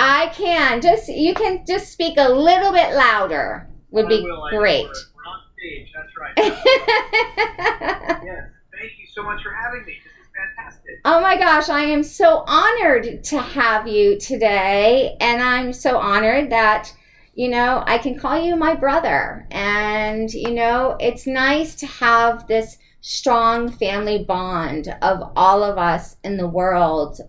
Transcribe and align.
I 0.00 0.28
can. 0.28 0.80
Just 0.80 1.08
you 1.08 1.34
can 1.34 1.64
just 1.66 1.92
speak 1.92 2.14
a 2.18 2.28
little 2.28 2.72
bit 2.72 2.94
louder. 2.94 3.68
Would 3.90 4.06
be 4.06 4.22
will, 4.22 4.48
great. 4.50 4.84
We're, 4.84 4.92
we're 5.16 5.26
on 5.26 5.40
stage. 5.58 5.92
That's 5.92 6.16
right. 6.16 6.34
yes. 8.24 8.44
Thank 8.78 8.92
you 9.00 9.06
so 9.12 9.24
much 9.24 9.42
for 9.42 9.52
having 9.52 9.84
me. 9.84 9.94
This 10.04 10.12
is 10.12 10.28
fantastic. 10.36 11.00
Oh 11.04 11.20
my 11.20 11.36
gosh, 11.36 11.68
I 11.68 11.82
am 11.82 12.04
so 12.04 12.44
honored 12.46 13.24
to 13.24 13.40
have 13.40 13.88
you 13.88 14.20
today, 14.20 15.16
and 15.20 15.42
I'm 15.42 15.72
so 15.72 15.98
honored 15.98 16.50
that 16.50 16.94
you 17.34 17.48
know 17.48 17.82
I 17.84 17.98
can 17.98 18.16
call 18.16 18.40
you 18.40 18.54
my 18.54 18.76
brother. 18.76 19.48
And 19.50 20.32
you 20.32 20.52
know, 20.52 20.96
it's 21.00 21.26
nice 21.26 21.74
to 21.74 21.86
have 21.86 22.46
this 22.46 22.78
strong 23.00 23.68
family 23.68 24.22
bond 24.22 24.94
of 25.02 25.32
all 25.34 25.64
of 25.64 25.76
us 25.76 26.18
in 26.22 26.36
the 26.36 26.46
world 26.46 27.20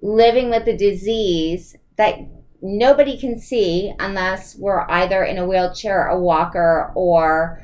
living 0.00 0.48
with 0.50 0.64
the 0.64 0.76
disease 0.76 1.76
that 1.98 2.18
nobody 2.62 3.18
can 3.18 3.38
see 3.38 3.92
unless 3.98 4.56
we're 4.56 4.86
either 4.88 5.22
in 5.22 5.36
a 5.36 5.46
wheelchair, 5.46 6.08
a 6.08 6.18
walker, 6.18 6.92
or 6.94 7.62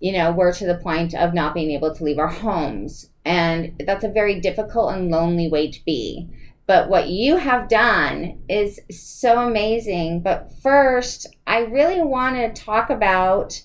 you 0.00 0.12
know, 0.12 0.30
we're 0.30 0.52
to 0.52 0.66
the 0.66 0.76
point 0.76 1.14
of 1.14 1.34
not 1.34 1.54
being 1.54 1.72
able 1.72 1.94
to 1.94 2.04
leave 2.04 2.18
our 2.18 2.28
homes. 2.28 3.10
And 3.24 3.82
that's 3.84 4.04
a 4.04 4.08
very 4.08 4.40
difficult 4.40 4.92
and 4.94 5.10
lonely 5.10 5.48
way 5.48 5.70
to 5.70 5.84
be. 5.84 6.28
But 6.66 6.88
what 6.88 7.08
you 7.08 7.36
have 7.36 7.68
done 7.68 8.40
is 8.48 8.78
so 8.90 9.40
amazing. 9.40 10.22
But 10.22 10.52
first, 10.62 11.26
I 11.46 11.60
really 11.60 12.00
want 12.00 12.36
to 12.36 12.62
talk 12.62 12.90
about 12.90 13.60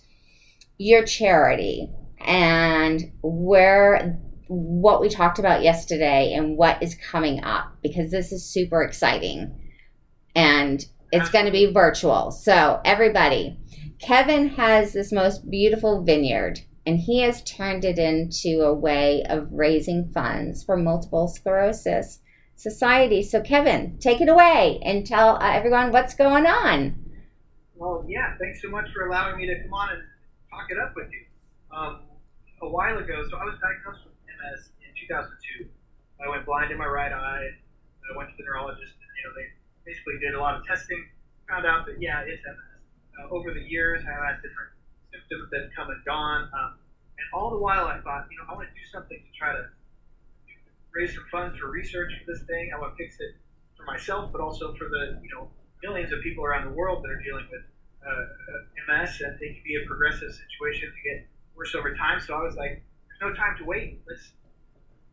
your 0.77 1.03
charity 1.03 1.89
and 2.19 3.11
where 3.21 4.19
what 4.47 5.01
we 5.01 5.09
talked 5.09 5.39
about 5.39 5.61
yesterday 5.61 6.33
and 6.33 6.57
what 6.57 6.81
is 6.81 6.95
coming 6.95 7.43
up 7.43 7.75
because 7.81 8.11
this 8.11 8.31
is 8.31 8.45
super 8.45 8.81
exciting 8.81 9.53
and 10.35 10.85
it's 11.11 11.29
going 11.29 11.45
to 11.45 11.51
be 11.51 11.71
virtual. 11.71 12.31
So, 12.31 12.81
everybody, 12.83 13.59
Kevin 13.99 14.49
has 14.49 14.93
this 14.93 15.11
most 15.11 15.49
beautiful 15.49 16.03
vineyard 16.03 16.61
and 16.85 16.99
he 16.99 17.21
has 17.21 17.43
turned 17.43 17.85
it 17.85 17.97
into 17.97 18.61
a 18.61 18.73
way 18.73 19.23
of 19.29 19.47
raising 19.51 20.09
funds 20.11 20.63
for 20.63 20.75
multiple 20.75 21.27
sclerosis 21.27 22.19
society. 22.55 23.23
So, 23.23 23.41
Kevin, 23.41 23.97
take 23.99 24.21
it 24.21 24.27
away 24.27 24.79
and 24.83 25.05
tell 25.05 25.37
uh, 25.37 25.51
everyone 25.53 25.91
what's 25.91 26.15
going 26.15 26.45
on. 26.45 26.99
Well, 27.75 28.05
yeah, 28.07 28.35
thanks 28.39 28.61
so 28.61 28.69
much 28.69 28.87
for 28.93 29.07
allowing 29.07 29.37
me 29.37 29.47
to 29.47 29.61
come 29.61 29.73
on 29.73 29.89
and 29.91 30.03
talk 30.49 30.67
it 30.69 30.77
up 30.79 30.93
with 30.95 31.09
you. 31.11 31.25
Um, 31.75 32.01
a 32.61 32.69
while 32.69 32.97
ago, 32.97 33.23
so 33.29 33.37
I 33.37 33.43
was 33.43 33.59
diagnosed 33.59 34.05
with 34.05 34.15
MS 34.23 34.71
in 34.83 34.91
2002. 35.07 35.67
I 36.23 36.29
went 36.29 36.45
blind 36.45 36.71
in 36.71 36.77
my 36.77 36.87
right 36.87 37.11
eye. 37.11 37.47
I 37.49 38.17
went 38.17 38.29
to 38.29 38.35
the 38.37 38.43
neurologist, 38.43 38.95
and 38.95 39.11
you 39.19 39.23
know 39.27 39.33
they 39.35 39.47
basically 39.85 40.17
did 40.19 40.33
a 40.33 40.39
lot 40.39 40.55
of 40.55 40.63
testing, 40.63 40.99
found 41.47 41.65
out 41.65 41.85
that 41.85 41.99
yeah, 41.99 42.23
it's 42.25 42.41
MS. 42.43 42.81
Uh, 43.13 43.35
over 43.35 43.51
the 43.51 43.61
years, 43.61 44.01
I 44.07 44.13
had 44.25 44.41
different 44.41 44.71
symptoms 45.11 45.47
that 45.51 45.69
come 45.75 45.89
and 45.89 46.01
gone, 46.05 46.49
um, 46.49 46.71
and 47.17 47.27
all 47.31 47.49
the 47.49 47.61
while 47.61 47.85
I 47.85 47.99
thought, 48.01 48.25
you 48.31 48.37
know, 48.41 48.45
I 48.49 48.53
want 48.57 48.67
to 48.67 48.73
do 48.73 48.85
something 48.91 49.19
to 49.19 49.31
try 49.37 49.51
to 49.53 49.63
raise 50.93 51.13
some 51.13 51.25
funds 51.29 51.57
for 51.57 51.69
research 51.69 52.13
for 52.17 52.25
this 52.25 52.41
thing. 52.45 52.69
I 52.73 52.77
want 52.77 52.95
to 52.95 52.97
fix 52.97 53.17
it 53.19 53.33
for 53.77 53.83
myself, 53.85 54.31
but 54.31 54.41
also 54.41 54.73
for 54.77 54.87
the 54.89 55.19
you 55.21 55.29
know 55.33 55.49
millions 55.83 56.11
of 56.11 56.19
people 56.21 56.45
around 56.45 56.63
the 56.63 56.73
world 56.73 57.03
that 57.03 57.11
are 57.11 57.21
dealing 57.21 57.45
with 57.51 57.61
uh, 58.05 58.93
MS, 58.93 59.21
and 59.21 59.33
it 59.41 59.53
can 59.53 59.63
be 59.63 59.75
a 59.75 59.85
progressive 59.85 60.31
situation 60.31 60.89
to 60.89 60.99
get 61.03 61.25
worse 61.55 61.75
over 61.75 61.93
time. 61.93 62.19
So 62.19 62.33
I 62.33 62.41
was 62.41 62.55
like, 62.55 62.79
there's 63.07 63.21
no 63.21 63.31
time 63.33 63.55
to 63.57 63.63
wait. 63.65 63.99
Let's 64.07 64.31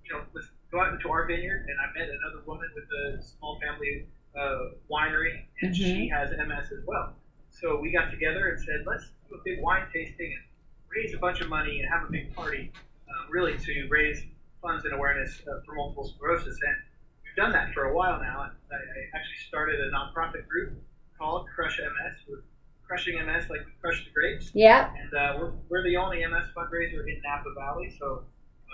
you 0.04 0.14
know 0.14 0.24
let's 0.32 0.48
go 0.70 0.80
out 0.80 0.92
into 0.92 1.08
our 1.10 1.26
vineyard, 1.26 1.66
and 1.68 1.76
I 1.80 1.86
met 1.92 2.08
another 2.08 2.40
woman 2.46 2.68
with 2.74 2.86
a 2.88 3.20
small 3.20 3.58
family 3.60 4.06
uh, 4.38 4.74
winery, 4.90 5.44
and 5.62 5.74
mm-hmm. 5.74 5.82
she 5.82 6.08
has 6.08 6.30
MS 6.30 6.72
as 6.72 6.84
well. 6.86 7.14
So 7.50 7.78
we 7.80 7.92
got 7.92 8.10
together 8.10 8.48
and 8.48 8.60
said, 8.60 8.84
let's 8.86 9.04
do 9.28 9.34
a 9.34 9.42
big 9.44 9.60
wine 9.60 9.86
tasting 9.92 10.32
and 10.32 10.44
raise 10.88 11.14
a 11.14 11.18
bunch 11.18 11.40
of 11.40 11.48
money 11.48 11.80
and 11.80 11.88
have 11.88 12.08
a 12.08 12.12
big 12.12 12.34
party, 12.34 12.72
um, 13.08 13.30
really 13.30 13.58
to 13.58 13.88
raise 13.90 14.22
funds 14.62 14.84
and 14.84 14.94
awareness 14.94 15.40
uh, 15.48 15.60
for 15.66 15.74
multiple 15.74 16.08
sclerosis. 16.08 16.58
And 16.66 16.76
we've 17.24 17.36
done 17.36 17.52
that 17.52 17.72
for 17.74 17.84
a 17.84 17.94
while 17.94 18.20
now. 18.20 18.42
And 18.42 18.52
I, 18.70 18.76
I 18.76 19.18
actually 19.18 19.42
started 19.48 19.80
a 19.80 19.90
nonprofit 19.90 20.46
group 20.46 20.80
called 21.18 21.46
Crush 21.54 21.78
MS. 21.78 22.18
We're 22.28 22.42
crushing 22.86 23.14
MS 23.24 23.44
like 23.50 23.64
we 23.66 23.72
crush 23.80 24.04
the 24.04 24.10
grapes. 24.10 24.50
Yeah. 24.52 24.90
And 24.98 25.14
uh, 25.14 25.38
we're, 25.38 25.52
we're 25.68 25.84
the 25.84 25.96
only 25.96 26.24
MS 26.26 26.50
fundraiser 26.56 27.06
in 27.06 27.20
Napa 27.22 27.54
Valley. 27.54 27.94
So, 27.98 28.24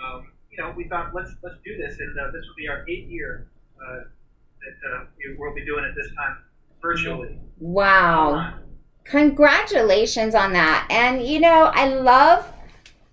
um, 0.03 0.27
you 0.49 0.57
know, 0.57 0.73
we 0.75 0.87
thought 0.87 1.13
let's 1.13 1.31
let's 1.43 1.57
do 1.63 1.77
this, 1.77 1.99
and 1.99 2.17
uh, 2.17 2.31
this 2.31 2.45
will 2.47 2.55
be 2.57 2.67
our 2.67 2.83
eighth 2.89 3.09
year 3.09 3.47
uh, 3.77 3.99
that 4.61 4.99
uh, 4.99 5.05
we'll 5.37 5.53
be 5.53 5.65
doing 5.65 5.83
it 5.83 5.93
this 5.95 6.07
time 6.15 6.37
virtually. 6.81 7.39
Wow. 7.59 8.55
Congratulations 9.05 10.35
on 10.35 10.53
that. 10.53 10.87
And 10.89 11.25
you 11.25 11.39
know, 11.39 11.71
I 11.73 11.87
love 11.87 12.51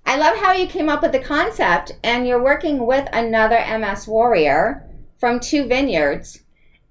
I 0.06 0.16
love 0.16 0.36
how 0.36 0.52
you 0.52 0.66
came 0.66 0.88
up 0.88 1.02
with 1.02 1.12
the 1.12 1.20
concept 1.20 1.92
and 2.02 2.26
you're 2.26 2.42
working 2.42 2.86
with 2.86 3.08
another 3.12 3.56
MS 3.78 4.06
warrior 4.06 4.88
from 5.18 5.40
two 5.40 5.66
vineyards 5.66 6.40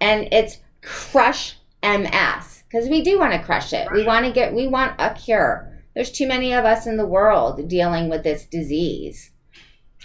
and 0.02 0.28
it's 0.32 0.60
crush 0.82 1.58
MS 1.84 2.64
because 2.68 2.90
we 2.90 3.04
do 3.04 3.20
want 3.20 3.34
to 3.34 3.44
crush 3.44 3.74
it. 3.74 3.88
We 3.92 4.06
want 4.06 4.26
to 4.26 4.32
get 4.32 4.54
we 4.54 4.68
want 4.68 5.00
a 5.00 5.14
cure. 5.14 5.70
There's 5.94 6.12
too 6.12 6.28
many 6.28 6.54
of 6.54 6.66
us 6.66 6.88
in 6.88 6.98
the 6.98 7.06
world 7.06 7.68
dealing 7.68 8.10
with 8.10 8.24
this 8.24 8.46
disease. 8.46 9.32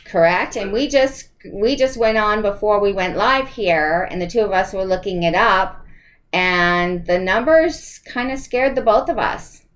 Correct? 0.08 0.56
And 0.56 0.72
we 0.72 0.88
just 0.88 1.28
we 1.52 1.76
just 1.76 1.98
went 1.98 2.16
on 2.16 2.41
before 2.41 2.80
we 2.80 2.92
went 2.92 3.16
live 3.16 3.48
here 3.48 4.08
and 4.10 4.22
the 4.22 4.26
two 4.26 4.41
of 4.41 4.52
us 4.52 4.72
were 4.72 4.84
looking 4.84 5.22
it 5.22 5.34
up 5.34 5.84
and 6.32 7.04
the 7.06 7.19
numbers 7.19 8.00
kind 8.06 8.30
of 8.30 8.38
scared 8.38 8.74
the 8.74 8.80
both 8.80 9.10
of 9.10 9.19
us. 9.19 9.66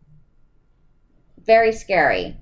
Very 1.44 1.72
scary. 1.72 2.38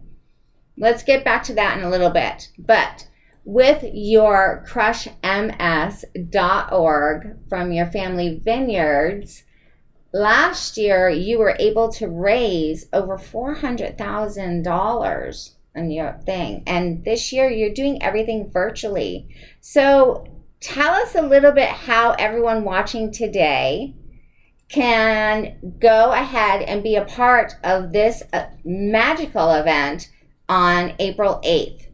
Let's 0.76 1.02
get 1.02 1.24
back 1.24 1.42
to 1.44 1.54
that 1.54 1.78
in 1.78 1.84
a 1.84 1.90
little 1.90 2.10
bit. 2.10 2.50
But 2.58 3.08
with 3.44 3.82
your 3.92 4.64
crushms.org 4.68 7.36
from 7.48 7.72
your 7.72 7.86
family 7.86 8.40
vineyards, 8.42 9.42
last 10.12 10.76
year 10.76 11.08
you 11.08 11.40
were 11.40 11.56
able 11.58 11.90
to 11.92 12.06
raise 12.06 12.86
over 12.93 13.19
$400,000 13.19 15.50
on 15.81 15.91
your 15.91 16.12
thing. 16.25 16.62
And 16.67 17.05
this 17.05 17.32
year 17.32 17.50
you're 17.50 17.75
doing 17.75 18.03
everything 18.03 18.50
virtually. 18.50 19.29
So 19.61 20.27
tell 20.61 20.93
us 20.94 21.15
a 21.15 21.23
little 21.23 21.53
bit 21.53 21.69
how 21.69 22.12
everyone 22.12 22.65
watching 22.65 23.11
today 23.11 23.94
can 24.69 25.56
go 25.81 26.12
ahead 26.12 26.62
and 26.62 26.82
be 26.82 26.97
a 26.97 27.05
part 27.05 27.55
of 27.65 27.93
this 27.93 28.23
uh, 28.32 28.47
magical 28.65 29.53
event 29.53 30.09
on 30.49 30.94
April 30.99 31.41
8th. 31.44 31.87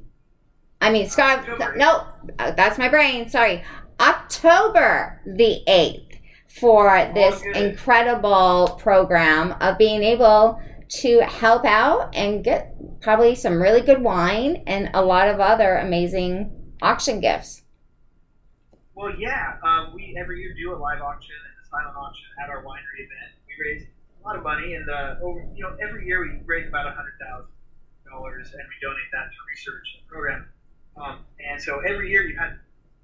I 0.81 0.91
mean, 0.91 1.09
Scott, 1.09 1.47
no, 1.77 2.07
uh, 2.39 2.51
that's 2.51 2.79
my 2.79 2.89
brain. 2.89 3.31
Sorry. 3.31 3.65
October 3.99 5.23
the 5.25 5.63
8th 5.67 6.19
for 6.49 7.11
this 7.15 7.43
incredible 7.55 8.79
program 8.81 9.53
of 9.61 9.79
being 9.79 10.03
able 10.03 10.61
to 10.89 11.21
help 11.21 11.65
out 11.65 12.15
and 12.15 12.45
get 12.45 12.75
probably 13.01 13.35
some 13.35 13.61
really 13.61 13.81
good 13.81 14.03
wine 14.03 14.63
and 14.67 14.91
a 14.95 15.03
lot 15.03 15.29
of 15.29 15.41
other 15.41 15.77
amazing 15.77 16.51
auction 16.83 17.21
gifts. 17.21 17.63
Well, 18.95 19.13
yeah, 19.19 19.59
uh, 19.63 19.91
we 19.95 20.17
every 20.19 20.41
year 20.41 20.55
do 20.55 20.75
a 20.75 20.79
live 20.79 21.03
auction 21.03 21.35
and 21.37 21.55
a 21.61 21.69
silent 21.69 21.97
auction 21.97 22.25
at 22.43 22.49
our 22.49 22.63
winery 22.65 23.05
event. 23.05 23.37
We 23.47 23.55
raise 23.61 23.83
a 23.85 24.27
lot 24.27 24.37
of 24.37 24.43
money, 24.43 24.75
and 24.75 24.89
uh, 24.89 25.17
over 25.23 25.47
you 25.55 25.63
know 25.63 25.77
every 25.87 26.07
year 26.07 26.21
we 26.21 26.41
raise 26.47 26.67
about 26.69 26.87
a 26.87 26.93
hundred 26.93 27.13
thousand 27.21 27.53
dollars, 28.09 28.49
and 28.53 28.63
we 28.63 28.75
donate 28.81 29.11
that 29.13 29.29
to 29.29 29.39
research 29.51 29.87
and 29.99 30.09
program. 30.09 30.49
Um, 30.97 31.19
and 31.39 31.61
so 31.61 31.81
every 31.81 32.11
year 32.11 32.25
you 32.25 32.39
have 32.39 32.53
to 32.53 32.61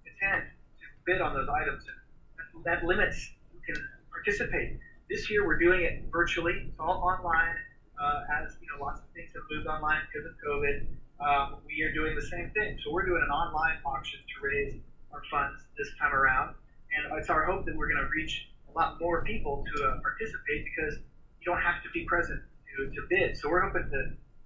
attend 0.08 0.48
to 0.48 0.86
bid 1.04 1.20
on 1.20 1.34
those 1.34 1.48
items, 1.48 1.84
and 1.84 2.64
that 2.64 2.84
limits 2.84 3.30
who 3.52 3.60
can 3.60 3.76
participate. 4.10 4.78
This 5.10 5.28
year 5.30 5.46
we're 5.46 5.58
doing 5.58 5.82
it 5.82 6.04
virtually. 6.10 6.54
It's 6.68 6.80
all 6.80 7.04
online. 7.04 7.56
Uh, 8.02 8.42
as 8.42 8.56
you 8.58 8.66
know, 8.66 8.82
lots 8.82 8.98
of 8.98 9.06
things 9.14 9.30
have 9.32 9.46
moved 9.46 9.66
online 9.66 10.02
because 10.10 10.26
of 10.26 10.34
COVID. 10.42 10.90
Um, 11.22 11.62
we 11.62 11.86
are 11.86 11.94
doing 11.94 12.16
the 12.18 12.26
same 12.26 12.50
thing. 12.50 12.76
So 12.82 12.90
we're 12.90 13.06
doing 13.06 13.22
an 13.22 13.30
online 13.30 13.78
auction 13.86 14.18
to 14.18 14.34
raise 14.42 14.74
our 15.12 15.22
funds 15.30 15.62
this 15.78 15.86
time 16.00 16.12
around, 16.12 16.56
and 16.90 17.14
it's 17.16 17.30
our 17.30 17.46
hope 17.46 17.64
that 17.66 17.76
we're 17.76 17.86
going 17.86 18.02
to 18.02 18.10
reach 18.10 18.50
a 18.66 18.72
lot 18.74 18.98
more 19.00 19.22
people 19.22 19.62
to 19.62 19.86
uh, 19.86 20.00
participate 20.02 20.66
because 20.66 20.98
you 21.38 21.46
don't 21.46 21.62
have 21.62 21.78
to 21.84 21.90
be 21.94 22.04
present 22.04 22.42
to, 22.74 22.90
to 22.90 23.06
bid. 23.08 23.36
So 23.36 23.48
we're 23.48 23.62
hoping 23.62 23.86
to 23.86 24.00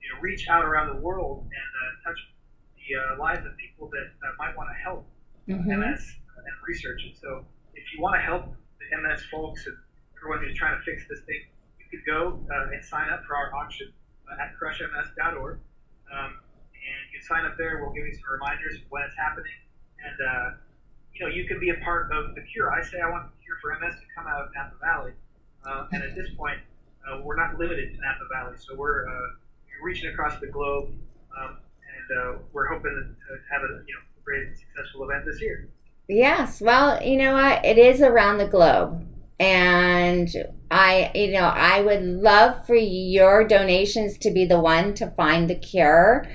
you 0.04 0.08
know 0.12 0.20
reach 0.20 0.48
out 0.48 0.64
around 0.64 0.94
the 0.94 1.00
world 1.00 1.48
and 1.48 1.68
uh, 1.80 2.10
touch 2.10 2.20
the 2.76 2.88
uh, 2.92 3.18
lives 3.18 3.46
of 3.46 3.56
people 3.56 3.88
that 3.88 4.12
might 4.38 4.54
want 4.54 4.68
to 4.68 4.76
help 4.84 5.08
mm-hmm. 5.48 5.80
MS 5.80 6.12
and 6.36 6.54
research. 6.68 7.00
And 7.08 7.16
so 7.16 7.46
if 7.74 7.84
you 7.94 8.02
want 8.02 8.16
to 8.16 8.20
help 8.20 8.52
the 8.52 8.86
MS 9.00 9.22
folks 9.32 9.64
and 9.66 9.76
everyone 10.20 10.44
who's 10.44 10.56
trying 10.58 10.76
to 10.76 10.84
fix 10.84 11.08
this 11.08 11.20
thing, 11.24 11.40
could 11.96 12.06
go 12.06 12.40
uh, 12.52 12.72
and 12.72 12.84
sign 12.84 13.08
up 13.10 13.24
for 13.24 13.36
our 13.36 13.54
auction 13.54 13.92
uh, 14.28 14.42
at 14.42 14.52
crushms.org. 14.60 15.58
Um, 16.12 16.30
and 16.86 16.98
you 17.10 17.18
can 17.18 17.22
sign 17.26 17.44
up 17.44 17.56
there. 17.58 17.82
We'll 17.82 17.92
give 17.92 18.06
you 18.06 18.14
some 18.14 18.30
reminders 18.30 18.76
of 18.76 18.86
when 18.90 19.02
it's 19.02 19.16
happening, 19.16 19.58
and 19.98 20.18
uh, 20.22 20.46
you 21.14 21.26
know 21.26 21.30
you 21.34 21.46
can 21.46 21.58
be 21.58 21.70
a 21.70 21.78
part 21.82 22.12
of 22.12 22.34
the 22.34 22.42
cure. 22.42 22.70
I 22.70 22.82
say 22.82 23.02
I 23.02 23.10
want 23.10 23.26
the 23.26 23.38
cure 23.42 23.58
for 23.58 23.74
MS 23.74 23.98
to 23.98 24.06
come 24.14 24.26
out 24.30 24.46
of 24.46 24.48
Napa 24.54 24.78
Valley, 24.78 25.12
uh, 25.66 25.90
and 25.90 26.02
at 26.04 26.14
this 26.14 26.30
point, 26.38 26.58
uh, 27.02 27.20
we're 27.22 27.34
not 27.34 27.58
limited 27.58 27.90
to 27.90 27.98
Napa 27.98 28.26
Valley, 28.30 28.56
so 28.56 28.76
we're 28.76 29.08
uh, 29.08 29.28
reaching 29.82 30.10
across 30.10 30.38
the 30.38 30.46
globe, 30.46 30.94
um, 31.34 31.58
and 31.58 32.38
we're 32.52 32.70
hoping 32.70 32.94
to 32.94 33.32
have 33.50 33.62
a 33.62 33.82
you 33.82 33.94
know 33.94 34.02
great 34.24 34.54
successful 34.54 35.02
event 35.10 35.26
this 35.26 35.40
year. 35.42 35.68
Yes, 36.08 36.60
well, 36.60 37.02
you 37.02 37.16
know 37.16 37.34
what? 37.34 37.64
It 37.64 37.78
is 37.78 38.00
around 38.00 38.38
the 38.38 38.46
globe. 38.46 39.04
And 39.38 40.28
I, 40.70 41.10
you 41.14 41.32
know, 41.32 41.52
I 41.54 41.82
would 41.82 42.02
love 42.02 42.66
for 42.66 42.74
your 42.74 43.46
donations 43.46 44.16
to 44.18 44.30
be 44.30 44.46
the 44.46 44.60
one 44.60 44.94
to 44.94 45.10
find 45.10 45.48
the 45.48 45.54
cure 45.54 46.26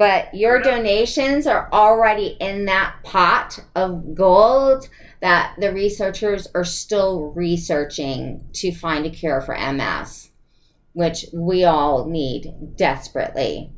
but 0.00 0.34
your 0.34 0.62
donations 0.62 1.46
are 1.46 1.68
already 1.74 2.28
in 2.40 2.64
that 2.64 2.96
pot 3.04 3.62
of 3.76 4.14
gold 4.14 4.88
that 5.20 5.54
the 5.58 5.74
researchers 5.74 6.48
are 6.54 6.64
still 6.64 7.34
researching 7.36 8.48
to 8.54 8.72
find 8.72 9.04
a 9.04 9.10
cure 9.10 9.42
for 9.42 9.54
MS, 9.54 10.30
which 10.94 11.26
we 11.34 11.64
all 11.64 12.06
need 12.06 12.76
desperately. 12.76 13.70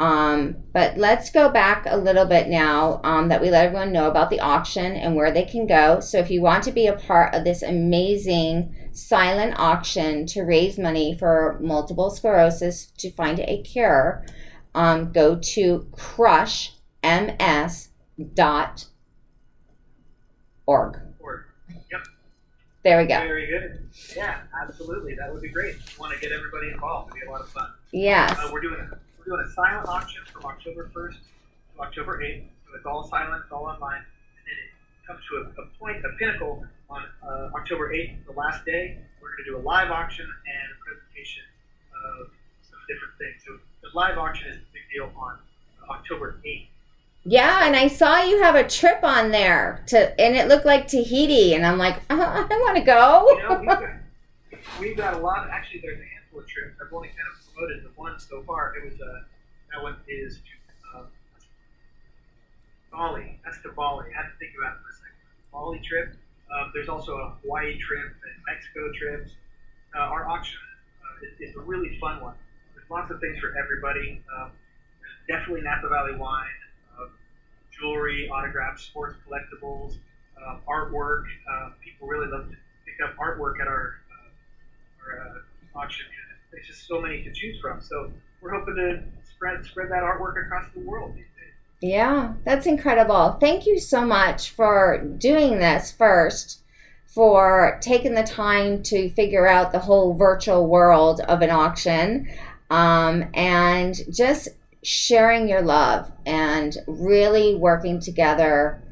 Um, 0.00 0.56
but 0.72 0.96
let's 0.96 1.30
go 1.30 1.50
back 1.50 1.84
a 1.86 1.98
little 1.98 2.24
bit 2.24 2.48
now 2.48 3.02
um, 3.04 3.28
that 3.28 3.42
we 3.42 3.50
let 3.50 3.66
everyone 3.66 3.92
know 3.92 4.08
about 4.08 4.30
the 4.30 4.40
auction 4.40 4.96
and 4.96 5.14
where 5.14 5.30
they 5.30 5.44
can 5.44 5.66
go. 5.66 6.00
So, 6.00 6.18
if 6.18 6.30
you 6.30 6.40
want 6.40 6.64
to 6.64 6.72
be 6.72 6.86
a 6.86 6.94
part 6.96 7.34
of 7.34 7.44
this 7.44 7.62
amazing 7.62 8.74
silent 8.92 9.58
auction 9.58 10.24
to 10.28 10.40
raise 10.40 10.78
money 10.78 11.14
for 11.14 11.58
multiple 11.60 12.08
sclerosis 12.08 12.86
to 12.96 13.10
find 13.10 13.40
a 13.40 13.62
cure, 13.62 14.24
um, 14.74 15.12
go 15.12 15.38
to 15.38 15.86
crushms.org. 15.92 16.70
Org. 20.66 21.44
Yep. 21.92 22.06
There 22.84 22.98
we 22.98 23.06
go. 23.06 23.18
Very 23.18 23.46
good. 23.48 23.86
Yeah, 24.16 24.38
absolutely. 24.62 25.14
That 25.16 25.30
would 25.30 25.42
be 25.42 25.50
great. 25.50 25.76
Want 25.98 26.14
to 26.14 26.20
get 26.20 26.32
everybody 26.32 26.70
involved. 26.70 27.10
It'd 27.10 27.20
be 27.20 27.26
a 27.28 27.30
lot 27.30 27.42
of 27.42 27.50
fun. 27.50 27.68
Yes. 27.92 28.38
Uh, 28.38 28.48
we're 28.50 28.62
doing 28.62 28.78
we're 28.78 29.09
doing 29.30 29.46
a 29.46 29.52
silent 29.52 29.86
auction 29.86 30.22
from 30.32 30.44
October 30.44 30.90
1st 30.92 31.14
to 31.14 31.80
October 31.80 32.18
8th. 32.18 32.42
So 32.66 32.76
it's 32.76 32.84
all 32.84 33.06
silent, 33.06 33.42
it's 33.44 33.52
all 33.52 33.64
online, 33.64 34.02
and 34.02 34.42
then 34.42 34.58
it 34.58 35.06
comes 35.06 35.20
to 35.30 35.36
a, 35.46 35.62
a 35.62 35.66
point, 35.78 36.04
a 36.04 36.18
pinnacle 36.18 36.66
on 36.90 37.04
uh, 37.22 37.54
October 37.54 37.94
8th, 37.94 38.26
the 38.26 38.32
last 38.32 38.64
day. 38.64 38.98
We're 39.22 39.28
going 39.28 39.44
to 39.46 39.50
do 39.52 39.56
a 39.58 39.62
live 39.62 39.92
auction 39.92 40.26
and 40.26 40.66
a 40.74 40.76
presentation 40.82 41.44
of 41.94 42.26
some 42.66 42.80
different 42.90 43.14
things. 43.22 43.38
So 43.46 43.54
the 43.86 43.94
live 43.94 44.18
auction 44.18 44.48
is 44.48 44.56
a 44.56 44.66
big 44.74 44.82
deal 44.92 45.12
on 45.16 45.38
October 45.88 46.40
8th. 46.44 46.66
Yeah, 47.22 47.66
and 47.66 47.76
I 47.76 47.86
saw 47.86 48.24
you 48.24 48.42
have 48.42 48.56
a 48.56 48.66
trip 48.66 49.04
on 49.04 49.30
there 49.30 49.84
to, 49.88 50.20
and 50.20 50.34
it 50.34 50.48
looked 50.48 50.66
like 50.66 50.88
Tahiti, 50.88 51.54
and 51.54 51.64
I'm 51.64 51.78
like, 51.78 51.98
uh, 52.10 52.46
I 52.50 52.58
want 52.64 52.76
to 52.78 52.82
go. 52.82 53.28
you 53.30 53.42
know, 53.44 53.58
we've 53.60 53.68
got, 53.68 53.82
we've 54.80 54.96
got 54.96 55.14
a 55.14 55.18
lot. 55.18 55.44
Of, 55.44 55.50
actually, 55.50 55.82
there's 55.82 56.00
a 56.00 56.08
handful 56.18 56.40
of 56.40 56.48
trips. 56.48 56.80
I've 56.84 56.92
only 56.92 57.08
kind 57.08 57.28
of 57.30 57.49
promoted 57.60 57.84
the 57.84 57.90
one 58.00 58.18
so 58.18 58.42
far. 58.46 58.74
It 58.76 58.84
was 58.84 59.00
uh, 59.00 59.20
that 59.72 59.82
one 59.82 59.96
is 60.08 60.40
uh, 60.94 61.02
Bali. 62.92 63.38
That's 63.44 63.60
to 63.62 63.72
Bali. 63.72 64.06
I 64.12 64.16
had 64.16 64.28
to 64.30 64.36
think 64.38 64.52
about 64.58 64.76
it 64.76 64.82
for 64.82 64.90
a 64.90 64.94
second. 64.94 65.20
Bali 65.52 65.80
trip. 65.84 66.16
Um, 66.50 66.70
there's 66.74 66.88
also 66.88 67.12
a 67.16 67.36
Hawaii 67.42 67.78
trip 67.78 68.06
and 68.06 68.34
Mexico 68.48 68.90
trips. 68.92 69.36
Uh, 69.94 70.10
our 70.10 70.28
auction 70.28 70.58
uh, 71.02 71.26
is, 71.26 71.50
is 71.50 71.56
a 71.56 71.60
really 71.60 71.98
fun 72.00 72.20
one 72.20 72.34
There's 72.74 72.88
lots 72.90 73.10
of 73.10 73.20
things 73.20 73.38
for 73.38 73.54
everybody. 73.58 74.22
Um, 74.36 74.50
definitely 75.28 75.62
Napa 75.62 75.88
Valley 75.88 76.16
wine, 76.16 76.58
uh, 76.98 77.06
jewelry, 77.70 78.28
autographs, 78.30 78.82
sports 78.82 79.16
collectibles, 79.26 79.98
uh, 80.40 80.56
artwork. 80.68 81.24
Uh, 81.46 81.70
people 81.84 82.08
really 82.08 82.26
love 82.26 82.48
to 82.48 82.56
pick 82.86 82.98
up 83.04 83.14
artwork 83.16 83.60
at 83.60 83.68
our, 83.68 84.00
uh, 84.10 85.06
our 85.06 85.20
uh, 85.20 85.78
auction 85.78 86.06
there's 86.52 86.66
just 86.66 86.86
so 86.86 87.00
many 87.00 87.22
to 87.22 87.32
choose 87.32 87.58
from. 87.60 87.80
So 87.80 88.10
we're 88.40 88.58
hoping 88.58 88.76
to 88.76 89.02
spread 89.30 89.64
spread 89.64 89.90
that 89.90 90.02
artwork 90.02 90.44
across 90.44 90.66
the 90.74 90.80
world 90.80 91.14
these 91.14 91.24
days. 91.24 91.54
Yeah, 91.80 92.34
that's 92.44 92.66
incredible. 92.66 93.38
Thank 93.40 93.66
you 93.66 93.78
so 93.78 94.04
much 94.04 94.50
for 94.50 95.02
doing 95.18 95.58
this 95.58 95.92
first 95.92 96.60
for 97.06 97.78
taking 97.82 98.14
the 98.14 98.22
time 98.22 98.82
to 98.84 99.10
figure 99.10 99.48
out 99.48 99.72
the 99.72 99.80
whole 99.80 100.14
virtual 100.14 100.68
world 100.68 101.20
of 101.22 101.42
an 101.42 101.50
auction 101.50 102.28
um, 102.70 103.24
and 103.34 103.96
just 104.12 104.48
sharing 104.82 105.48
your 105.48 105.60
love 105.60 106.10
and 106.24 106.76
really 106.86 107.56
working 107.56 108.00
together 108.00 108.82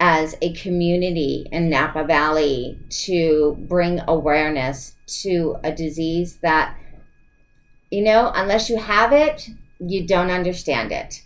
as 0.00 0.34
a 0.42 0.52
community 0.54 1.46
in 1.52 1.70
Napa 1.70 2.04
Valley 2.04 2.76
to 2.90 3.56
bring 3.68 4.00
awareness 4.08 4.96
to 5.22 5.56
a 5.62 5.72
disease 5.72 6.38
that, 6.42 6.76
you 7.92 8.02
know, 8.02 8.32
unless 8.34 8.70
you 8.70 8.78
have 8.78 9.12
it, 9.12 9.50
you 9.78 10.06
don't 10.06 10.30
understand 10.30 10.90
it. 10.90 11.22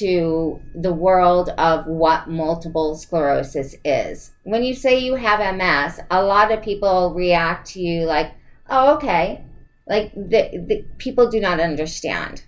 To 0.00 0.60
the 0.74 0.92
world 0.92 1.48
of 1.56 1.86
what 1.86 2.28
multiple 2.28 2.94
sclerosis 2.94 3.74
is. 3.86 4.32
When 4.42 4.62
you 4.62 4.74
say 4.74 4.98
you 4.98 5.14
have 5.14 5.56
MS, 5.56 6.00
a 6.10 6.22
lot 6.22 6.52
of 6.52 6.62
people 6.62 7.14
react 7.14 7.68
to 7.70 7.80
you 7.80 8.04
like, 8.04 8.34
oh, 8.68 8.96
okay, 8.96 9.42
like 9.86 10.14
the, 10.14 10.62
the 10.68 10.84
people 10.98 11.30
do 11.30 11.40
not 11.40 11.58
understand 11.58 12.42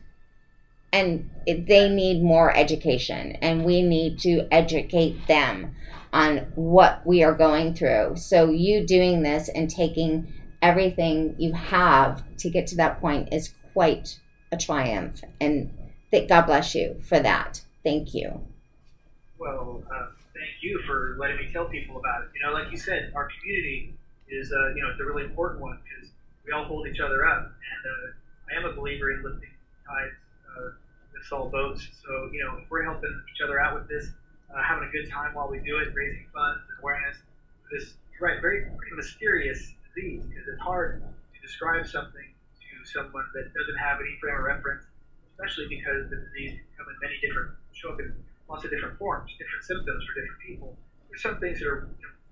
and 0.93 1.31
they 1.47 1.89
need 1.89 2.23
more 2.23 2.55
education 2.55 3.39
and 3.41 3.65
we 3.65 3.81
need 3.81 4.19
to 4.19 4.47
educate 4.53 5.27
them 5.29 5.75
on 6.13 6.39
what 6.57 7.07
we 7.07 7.23
are 7.23 7.35
going 7.35 7.73
through 7.73 8.17
so 8.17 8.51
you 8.51 8.85
doing 8.85 9.23
this 9.23 9.49
and 9.49 9.71
taking 9.71 10.27
everything 10.63 11.35
you 11.39 11.53
have 11.53 12.23
to 12.37 12.51
get 12.51 12.67
to 12.67 12.77
that 12.77 13.01
point 13.01 13.33
is 13.33 13.55
quite 13.73 14.19
a 14.53 14.57
triumph 14.57 15.23
and 15.41 15.73
that 16.13 16.29
god 16.29 16.47
bless 16.47 16.75
you 16.75 17.01
for 17.09 17.21
that 17.21 17.63
thank 17.85 18.15
you 18.15 18.41
well 19.39 19.83
uh, 19.95 20.07
thank 20.35 20.63
you 20.63 20.81
for 20.87 21.17
letting 21.19 21.37
me 21.37 21.49
tell 21.53 21.67
people 21.67 21.97
about 21.99 22.23
it 22.23 22.29
you 22.35 22.45
know 22.45 22.53
like 22.53 22.71
you 22.71 22.77
said 22.77 23.13
our 23.15 23.29
community 23.41 23.95
is 24.29 24.53
uh, 24.53 24.75
you 24.75 24.83
know 24.83 24.91
it's 24.91 25.01
a 25.01 25.05
really 25.05 25.25
important 25.25 25.61
one 25.61 25.79
because 25.85 26.11
we 26.51 26.53
all 26.53 26.65
hold 26.65 26.87
each 26.89 27.01
other 27.01 27.25
up. 27.27 27.47
And 27.47 27.83
uh, 27.87 28.51
I 28.51 28.59
am 28.59 28.65
a 28.71 28.75
believer 28.75 29.13
in 29.13 29.23
lifting 29.23 29.51
tides, 29.87 30.15
uh, 30.51 30.71
lifts 31.15 31.33
all 31.33 31.49
boats. 31.49 31.87
So, 32.05 32.31
you 32.33 32.45
know, 32.45 32.59
if 32.59 32.71
we're 32.71 32.83
helping 32.83 33.23
each 33.33 33.41
other 33.43 33.61
out 33.61 33.75
with 33.75 33.89
this, 33.89 34.11
uh, 34.53 34.63
having 34.63 34.89
a 34.89 34.91
good 34.91 35.11
time 35.11 35.35
while 35.35 35.49
we 35.49 35.61
do 35.61 35.79
it, 35.79 35.95
raising 35.95 36.27
funds 36.35 36.61
and 36.69 36.79
awareness 36.83 37.17
this, 37.71 37.95
you're 38.19 38.29
right, 38.29 38.41
very 38.41 38.67
mysterious 38.97 39.73
disease 39.95 40.23
because 40.27 40.47
it's 40.47 40.61
hard 40.61 41.03
to 41.03 41.39
describe 41.43 41.87
something 41.87 42.29
to 42.59 42.71
someone 42.87 43.25
that 43.35 43.53
doesn't 43.55 43.79
have 43.79 43.99
any 44.01 44.15
frame 44.21 44.37
of 44.37 44.45
reference, 44.45 44.87
especially 45.35 45.67
because 45.69 46.09
the 46.11 46.17
disease 46.17 46.55
can 46.55 46.67
come 46.79 46.87
in 46.89 46.97
many 47.03 47.19
different, 47.21 47.51
show 47.73 47.91
up 47.91 48.01
in 48.01 48.15
lots 48.49 48.65
of 48.65 48.71
different 48.71 48.97
forms, 48.99 49.31
different 49.39 49.65
symptoms 49.65 50.05
for 50.05 50.13
different 50.21 50.41
people. 50.41 50.77
There's 51.09 51.23
some 51.23 51.39
things 51.39 51.59
that 51.59 51.67
are 51.67 51.87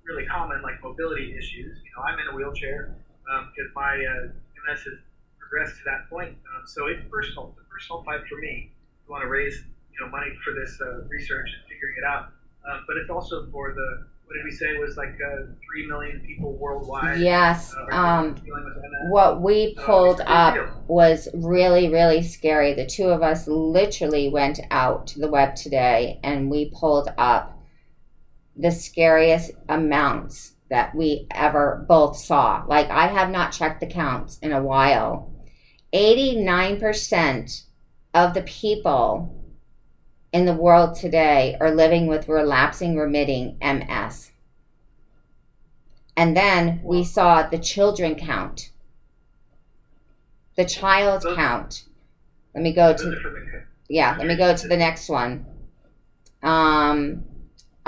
really 0.04 0.24
common, 0.24 0.62
like 0.62 0.80
mobility 0.82 1.34
issues. 1.36 1.78
You 1.84 1.90
know, 1.96 2.02
I'm 2.06 2.18
in 2.18 2.26
a 2.28 2.34
wheelchair 2.34 2.94
because 3.26 3.68
um, 3.68 3.76
my 3.76 3.92
uh, 3.98 4.32
MS 4.66 4.80
has 4.88 4.96
progressed 5.38 5.76
to 5.76 5.84
that 5.84 6.08
point. 6.08 6.34
Um, 6.54 6.62
so 6.64 6.86
it's 6.86 7.02
personal. 7.10 7.52
It's 7.52 7.60
a 7.60 7.68
personal 7.68 8.02
fight 8.04 8.20
for 8.28 8.36
me. 8.36 8.68
We 9.06 9.12
want 9.12 9.22
to 9.22 9.28
raise 9.28 9.60
you 9.92 9.98
know 10.00 10.08
money 10.10 10.32
for 10.44 10.52
this 10.52 10.78
uh, 10.80 11.04
research 11.08 11.48
and 11.52 11.62
figuring 11.68 11.94
it 11.98 12.04
out. 12.04 12.28
Um, 12.68 12.84
but 12.86 12.96
it's 12.96 13.10
also 13.10 13.46
for 13.50 13.72
the 13.72 14.04
what 14.28 14.34
did 14.34 14.44
we 14.44 14.50
say 14.50 14.76
was 14.78 14.98
like 14.98 15.08
uh, 15.26 15.46
three 15.64 15.86
million 15.86 16.20
people 16.20 16.52
worldwide. 16.58 17.18
Yes. 17.18 17.74
uh, 17.90 17.96
Um, 17.96 18.34
dealing 18.34 18.64
with 18.64 18.76
MS. 18.76 19.10
what 19.10 19.40
we 19.40 19.74
pulled 19.74 20.20
it's 20.20 20.28
up 20.30 20.54
deal. 20.54 20.84
was 20.86 21.28
really, 21.32 21.88
really 21.88 22.22
scary. 22.22 22.74
The 22.74 22.84
two 22.84 23.06
of 23.08 23.22
us 23.22 23.48
literally 23.48 24.28
went 24.28 24.60
out 24.70 25.06
to 25.08 25.18
the 25.20 25.30
web 25.30 25.56
today 25.56 26.20
and 26.22 26.50
we 26.50 26.70
pulled 26.78 27.08
up 27.16 27.58
the 28.54 28.70
scariest 28.70 29.52
amounts 29.70 30.52
that 30.68 30.94
we 30.94 31.26
ever 31.30 31.86
both 31.88 32.18
saw. 32.18 32.64
Like, 32.68 32.90
I 32.90 33.06
have 33.06 33.30
not 33.30 33.52
checked 33.52 33.80
the 33.80 33.86
counts 33.86 34.38
in 34.40 34.52
a 34.52 34.62
while. 34.62 35.32
89% 35.94 37.62
of 38.12 38.34
the 38.34 38.42
people 38.42 39.34
in 40.32 40.44
the 40.44 40.54
world 40.54 40.94
today 40.94 41.56
are 41.60 41.70
living 41.74 42.06
with 42.06 42.28
relapsing 42.28 42.96
remitting 42.96 43.56
MS. 43.60 44.30
And 46.16 46.36
then 46.36 46.80
we 46.82 47.04
saw 47.04 47.44
the 47.44 47.58
children 47.58 48.14
count, 48.16 48.70
the 50.56 50.64
child 50.64 51.24
count. 51.36 51.84
Let 52.54 52.62
me 52.62 52.72
go 52.72 52.92
to 52.92 53.10
are 53.10 53.16
for 53.22 53.30
the- 53.30 53.62
yeah. 53.88 54.16
Let 54.18 54.26
me 54.26 54.36
go 54.36 54.56
to 54.56 54.68
the 54.68 54.76
next 54.76 55.08
one. 55.08 55.46
Um, 56.42 57.24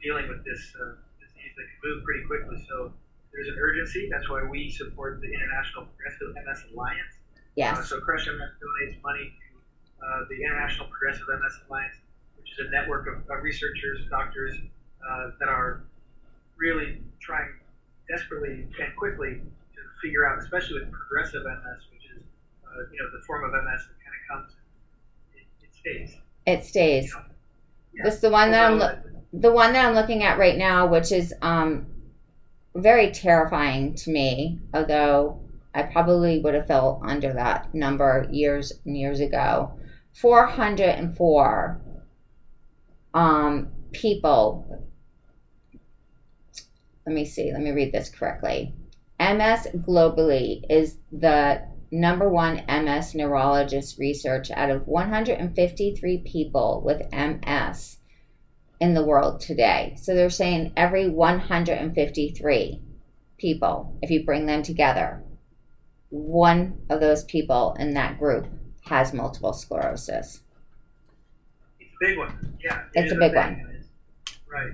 dealing 0.00 0.28
with 0.28 0.46
this 0.46 0.62
uh, 0.78 0.94
disease 1.18 1.50
that 1.58 1.66
can 1.66 1.78
move 1.90 2.04
pretty 2.04 2.22
quickly. 2.24 2.62
So 2.70 2.92
there's 3.34 3.48
an 3.48 3.58
urgency. 3.58 4.08
That's 4.08 4.30
why 4.30 4.46
we 4.46 4.70
support 4.70 5.20
the 5.20 5.26
International 5.26 5.90
Progressive 5.90 6.38
MS 6.38 6.70
Alliance. 6.70 7.18
Uh, 7.58 7.82
so 7.82 7.98
Crush 7.98 8.30
MS 8.30 8.54
donates 8.62 9.02
money 9.02 9.34
to 9.34 10.06
uh, 10.06 10.24
the 10.30 10.38
International 10.38 10.86
Progressive 10.86 11.26
MS 11.26 11.66
Alliance, 11.66 11.98
which 12.38 12.46
is 12.54 12.62
a 12.62 12.70
network 12.70 13.10
of, 13.10 13.26
of 13.26 13.42
researchers, 13.42 14.06
doctors 14.08 14.54
uh, 15.08 15.30
that 15.40 15.48
are 15.48 15.82
really 16.56 17.00
trying 17.20 17.48
desperately 18.08 18.66
and 18.80 18.96
quickly 18.96 19.40
to 19.74 19.80
figure 20.02 20.26
out, 20.26 20.38
especially 20.38 20.80
with 20.80 20.90
progressive 20.90 21.42
MS, 21.44 21.82
which 21.92 22.04
is 22.16 22.22
uh, 22.66 22.80
you 22.92 22.98
know 22.98 23.10
the 23.18 23.24
form 23.26 23.44
of 23.44 23.50
MS 23.50 23.64
that 23.64 23.98
kind 24.02 24.16
of 24.16 24.44
comes, 24.44 24.52
it, 25.34 25.46
it 25.62 25.74
stays. 25.74 26.16
It 26.46 26.64
stays. 26.64 27.06
You 27.06 27.14
know. 27.14 27.24
Yeah. 27.94 28.04
This 28.04 28.14
is 28.14 28.20
the 28.20 28.30
one 28.30 28.50
that 28.50 28.70
I'm 28.70 28.78
lo- 28.78 28.98
the 29.32 29.52
one 29.52 29.72
that 29.72 29.84
I'm 29.84 29.94
looking 29.94 30.22
at 30.22 30.38
right 30.38 30.56
now, 30.56 30.86
which 30.86 31.12
is 31.12 31.34
um 31.42 31.86
very 32.74 33.10
terrifying 33.10 33.94
to 33.94 34.10
me, 34.10 34.60
although 34.72 35.40
I 35.74 35.82
probably 35.82 36.38
would 36.40 36.54
have 36.54 36.66
fell 36.66 37.00
under 37.04 37.32
that 37.32 37.74
number 37.74 38.28
years 38.30 38.72
and 38.84 38.96
years 38.96 39.20
ago. 39.20 39.72
404 40.14 41.80
um, 43.14 43.68
people. 43.92 44.81
Let 47.06 47.14
me 47.14 47.24
see, 47.24 47.52
let 47.52 47.62
me 47.62 47.70
read 47.70 47.92
this 47.92 48.08
correctly. 48.08 48.74
MS 49.18 49.68
globally 49.76 50.62
is 50.68 50.98
the 51.10 51.66
number 51.90 52.28
one 52.28 52.62
MS 52.66 53.14
neurologist 53.14 53.98
research 53.98 54.50
out 54.50 54.70
of 54.70 54.88
153 54.88 56.18
people 56.18 56.82
with 56.84 57.12
MS 57.12 57.98
in 58.80 58.94
the 58.94 59.04
world 59.04 59.40
today. 59.40 59.96
So 60.00 60.14
they're 60.14 60.30
saying 60.30 60.72
every 60.76 61.08
153 61.08 62.80
people, 63.38 63.98
if 64.02 64.10
you 64.10 64.24
bring 64.24 64.46
them 64.46 64.62
together, 64.62 65.22
one 66.08 66.80
of 66.88 67.00
those 67.00 67.24
people 67.24 67.76
in 67.78 67.94
that 67.94 68.18
group 68.18 68.48
has 68.86 69.12
multiple 69.12 69.52
sclerosis. 69.52 70.40
It's 71.78 71.90
a 71.90 72.04
big 72.04 72.18
one. 72.18 72.58
Yeah. 72.62 72.82
it 72.94 73.04
It's 73.04 73.12
a 73.12 73.16
big 73.16 73.32
thing, 73.32 73.58
one. 73.62 73.84
Right. 74.50 74.72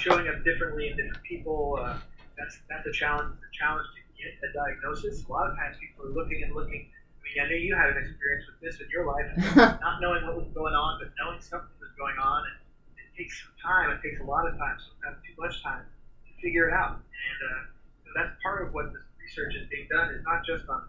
It's 0.00 0.08
showing 0.08 0.32
up 0.32 0.40
differently 0.48 0.88
in 0.88 0.96
different 0.96 1.20
people. 1.28 1.76
Uh, 1.76 2.00
that's 2.32 2.56
that's 2.72 2.88
a 2.88 2.92
challenge. 2.96 3.36
The 3.36 3.52
challenge 3.52 3.84
to 3.92 4.00
get 4.16 4.32
a 4.40 4.48
diagnosis. 4.48 5.20
A 5.20 5.28
lot 5.28 5.52
of 5.52 5.60
times 5.60 5.76
people 5.76 6.08
are 6.08 6.14
looking 6.16 6.40
and 6.40 6.56
looking. 6.56 6.88
I 6.88 7.20
mean, 7.20 7.36
I 7.36 7.44
know 7.44 7.60
you 7.60 7.76
had 7.76 7.92
an 7.92 8.00
experience 8.00 8.48
with 8.48 8.64
this 8.64 8.80
in 8.80 8.88
your 8.88 9.04
life, 9.04 9.28
not 9.84 10.00
knowing 10.00 10.24
what 10.24 10.40
was 10.40 10.48
going 10.56 10.72
on, 10.72 11.04
but 11.04 11.12
knowing 11.20 11.36
something 11.44 11.68
was 11.84 11.92
going 12.00 12.16
on, 12.16 12.48
and 12.48 12.56
it 12.96 13.12
takes 13.12 13.44
some 13.44 13.52
time. 13.60 13.92
It 13.92 14.00
takes 14.00 14.16
a 14.24 14.24
lot 14.24 14.48
of 14.48 14.56
time, 14.56 14.80
sometimes 14.80 15.20
too 15.20 15.36
much 15.36 15.60
time, 15.60 15.84
to 15.84 16.32
figure 16.40 16.64
it 16.64 16.72
out. 16.72 16.96
And 16.96 17.38
uh, 17.44 17.60
so 18.00 18.08
that's 18.16 18.32
part 18.40 18.64
of 18.64 18.72
what 18.72 18.96
this 18.96 19.04
research 19.20 19.52
is 19.52 19.68
being 19.68 19.84
done. 19.92 20.16
Is 20.16 20.24
not 20.24 20.48
just 20.48 20.64
on 20.72 20.88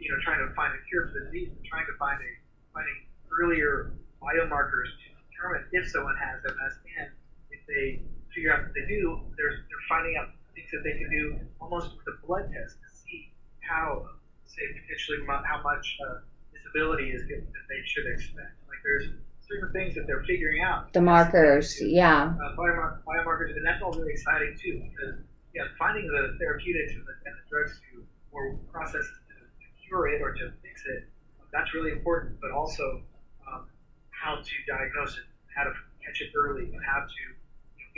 you 0.00 0.08
know 0.08 0.16
trying 0.24 0.40
to 0.40 0.48
find 0.56 0.72
a 0.72 0.80
cure 0.88 1.04
for 1.12 1.20
the 1.20 1.28
disease, 1.28 1.52
but 1.52 1.68
trying 1.68 1.84
to 1.84 1.96
find 2.00 2.16
a 2.16 2.32
finding 2.72 2.96
earlier 3.28 3.92
biomarkers 4.24 4.88
to 5.04 5.12
determine 5.28 5.68
if 5.76 5.84
someone 5.92 6.16
has 6.16 6.40
MS, 6.48 6.80
and 6.96 7.12
if 7.52 7.60
they 7.68 8.00
figure 8.38 8.54
out 8.54 8.62
that 8.62 8.74
they 8.78 8.86
do, 8.86 9.18
they're 9.34 9.66
they're 9.66 9.86
finding 9.90 10.14
out 10.14 10.30
things 10.54 10.70
that 10.70 10.86
they 10.86 10.94
can 10.94 11.10
do 11.10 11.34
almost 11.58 11.90
with 11.90 12.06
a 12.06 12.16
blood 12.22 12.46
test 12.54 12.78
to 12.78 12.88
see 13.02 13.34
how, 13.66 14.06
say, 14.46 14.62
potentially 14.78 15.18
how 15.26 15.58
much 15.66 15.98
uh, 16.06 16.22
disability 16.54 17.10
is 17.10 17.26
that 17.26 17.42
they 17.66 17.80
should 17.82 18.06
expect. 18.06 18.54
Like 18.70 18.78
there's 18.86 19.10
certain 19.42 19.74
things 19.74 19.98
that 19.98 20.06
they're 20.06 20.22
figuring 20.22 20.62
out. 20.62 20.92
the 20.94 21.02
markers, 21.02 21.82
yeah. 21.82 22.30
Uh, 22.38 22.54
biomar- 22.54 23.02
biomarkers, 23.02 23.58
and 23.58 23.66
that's 23.66 23.82
all 23.82 23.90
really 23.98 24.14
exciting 24.14 24.54
too, 24.54 24.86
because 24.86 25.18
yeah, 25.50 25.66
finding 25.74 26.06
the 26.06 26.38
therapeutics 26.38 26.94
and 26.94 27.02
the, 27.02 27.14
and 27.26 27.34
the 27.34 27.44
drugs 27.50 27.74
to 27.90 28.06
or 28.30 28.54
processes 28.70 29.18
to, 29.26 29.34
to 29.34 29.66
cure 29.82 30.06
it 30.14 30.22
or 30.22 30.30
to 30.30 30.52
fix 30.62 30.86
it, 30.86 31.10
that's 31.50 31.74
really 31.74 31.90
important. 31.90 32.38
But 32.38 32.52
also 32.54 33.02
um, 33.50 33.66
how 34.14 34.38
to 34.38 34.54
diagnose 34.70 35.18
it, 35.18 35.26
how 35.50 35.64
to 35.64 35.74
catch 36.04 36.20
it 36.22 36.30
early, 36.38 36.70
and 36.70 36.84
how 36.86 37.02
to 37.02 37.22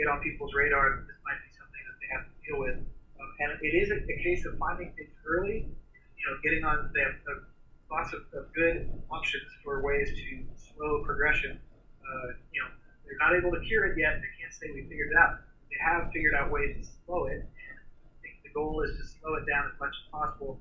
get 0.01 0.09
on 0.09 0.25
people's 0.25 0.57
radar 0.57 0.97
that 0.97 1.05
this 1.05 1.21
might 1.29 1.37
be 1.45 1.53
something 1.53 1.83
that 1.85 1.97
they 2.01 2.09
have 2.09 2.25
to 2.25 2.33
deal 2.41 2.57
with. 2.57 2.81
Um, 3.21 3.29
and 3.45 3.49
it 3.61 3.77
is 3.77 3.93
a, 3.93 4.01
a 4.01 4.17
case 4.25 4.49
of 4.49 4.57
finding 4.57 4.89
things 4.97 5.13
early, 5.29 5.69
you 5.69 6.25
know, 6.25 6.41
getting 6.41 6.65
on. 6.65 6.89
They 6.97 7.05
have 7.05 7.21
uh, 7.29 7.45
lots 7.93 8.17
of, 8.17 8.25
of 8.33 8.49
good 8.57 8.89
options 9.13 9.45
for 9.61 9.85
ways 9.85 10.09
to 10.09 10.25
slow 10.57 11.05
progression. 11.05 11.61
Uh, 12.01 12.33
you 12.49 12.65
know, 12.65 12.73
they're 13.05 13.21
not 13.21 13.37
able 13.37 13.53
to 13.53 13.61
cure 13.61 13.85
it 13.93 14.01
yet. 14.01 14.25
They 14.25 14.33
can't 14.41 14.55
say 14.57 14.73
we 14.73 14.89
figured 14.89 15.13
it 15.13 15.19
out. 15.21 15.45
They 15.69 15.77
have 15.85 16.09
figured 16.17 16.33
out 16.33 16.49
ways 16.49 16.81
to 16.81 16.83
slow 17.05 17.29
it, 17.29 17.45
and 17.45 17.77
I 17.77 18.17
think 18.25 18.41
the 18.43 18.51
goal 18.57 18.81
is 18.81 18.97
to 18.97 19.05
slow 19.05 19.37
it 19.37 19.45
down 19.45 19.69
as 19.69 19.77
much 19.79 19.93
as 19.93 20.07
possible. 20.09 20.59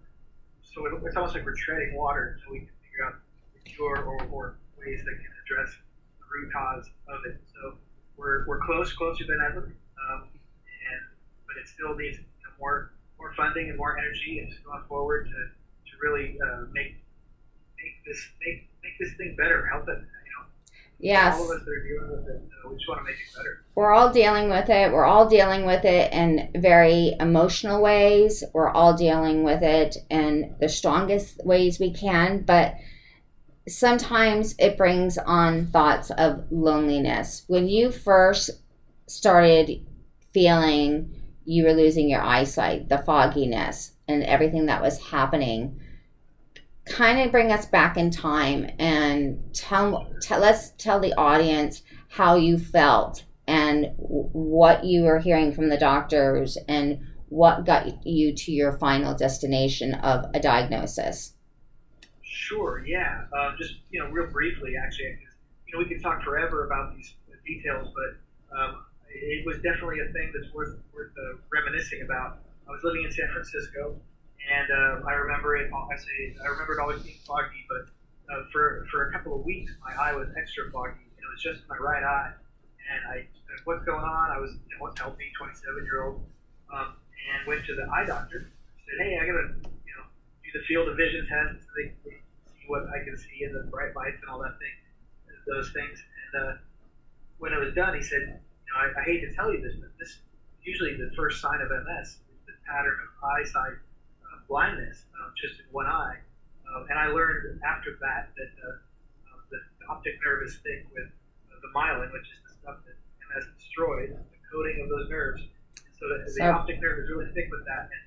So 0.62 0.86
it, 0.86 0.92
it's 1.02 1.16
almost 1.16 1.34
like 1.34 1.48
we're 1.48 1.56
treading 1.56 1.96
water 1.96 2.36
until 2.36 2.60
we 2.60 2.60
can 2.68 2.76
figure 2.84 3.08
out 3.08 3.16
the 3.56 3.62
cure 3.64 4.04
or, 4.04 4.20
or 4.30 4.44
ways 4.78 5.02
that 5.08 5.16
can 5.16 5.32
address 5.42 5.72
the 6.20 6.26
root 6.28 6.52
cause 6.54 6.86
of 7.08 7.26
it. 7.26 7.40
So 7.50 7.80
we're, 8.20 8.46
we're 8.46 8.60
close, 8.60 8.92
closer 8.94 9.24
than 9.26 9.40
ever, 9.50 9.60
um, 10.12 10.24
and 10.28 11.02
but 11.48 11.56
it 11.62 11.68
still 11.68 11.96
needs 11.96 12.18
you 12.18 12.24
know, 12.44 12.52
more 12.60 12.92
more 13.18 13.34
funding 13.36 13.70
and 13.70 13.78
more 13.78 13.98
energy 13.98 14.40
and 14.40 14.54
going 14.66 14.84
forward 14.88 15.26
to, 15.26 15.92
to 15.92 15.98
really 16.02 16.38
uh, 16.42 16.62
make 16.74 16.96
make 17.82 17.96
this 18.06 18.28
make 18.46 18.68
make 18.84 19.00
this 19.00 19.14
thing 19.18 19.36
better, 19.38 19.66
help 19.68 19.88
it. 19.88 19.98
You 19.98 19.98
know, 19.98 20.46
Yes. 21.00 21.36
all 21.40 21.52
of 21.52 21.58
us 21.60 21.66
that 21.66 21.72
are 21.72 21.84
dealing 21.88 22.12
with 22.12 22.28
it, 22.28 22.42
uh, 22.66 22.70
we 22.70 22.76
just 22.76 22.88
want 22.90 23.00
to 23.00 23.06
make 23.06 23.16
it 23.16 23.36
better. 23.36 23.64
We're 23.76 23.94
all 23.94 24.12
dealing 24.12 24.50
with 24.50 24.70
it. 24.70 24.92
We're 24.92 25.06
all 25.06 25.30
dealing 25.30 25.66
with 25.66 25.86
it 25.86 26.12
in 26.12 26.52
very 26.62 27.16
emotional 27.20 27.82
ways. 27.82 28.44
We're 28.54 28.70
all 28.70 28.94
dealing 28.98 29.44
with 29.44 29.64
it 29.64 29.96
in 30.10 30.56
the 30.60 30.68
strongest 30.68 31.40
ways 31.46 31.80
we 31.80 31.94
can, 31.94 32.42
but 32.42 32.76
sometimes 33.70 34.56
it 34.60 34.78
brings 34.78 35.18
on 35.18 35.68
thoughts 35.68 36.12
of 36.12 36.46
loneliness. 36.52 37.44
When 37.48 37.68
you 37.68 37.92
first 37.92 38.50
started 39.08 39.86
feeling 40.34 41.16
you 41.46 41.64
were 41.64 41.74
losing 41.74 42.10
your 42.10 42.22
eyesight, 42.22 42.90
the 42.90 43.00
fogginess, 43.00 43.94
and 44.08 44.24
everything 44.24 44.68
that 44.68 44.82
was 44.82 45.00
happening, 45.00 45.80
kind 46.86 47.20
of 47.20 47.32
bring 47.32 47.52
us 47.52 47.66
back 47.66 47.98
in 47.98 48.12
time 48.12 48.70
and 48.80 49.54
tell, 49.54 50.12
tell 50.22 50.40
let's 50.40 50.72
tell 50.72 51.00
the 51.00 51.14
audience 51.14 51.84
how 52.10 52.36
you 52.36 52.58
felt 52.58 53.24
and 53.48 53.88
what 53.98 54.84
you 54.84 55.04
were 55.04 55.20
hearing 55.20 55.52
from 55.52 55.70
the 55.70 55.78
doctors 55.78 56.58
and 56.68 57.00
what 57.30 57.66
got 57.66 58.06
you 58.06 58.34
to 58.34 58.52
your 58.52 58.74
final 58.74 59.16
destination 59.16 59.94
of 59.96 60.26
a 60.34 60.40
diagnosis. 60.40 61.34
Sure, 62.48 62.82
yeah. 62.86 63.24
Um, 63.38 63.56
just 63.58 63.76
you 63.92 64.00
know, 64.00 64.08
real 64.08 64.26
briefly, 64.26 64.74
actually, 64.82 65.12
you 65.68 65.72
know, 65.74 65.78
we 65.80 65.86
could 65.86 66.02
talk 66.02 66.22
forever 66.24 66.64
about 66.64 66.90
these 66.96 67.14
details, 67.46 67.90
but 67.94 68.58
um, 68.58 68.82
it 69.10 69.44
was 69.46 69.58
definitely 69.58 70.00
a 70.00 70.06
thing 70.14 70.32
that's 70.34 70.52
worth 70.54 70.74
worth 70.94 71.12
uh, 71.18 71.36
reminiscing 71.52 72.02
about. 72.02 72.38
I 72.68 72.72
was 72.72 72.82
living 72.84 73.04
in 73.04 73.12
San 73.12 73.28
Francisco, 73.32 73.94
and 74.50 74.68
uh, 74.72 75.08
I 75.08 75.14
remember 75.14 75.56
it. 75.58 75.68
I 75.74 75.96
say 75.98 76.34
I 76.44 76.48
remember 76.48 76.74
it 76.74 76.80
always 76.80 77.02
being 77.02 77.20
foggy, 77.28 77.66
but 77.68 77.82
uh, 78.34 78.42
for 78.52 78.86
for 78.90 79.02
a 79.04 79.12
couple 79.12 79.36
of 79.36 79.44
weeks, 79.44 79.72
my 79.84 79.92
eye 80.00 80.14
was 80.14 80.28
extra 80.38 80.64
foggy, 80.72 81.04
and 81.18 81.20
it 81.24 81.30
was 81.30 81.42
just 81.42 81.62
my 81.68 81.76
right 81.78 82.04
eye. 82.04 82.32
And 82.92 83.02
I 83.06 83.24
"What's 83.66 83.84
going 83.84 84.04
on?" 84.06 84.32
I 84.32 84.38
was, 84.38 84.52
you 84.68 84.76
know, 84.76 84.82
what's 84.82 84.98
healthy, 85.00 85.30
27 85.38 85.84
year 85.84 86.02
old, 86.04 86.24
um, 86.74 86.96
and 87.36 87.46
went 87.48 87.66
to 87.66 87.74
the 87.76 87.86
eye 87.92 88.06
doctor. 88.06 88.40
Said, 88.88 88.98
"Hey, 89.06 89.18
I 89.22 89.26
gotta, 89.26 89.46
you 89.86 89.94
know, 89.98 90.06
do 90.44 90.50
the 90.54 90.64
field 90.68 90.88
of 90.88 90.96
vision 90.96 91.26
test 91.28 91.60
they, 91.76 91.92
they 92.06 92.16
what 92.70 92.86
I 92.94 93.04
can 93.04 93.18
see 93.18 93.44
in 93.44 93.52
the 93.52 93.66
bright 93.74 93.96
lights 93.98 94.22
and 94.22 94.30
all 94.30 94.40
that 94.46 94.56
thing, 94.62 94.76
those 95.50 95.74
things." 95.74 95.98
And 95.98 96.32
uh, 96.38 96.54
when 97.42 97.52
it 97.52 97.60
was 97.60 97.74
done, 97.74 97.96
he 97.98 98.02
said, 98.02 98.22
"You 98.22 98.70
know, 98.70 98.78
I, 98.78 99.02
I 99.02 99.04
hate 99.04 99.22
to 99.26 99.34
tell 99.34 99.52
you 99.52 99.60
this, 99.60 99.76
but 99.76 99.90
this 99.98 100.10
is 100.10 100.22
usually 100.64 100.96
the 100.96 101.12
first 101.18 101.42
sign 101.42 101.60
of 101.60 101.70
MS, 101.74 102.22
is 102.22 102.42
the 102.46 102.56
pattern 102.70 102.96
of 103.02 103.10
eyesight 103.36 103.78
uh, 104.24 104.38
blindness, 104.48 105.04
um, 105.20 105.34
just 105.36 105.60
in 105.60 105.66
one 105.72 105.88
eye." 105.88 106.22
Um, 106.70 106.86
and 106.90 107.00
I 107.00 107.08
learned 107.10 107.60
after 107.66 107.98
that 108.02 108.30
that 108.38 108.52
uh, 108.62 108.70
uh, 108.70 109.42
the, 109.50 109.58
the 109.82 109.86
optic 109.90 110.22
nerve 110.24 110.46
is 110.46 110.62
thick 110.62 110.86
with 110.94 111.10
uh, 111.50 111.58
the 111.66 111.70
myelin, 111.74 112.14
which 112.14 112.30
is 112.30 112.40
the 112.46 112.54
stuff 112.62 112.78
that 112.86 112.96
MS 113.34 113.46
destroys, 113.58 114.10
the 114.14 114.22
coating 114.54 114.78
of 114.82 114.90
those 114.90 115.10
nerves. 115.10 115.42
And 115.42 115.94
so 115.98 116.06
the, 116.06 116.30
the 116.30 116.46
optic 116.46 116.80
nerve 116.82 117.00
is 117.00 117.10
really 117.10 117.32
thick 117.34 117.50
with 117.50 117.66
that. 117.66 117.90
And 117.90 118.04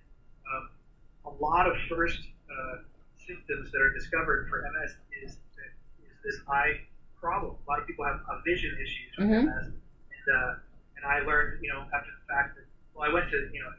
um, 0.47 0.64
a 1.26 1.33
lot 1.42 1.66
of 1.66 1.75
first 1.88 2.23
uh, 2.47 2.87
symptoms 3.26 3.71
that 3.73 3.81
are 3.81 3.91
discovered 3.93 4.47
for 4.49 4.61
MS 4.61 4.95
is, 5.23 5.31
is 6.02 6.17
this 6.25 6.38
eye 6.49 6.81
problem. 7.21 7.55
A 7.67 7.71
lot 7.71 7.79
of 7.79 7.87
people 7.87 8.05
have 8.05 8.17
uh, 8.29 8.37
vision 8.45 8.75
issues 8.81 9.12
with 9.19 9.29
Mhm. 9.29 9.45
MS, 9.45 9.67
and 9.67 10.26
uh, 10.37 10.52
and 10.97 11.05
I 11.05 11.21
learned, 11.21 11.59
you 11.61 11.69
know, 11.69 11.87
after 11.95 12.11
the 12.11 12.25
fact 12.33 12.55
that 12.57 12.64
well, 12.95 13.09
I 13.09 13.12
went 13.12 13.29
to 13.31 13.49
you 13.52 13.61
know 13.61 13.71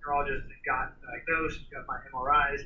neurologist 0.00 0.44
and 0.44 0.52
got 0.64 0.90
diagnosed, 1.02 1.60
got 1.70 1.86
my 1.86 1.98
MRIs, 2.12 2.62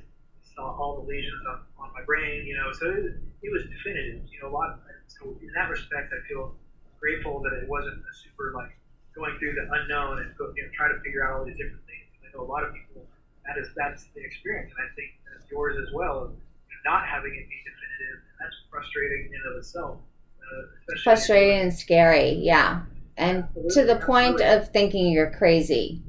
saw 0.54 0.70
all 0.76 0.94
the 0.94 1.06
lesions 1.06 1.42
on, 1.48 1.58
on 1.78 1.92
my 1.92 2.02
brain, 2.02 2.44
you 2.46 2.54
know, 2.56 2.70
so 2.72 2.86
it, 2.90 3.14
it 3.42 3.50
was 3.50 3.62
definitive, 3.64 4.20
you 4.30 4.38
know, 4.40 4.48
a 4.48 4.52
lot. 4.54 4.78
So 5.08 5.36
in 5.40 5.50
that 5.54 5.68
respect, 5.68 6.12
I 6.12 6.20
feel 6.28 6.52
grateful 7.00 7.40
that 7.42 7.52
it 7.52 7.66
wasn't 7.68 7.96
a 7.98 8.12
super 8.12 8.52
like 8.54 8.70
going 9.14 9.36
through 9.38 9.54
the 9.54 9.66
unknown 9.72 10.18
and 10.20 10.34
go, 10.36 10.52
you 10.56 10.62
know 10.62 10.68
try 10.72 10.88
to 10.88 10.98
figure 11.00 11.24
out 11.24 11.32
all 11.32 11.44
these 11.44 11.56
different 11.56 11.84
things. 11.86 12.06
I 12.24 12.28
know 12.36 12.42
a 12.44 12.48
lot 12.48 12.62
of 12.64 12.72
people 12.72 13.04
that 13.46 13.56
is 13.58 13.68
that's 13.76 14.06
the 14.14 14.22
experience, 14.22 14.70
and 14.76 14.86
I 14.86 14.88
think 14.94 15.10
yours 15.52 15.76
as 15.86 15.92
well. 15.94 16.24
Of 16.24 16.30
not 16.84 17.06
having 17.06 17.30
it 17.30 17.46
be 17.48 17.58
definitive, 17.62 18.18
that's 18.40 18.56
frustrating 18.70 19.28
in 19.28 19.34
and 19.44 19.52
of 19.54 19.58
itself. 19.60 19.98
Uh, 20.42 20.96
Frustrating 21.04 21.60
and 21.60 21.72
scary, 21.72 22.30
yeah. 22.42 22.82
And 23.16 23.46
to 23.70 23.84
the 23.84 23.96
point 23.96 24.40
of 24.40 24.68
thinking 24.70 25.12
you're 25.12 25.30
crazy. 25.30 26.02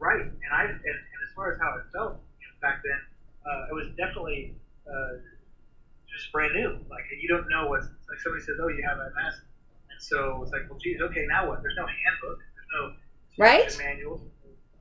Right, 0.00 0.20
and 0.22 0.52
I 0.52 0.64
and, 0.64 0.72
and 0.72 0.98
as 1.28 1.32
far 1.34 1.52
as 1.52 1.58
how 1.60 1.76
it 1.78 1.84
felt 1.92 2.18
you 2.40 2.46
know, 2.48 2.56
back 2.60 2.82
then, 2.82 2.98
uh, 3.46 3.66
it 3.70 3.74
was 3.74 3.88
definitely 3.96 4.54
uh, 4.88 5.18
just 6.12 6.32
brand 6.32 6.54
new. 6.54 6.78
Like 6.90 7.04
you 7.20 7.28
don't 7.28 7.48
know 7.48 7.68
what's 7.68 7.86
like 8.08 8.18
somebody 8.24 8.42
says, 8.44 8.56
"Oh, 8.60 8.68
you 8.68 8.82
have 8.88 8.98
MS," 8.98 9.34
and 9.92 10.00
so 10.02 10.42
it's 10.42 10.52
like, 10.52 10.68
"Well, 10.68 10.78
geez, 10.78 11.00
okay, 11.00 11.24
now 11.28 11.48
what?" 11.48 11.62
There's 11.62 11.76
no 11.76 11.86
handbook, 11.86 12.38
there's 12.56 12.72
no 12.74 12.92
Right. 13.38 13.76
manuals. 13.78 14.22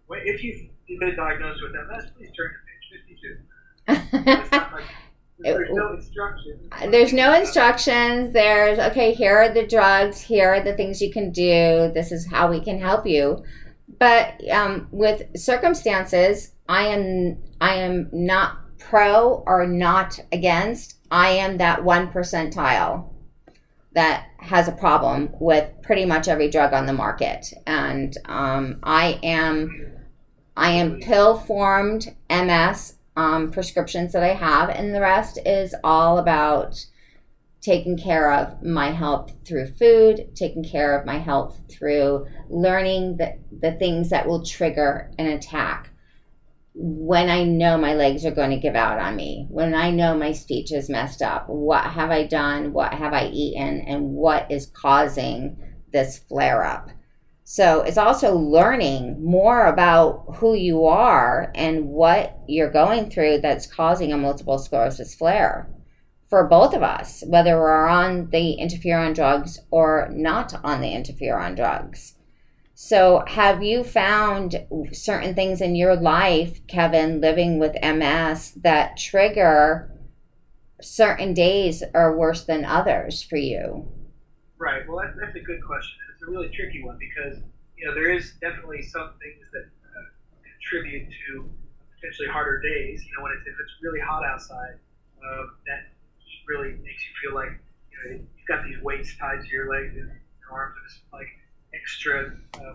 If 0.10 0.44
you've 0.44 1.00
been 1.00 1.16
diagnosed 1.16 1.62
with 1.64 1.74
MS, 1.76 2.12
please 2.16 2.32
turn 2.36 2.50
to 2.52 2.60
page 2.64 3.02
52. 3.08 3.28
It's 3.28 3.40
not 3.40 3.40
like 3.40 3.55
there's 3.88 5.70
no 5.72 5.94
instructions. 5.94 6.70
There's 6.90 7.14
no 7.14 7.34
instructions. 7.34 8.34
There's, 8.34 8.80
okay, 8.80 9.14
here 9.14 9.38
are 9.38 9.54
the 9.54 9.68
drugs. 9.68 10.22
Here 10.22 10.50
are 10.50 10.62
the 10.62 10.76
things 10.76 11.02
you 11.02 11.12
can 11.12 11.32
do. 11.32 11.92
This 11.94 12.12
is 12.12 12.30
how 12.30 12.50
we 12.50 12.62
can 12.62 12.80
help 12.80 13.06
you. 13.06 13.44
But 14.00 14.42
um, 14.50 14.88
with 14.92 15.38
circumstances, 15.38 16.52
I 16.68 16.88
am 16.88 17.38
I 17.62 17.76
am 17.76 18.10
not 18.12 18.58
pro 18.80 19.44
or 19.46 19.68
not 19.68 20.20
against. 20.32 20.98
I 21.12 21.30
am 21.30 21.58
that 21.58 21.84
one 21.84 22.12
percentile 22.12 23.10
that 23.94 24.28
has 24.40 24.68
a 24.68 24.74
problem 24.74 25.30
with 25.40 25.70
pretty 25.82 26.06
much 26.06 26.28
every 26.28 26.50
drug 26.50 26.74
on 26.74 26.86
the 26.86 26.94
market, 26.94 27.54
and 27.66 28.18
um, 28.26 28.80
I 28.84 29.20
am 29.24 29.92
I 30.58 30.72
am 30.72 31.00
pill 31.00 31.38
formed 31.38 32.16
MS 32.30 32.95
um, 33.16 33.52
prescriptions 33.52 34.14
that 34.14 34.24
I 34.24 34.34
have, 34.34 34.70
and 34.70 34.94
the 34.94 35.02
rest 35.02 35.40
is 35.46 35.76
all 35.84 36.18
about 36.18 36.86
taking 37.66 37.98
care 37.98 38.32
of 38.32 38.62
my 38.62 38.92
health 38.92 39.34
through 39.44 39.66
food, 39.66 40.30
taking 40.36 40.64
care 40.64 40.98
of 40.98 41.06
my 41.06 41.18
health 41.18 41.60
through 41.68 42.28
learning 42.48 43.18
the, 43.18 43.40
the 43.60 43.72
things 43.72 44.12
that 44.12 44.28
will 44.28 44.46
trigger 44.46 45.12
an 45.18 45.26
attack. 45.26 45.90
When 46.76 47.30
I 47.30 47.44
know 47.44 47.78
my 47.78 47.96
legs 47.96 48.24
are 48.24 48.36
going 48.36 48.52
to 48.52 48.60
give 48.60 48.76
out 48.76 49.00
on 49.00 49.16
me, 49.16 49.48
when 49.50 49.74
I 49.74 49.90
know 49.90 50.16
my 50.16 50.32
speech 50.32 50.72
is 50.72 50.90
messed 50.90 51.24
up, 51.24 51.50
what 51.50 51.86
have 51.86 52.12
I 52.12 52.28
done? 52.28 52.72
What 52.72 52.94
have 52.94 53.14
I 53.14 53.30
eaten? 53.30 53.80
And 53.88 54.12
what 54.12 54.52
is 54.52 54.68
causing 54.68 55.58
this 55.92 56.20
flare 56.20 56.64
up? 56.64 56.90
So 57.48 57.82
it's 57.82 58.00
also 58.00 58.36
learning 58.36 59.24
more 59.24 59.68
about 59.68 60.26
who 60.38 60.56
you 60.56 60.86
are 60.86 61.52
and 61.54 61.90
what 61.90 62.40
you're 62.48 62.72
going 62.72 63.12
through 63.12 63.42
that's 63.42 63.68
causing 63.68 64.12
a 64.12 64.18
multiple 64.18 64.58
sclerosis 64.58 65.14
flare 65.14 65.70
for 66.28 66.48
both 66.48 66.74
of 66.74 66.82
us, 66.82 67.24
whether 67.28 67.56
we're 67.60 67.88
on 67.88 68.32
the 68.32 68.58
interferon 68.60 69.14
drugs 69.14 69.60
or 69.70 70.10
not 70.12 70.56
on 70.64 70.82
the 70.82 70.88
interferon 70.88 71.56
drugs. 71.56 72.16
So, 72.74 73.24
have 73.28 73.62
you 73.62 73.84
found 73.84 74.66
certain 74.92 75.36
things 75.36 75.62
in 75.62 75.76
your 75.76 75.96
life, 75.96 76.66
Kevin, 76.66 77.22
living 77.22 77.60
with 77.60 77.82
MS, 77.82 78.54
that 78.64 78.98
trigger 78.98 79.92
certain 80.82 81.36
days 81.36 81.84
are 81.94 82.18
worse 82.18 82.44
than 82.44 82.66
others 82.66 83.22
for 83.22 83.38
you? 83.38 83.88
Right. 84.58 84.82
Well, 84.90 84.98
that, 85.06 85.14
that's 85.22 85.36
a 85.36 85.40
good 85.40 85.64
question. 85.64 86.05
A 86.26 86.32
really 86.32 86.50
tricky 86.50 86.82
one 86.82 86.98
because 86.98 87.38
you 87.78 87.86
know 87.86 87.94
there 87.94 88.10
is 88.10 88.32
definitely 88.42 88.82
some 88.82 89.14
things 89.22 89.46
that 89.54 89.62
uh, 89.62 90.02
contribute 90.42 91.06
to 91.06 91.54
potentially 91.94 92.28
harder 92.28 92.60
days. 92.60 93.04
You 93.06 93.14
know, 93.16 93.22
when 93.22 93.32
it's 93.38 93.46
if 93.46 93.54
it's 93.60 93.76
really 93.82 94.00
hot 94.00 94.24
outside, 94.26 94.74
uh, 95.22 95.44
that 95.68 95.86
really 96.48 96.74
makes 96.82 97.06
you 97.06 97.12
feel 97.22 97.36
like 97.36 97.50
you 97.92 97.98
know 97.98 98.26
you've 98.38 98.48
got 98.48 98.64
these 98.64 98.80
weights 98.82 99.14
tied 99.20 99.42
to 99.42 99.50
your 99.52 99.70
legs 99.70 99.94
and 99.96 100.10
your 100.42 100.50
arms, 100.52 100.74
and 100.78 100.86
it's 100.86 101.00
like 101.14 101.28
extra 101.74 102.34
uh, 102.58 102.74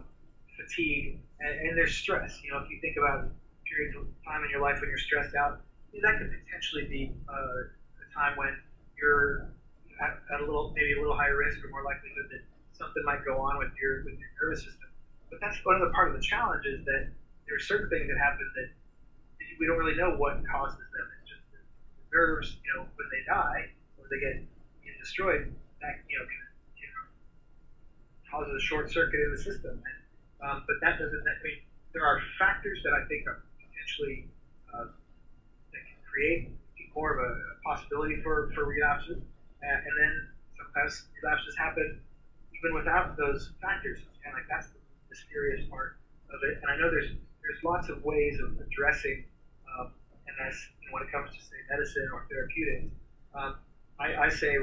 fatigue 0.57 1.19
and, 1.41 1.55
and 1.67 1.77
there's 1.77 1.95
stress. 1.95 2.39
You 2.45 2.53
know, 2.53 2.59
if 2.59 2.71
you 2.71 2.79
think 2.81 2.97
about 2.97 3.27
periods 3.67 3.97
of 3.97 4.07
time 4.25 4.45
in 4.45 4.51
your 4.51 4.61
life 4.61 4.79
when 4.81 4.89
you're 4.89 4.99
stressed 4.99 5.35
out, 5.35 5.59
you 5.93 6.01
know, 6.01 6.11
that 6.11 6.19
could 6.19 6.31
potentially 6.31 6.85
be 6.87 7.11
uh, 7.29 7.35
a 7.35 8.07
time 8.15 8.37
when 8.37 8.55
you're 8.97 9.51
at 10.01 10.41
a 10.41 10.45
little 10.45 10.73
maybe 10.77 10.93
a 10.93 11.01
little 11.01 11.17
higher 11.17 11.37
risk 11.37 11.59
or 11.65 11.69
more 11.69 11.83
likelihood 11.83 12.27
that 12.31 12.41
something 12.81 13.05
might 13.05 13.21
go 13.23 13.37
on 13.37 13.61
with 13.61 13.69
your 13.77 14.01
with 14.03 14.17
your 14.17 14.33
nervous 14.41 14.65
system. 14.65 14.89
But 15.29 15.39
that's 15.39 15.61
the 15.61 15.93
part 15.93 16.09
of 16.09 16.15
the 16.17 16.25
challenge 16.25 16.65
is 16.65 16.81
that 16.89 17.05
there 17.47 17.55
are 17.55 17.63
certain 17.63 17.89
things 17.93 18.09
that 18.09 18.17
happen 18.17 18.49
that 18.57 18.69
we 19.61 19.69
don't 19.69 19.77
really 19.77 19.95
know 19.95 20.17
what 20.17 20.41
causes 20.49 20.81
them. 20.97 21.07
It's 21.21 21.29
just 21.29 21.45
the 21.53 21.61
nerves, 22.11 22.57
you 22.65 22.73
know, 22.75 22.89
when 22.97 23.07
they 23.13 23.23
die, 23.29 23.69
or 24.01 24.09
they 24.09 24.19
get 24.19 24.41
destroyed, 24.99 25.45
that 25.81 25.97
you 26.09 26.19
know 26.19 26.25
can, 26.25 26.45
can 26.77 26.91
causes 28.31 28.55
a 28.57 28.61
short 28.61 28.91
circuit 28.91 29.21
in 29.21 29.31
the 29.31 29.39
system. 29.41 29.77
And, 29.77 29.99
um, 30.41 30.63
but 30.67 30.77
that 30.81 30.99
doesn't. 30.99 31.21
I 31.21 31.37
mean, 31.45 31.61
there 31.93 32.05
are 32.05 32.19
factors 32.39 32.81
that 32.85 32.93
I 32.93 33.05
think 33.07 33.27
are 33.27 33.37
potentially 33.61 34.25
uh, 34.73 34.89
that 35.73 35.83
can 35.85 35.99
create 36.09 36.49
more 36.95 37.13
of 37.13 37.19
a, 37.19 37.31
possibility 37.61 38.17
for 38.25 38.49
for 38.55 38.65
relapses, 38.65 39.21
and, 39.63 39.77
and 39.85 39.95
then 40.01 40.13
sometimes 40.57 41.05
relapses 41.23 41.55
happen 41.57 42.01
even 42.61 42.77
without 42.77 43.17
those 43.17 43.53
factors. 43.61 43.99
And 44.25 44.35
like 44.35 44.45
that's 44.49 44.69
the 44.69 44.81
mysterious 45.09 45.65
part 45.69 45.97
of 46.29 46.39
it. 46.45 46.61
And 46.63 46.71
I 46.71 46.77
know 46.77 46.91
there's 46.91 47.11
there's 47.43 47.63
lots 47.65 47.89
of 47.89 48.05
ways 48.05 48.39
of 48.39 48.53
addressing 48.61 49.25
um, 49.67 49.91
MS 50.29 50.57
you 50.81 50.89
know, 50.89 50.95
when 50.95 51.03
it 51.03 51.11
comes 51.11 51.31
to 51.33 51.41
say 51.41 51.57
medicine 51.71 52.09
or 52.13 52.27
therapeutics. 52.31 52.93
Um, 53.35 53.57
I, 53.99 54.27
I 54.27 54.29
say 54.29 54.57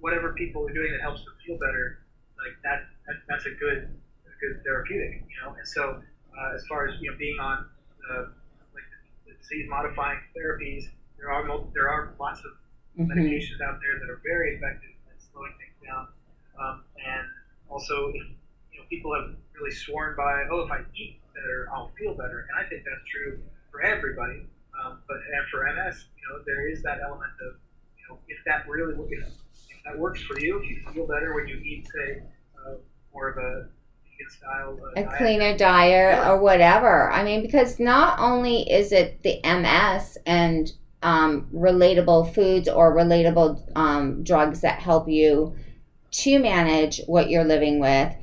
whatever 0.00 0.32
people 0.34 0.66
are 0.66 0.72
doing 0.72 0.92
that 0.92 1.00
helps 1.00 1.24
them 1.24 1.34
feel 1.46 1.58
better, 1.58 2.02
like 2.38 2.56
that, 2.64 2.88
that 3.06 3.16
that's 3.28 3.46
a 3.46 3.54
good 3.58 3.88
a 3.88 4.32
good 4.40 4.62
therapeutic, 4.64 5.22
you 5.28 5.36
know. 5.42 5.54
And 5.54 5.66
so 5.66 6.02
uh, 6.36 6.54
as 6.54 6.66
far 6.66 6.88
as 6.88 7.00
you 7.00 7.10
know, 7.10 7.16
being 7.18 7.38
on 7.38 7.66
uh, 8.10 8.32
like 8.74 8.86
the, 8.90 9.32
the 9.32 9.32
disease 9.38 9.66
modifying 9.68 10.18
therapies, 10.36 10.84
there 11.18 11.30
are 11.30 11.44
there 11.74 11.88
are 11.88 12.14
lots 12.18 12.40
of 12.40 12.52
mm-hmm. 12.98 13.10
medications 13.12 13.60
out 13.60 13.78
there 13.80 14.00
that 14.00 14.08
are 14.08 14.20
very 14.24 14.56
effective 14.56 14.90
at 15.08 15.20
slowing 15.32 15.52
things 15.60 15.76
down. 15.84 16.08
Um, 16.60 16.84
and 17.06 17.26
also, 17.68 18.08
if 18.14 18.26
you 18.72 18.78
know, 18.80 18.86
people 18.88 19.14
have 19.14 19.34
really 19.54 19.74
sworn 19.74 20.16
by, 20.16 20.44
oh, 20.50 20.62
if 20.64 20.70
I 20.70 20.80
eat 20.96 21.20
better, 21.34 21.68
I'll 21.72 21.90
feel 21.98 22.14
better, 22.14 22.46
and 22.48 22.66
I 22.66 22.68
think 22.68 22.84
that's 22.84 23.04
true 23.10 23.40
for 23.70 23.82
everybody. 23.82 24.46
Um, 24.80 24.98
but 25.06 25.16
and 25.16 25.46
for 25.50 25.64
MS, 25.64 26.06
you 26.16 26.22
know, 26.28 26.42
there 26.46 26.68
is 26.68 26.82
that 26.82 26.98
element 27.04 27.32
of, 27.46 27.56
you 27.98 28.04
know, 28.08 28.18
if 28.28 28.38
that 28.46 28.68
really, 28.68 28.94
if, 29.10 29.28
if 29.68 29.84
that 29.84 29.98
works 29.98 30.22
for 30.22 30.38
you, 30.38 30.58
if 30.58 30.68
you 30.70 30.82
feel 30.92 31.06
better 31.06 31.34
when 31.34 31.46
you 31.46 31.56
eat, 31.56 31.86
say, 31.92 32.22
uh, 32.56 32.74
more 33.12 33.28
of 33.28 33.38
a 33.38 33.68
Style, 34.28 34.78
uh, 34.82 35.00
a 35.00 35.04
diet. 35.04 35.16
cleaner 35.16 35.56
diet 35.56 36.28
or 36.28 36.38
whatever. 36.38 37.10
I 37.10 37.24
mean, 37.24 37.42
because 37.42 37.80
not 37.80 38.18
only 38.18 38.70
is 38.70 38.92
it 38.92 39.22
the 39.22 39.40
MS 39.42 40.18
and 40.26 40.70
um, 41.02 41.48
relatable 41.54 42.34
foods 42.34 42.68
or 42.68 42.94
relatable 42.94 43.62
um, 43.76 44.22
drugs 44.22 44.60
that 44.60 44.80
help 44.80 45.08
you 45.08 45.56
to 46.10 46.38
manage 46.38 47.00
what 47.06 47.30
you're 47.30 47.44
living 47.44 47.80
with. 47.80 48.14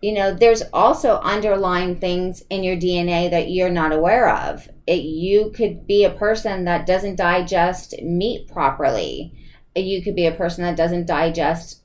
You 0.00 0.12
know, 0.12 0.34
there's 0.34 0.62
also 0.72 1.18
underlying 1.20 1.96
things 1.98 2.42
in 2.50 2.62
your 2.62 2.76
DNA 2.76 3.30
that 3.30 3.50
you're 3.50 3.70
not 3.70 3.92
aware 3.92 4.28
of. 4.28 4.68
It, 4.86 5.02
you 5.02 5.50
could 5.50 5.86
be 5.86 6.04
a 6.04 6.10
person 6.10 6.64
that 6.64 6.86
doesn't 6.86 7.16
digest 7.16 7.94
meat 8.02 8.48
properly. 8.48 9.32
You 9.74 10.02
could 10.02 10.14
be 10.14 10.26
a 10.26 10.32
person 10.32 10.62
that 10.64 10.76
doesn't 10.76 11.06
digest, 11.06 11.82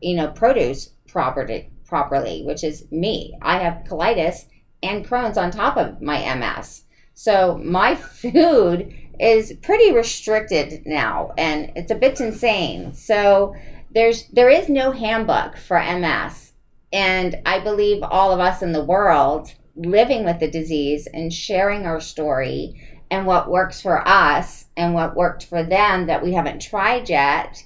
you 0.00 0.16
know, 0.16 0.28
produce 0.28 0.90
properly, 1.06 1.70
properly, 1.84 2.42
which 2.44 2.64
is 2.64 2.90
me. 2.90 3.36
I 3.42 3.58
have 3.58 3.84
colitis 3.84 4.46
and 4.82 5.06
Crohn's 5.06 5.38
on 5.38 5.50
top 5.50 5.76
of 5.76 6.00
my 6.00 6.34
MS. 6.34 6.84
So 7.14 7.58
my 7.62 7.94
food 7.96 8.94
is 9.20 9.52
pretty 9.62 9.92
restricted 9.92 10.82
now 10.86 11.32
and 11.36 11.70
it's 11.76 11.90
a 11.90 11.96
bit 11.96 12.20
insane. 12.20 12.94
So 12.94 13.54
there's 13.94 14.26
there 14.28 14.48
is 14.48 14.68
no 14.68 14.92
handbook 14.92 15.56
for 15.56 15.78
MS 15.78 16.52
and 16.92 17.36
I 17.46 17.60
believe 17.60 18.02
all 18.02 18.32
of 18.32 18.40
us 18.40 18.62
in 18.62 18.72
the 18.72 18.84
world 18.84 19.52
living 19.74 20.24
with 20.24 20.40
the 20.40 20.50
disease 20.50 21.06
and 21.12 21.32
sharing 21.32 21.86
our 21.86 22.00
story 22.00 22.80
and 23.10 23.26
what 23.26 23.50
works 23.50 23.80
for 23.80 24.06
us 24.06 24.66
and 24.76 24.94
what 24.94 25.16
worked 25.16 25.44
for 25.44 25.62
them 25.62 26.06
that 26.06 26.22
we 26.22 26.32
haven't 26.32 26.62
tried 26.62 27.08
yet 27.08 27.64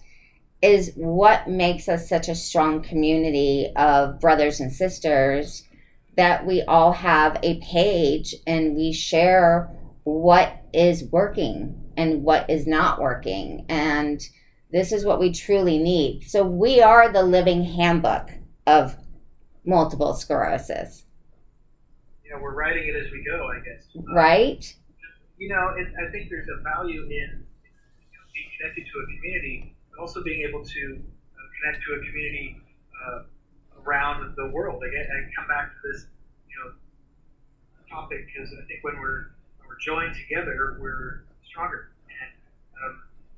is 0.62 0.92
what 0.96 1.48
makes 1.48 1.88
us 1.88 2.08
such 2.08 2.28
a 2.28 2.34
strong 2.34 2.82
community 2.82 3.72
of 3.76 4.20
brothers 4.20 4.60
and 4.60 4.72
sisters 4.72 5.64
that 6.16 6.46
we 6.46 6.62
all 6.62 6.92
have 6.92 7.38
a 7.42 7.60
page 7.60 8.34
and 8.46 8.74
we 8.74 8.92
share 8.92 9.70
what 10.04 10.62
is 10.72 11.04
working 11.04 11.90
and 11.96 12.22
what 12.22 12.48
is 12.48 12.66
not 12.66 13.00
working. 13.00 13.64
And 13.68 14.20
this 14.70 14.92
is 14.92 15.04
what 15.04 15.20
we 15.20 15.32
truly 15.32 15.78
need. 15.78 16.24
So 16.24 16.44
we 16.44 16.80
are 16.80 17.10
the 17.10 17.22
living 17.22 17.64
handbook 17.64 18.30
of 18.66 18.96
multiple 19.64 20.14
sclerosis. 20.14 21.04
Yeah, 22.24 22.40
we're 22.40 22.54
writing 22.54 22.88
it 22.88 22.96
as 22.96 23.10
we 23.12 23.24
go, 23.24 23.46
I 23.46 23.60
guess. 23.60 23.86
Right. 24.14 24.74
you 25.38 25.48
know, 25.48 25.74
it, 25.76 25.88
I 26.02 26.10
think 26.10 26.28
there's 26.30 26.48
a 26.48 26.62
value 26.62 27.02
in 27.02 27.08
you 27.08 27.14
know, 27.14 28.24
being 28.34 28.50
connected 28.58 28.86
to 28.92 28.98
a 28.98 29.06
community, 29.16 29.74
but 29.90 30.00
also 30.00 30.22
being 30.24 30.46
able 30.48 30.64
to 30.64 30.82
uh, 30.98 31.46
connect 31.62 31.84
to 31.86 31.94
a 31.94 31.98
community 31.98 32.56
uh, 33.06 33.22
around 33.86 34.34
the 34.36 34.48
world. 34.48 34.82
Again, 34.82 35.06
I 35.06 35.30
come 35.38 35.46
back 35.46 35.70
to 35.70 35.78
this, 35.92 36.06
you 36.50 36.56
know, 36.58 36.72
topic 37.88 38.26
because 38.26 38.50
I 38.50 38.66
think 38.66 38.82
when 38.82 38.98
we're 38.98 39.30
when 39.58 39.68
we're 39.68 39.78
joined 39.78 40.16
together, 40.16 40.78
we're 40.80 41.24
stronger. 41.46 41.92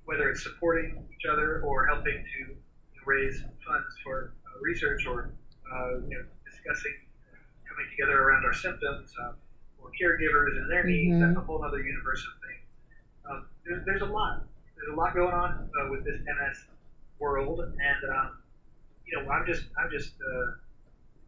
Whether 0.08 0.30
it's 0.30 0.42
supporting 0.42 1.04
each 1.12 1.28
other 1.30 1.60
or 1.60 1.86
helping 1.86 2.24
to 2.24 2.56
raise 3.04 3.44
funds 3.60 3.92
for 4.02 4.32
uh, 4.48 4.60
research 4.60 5.04
or 5.04 5.32
uh, 5.68 6.00
you 6.08 6.16
know 6.16 6.24
discussing 6.48 6.96
coming 7.68 7.86
together 7.92 8.16
around 8.16 8.44
our 8.44 8.54
symptoms 8.54 9.12
uh, 9.20 9.32
or 9.76 9.92
caregivers 10.00 10.56
and 10.56 10.70
their 10.70 10.84
needs, 10.84 11.12
mm-hmm. 11.12 11.20
that's 11.20 11.36
a 11.36 11.44
whole 11.44 11.62
other 11.62 11.82
universe 11.84 12.24
of 12.24 12.34
things. 12.40 12.64
Um, 13.28 13.46
there's, 13.64 13.84
there's 13.84 14.02
a 14.02 14.12
lot. 14.12 14.48
There's 14.76 14.92
a 14.92 14.96
lot 14.96 15.12
going 15.12 15.34
on 15.34 15.68
uh, 15.68 15.90
with 15.90 16.04
this 16.04 16.16
MS 16.24 16.56
world, 17.18 17.60
and 17.60 18.00
um, 18.16 18.38
you 19.04 19.12
know 19.12 19.28
I'm 19.28 19.44
just 19.44 19.64
I'm 19.76 19.90
just 19.90 20.12
uh, 20.24 20.46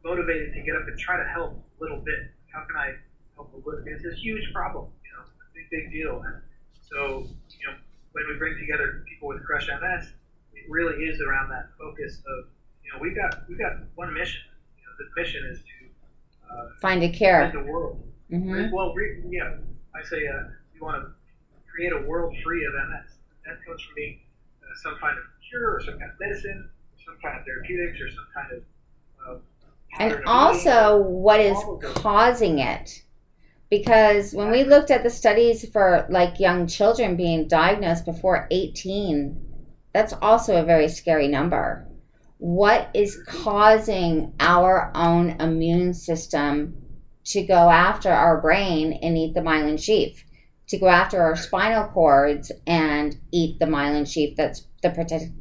motivated 0.04 0.54
to 0.54 0.62
get 0.62 0.76
up 0.76 0.88
and 0.88 0.98
try 0.98 1.16
to 1.16 1.28
help 1.28 1.52
a 1.52 1.82
little 1.82 2.00
bit. 2.00 2.32
How 2.52 2.64
can 2.64 2.76
I 2.76 2.96
help 3.36 3.52
a 3.52 3.56
little? 3.56 3.84
It's 3.84 4.04
a 4.04 4.16
huge 4.16 4.52
problem, 4.52 4.88
you 5.04 5.12
know, 5.12 5.24
a 5.28 5.48
big 5.52 5.68
big 5.68 5.92
deal. 5.92 6.22
And 6.24 6.40
so 6.88 7.28
you 7.60 7.66
know 7.68 7.76
when 8.12 8.24
we 8.28 8.36
bring 8.36 8.58
together 8.58 9.04
people 9.08 9.28
with 9.28 9.44
Crush 9.44 9.68
MS, 9.68 10.12
it 10.54 10.64
really 10.68 11.04
is 11.04 11.20
around 11.20 11.50
that 11.50 11.68
focus 11.78 12.18
of, 12.18 12.46
you 12.84 12.92
know, 12.92 12.98
we've 13.00 13.16
got 13.16 13.48
we've 13.48 13.58
got 13.58 13.72
one 13.94 14.12
mission. 14.12 14.40
You 14.76 14.84
know, 14.84 14.92
the 14.98 15.20
mission 15.20 15.46
is 15.46 15.58
to 15.58 16.52
uh, 16.52 16.68
find 16.80 17.02
a 17.02 17.08
cure. 17.08 17.50
the 17.52 17.60
world. 17.60 18.02
Mm-hmm. 18.32 18.74
Well, 18.74 18.94
re, 18.94 19.22
yeah, 19.28 19.56
I 19.94 20.02
say 20.06 20.26
uh, 20.26 20.50
we 20.74 20.80
want 20.80 21.02
to 21.02 21.12
create 21.72 21.92
a 21.92 22.02
world 22.06 22.34
free 22.44 22.64
of 22.64 22.72
MS. 22.72 23.14
That 23.46 23.64
comes 23.66 23.82
from 23.82 23.94
being 23.96 24.20
uh, 24.62 24.74
some 24.82 24.96
kind 25.00 25.18
of 25.18 25.24
cure 25.48 25.74
or 25.76 25.80
some 25.80 25.98
kind 25.98 26.10
of 26.10 26.20
medicine, 26.20 26.68
or 26.92 26.98
some 27.04 27.16
kind 27.22 27.38
of 27.38 27.44
therapeutics, 27.44 28.00
or 28.00 28.10
some 28.10 28.26
kind 28.34 28.52
of. 28.52 28.62
Uh, 29.26 29.38
and 29.98 30.24
also, 30.24 30.98
what 30.98 31.40
is 31.40 31.58
causing 31.94 32.60
it? 32.60 33.02
Because 33.70 34.35
when 34.35 34.50
we 34.50 34.64
looked 34.64 34.90
at 34.90 35.02
the 35.02 35.11
studies 35.11 35.68
for 35.70 36.06
like 36.11 36.40
young 36.40 36.66
children 36.66 37.16
being 37.16 37.48
diagnosed 37.48 38.04
before 38.04 38.48
18 38.50 39.50
that's 39.92 40.14
also 40.22 40.56
a 40.56 40.64
very 40.64 40.88
scary 40.88 41.28
number. 41.28 41.87
What 42.38 42.88
is 42.94 43.22
causing 43.26 44.33
our 44.40 44.90
own 44.94 45.30
immune 45.40 45.94
system 45.94 46.76
to 47.24 47.42
go 47.42 47.70
after 47.70 48.11
our 48.11 48.40
brain 48.40 48.92
and 49.02 49.18
eat 49.18 49.35
the 49.35 49.40
myelin 49.40 49.83
sheath? 49.83 50.24
To 50.68 50.78
go 50.78 50.88
after 50.88 51.20
our 51.20 51.37
spinal 51.37 51.88
cords 51.88 52.52
and 52.66 53.18
eat 53.33 53.59
the 53.59 53.66
myelin 53.66 54.11
sheath 54.11 54.37
that's 54.37 54.66
the 54.83 54.90
protect- 54.90 55.33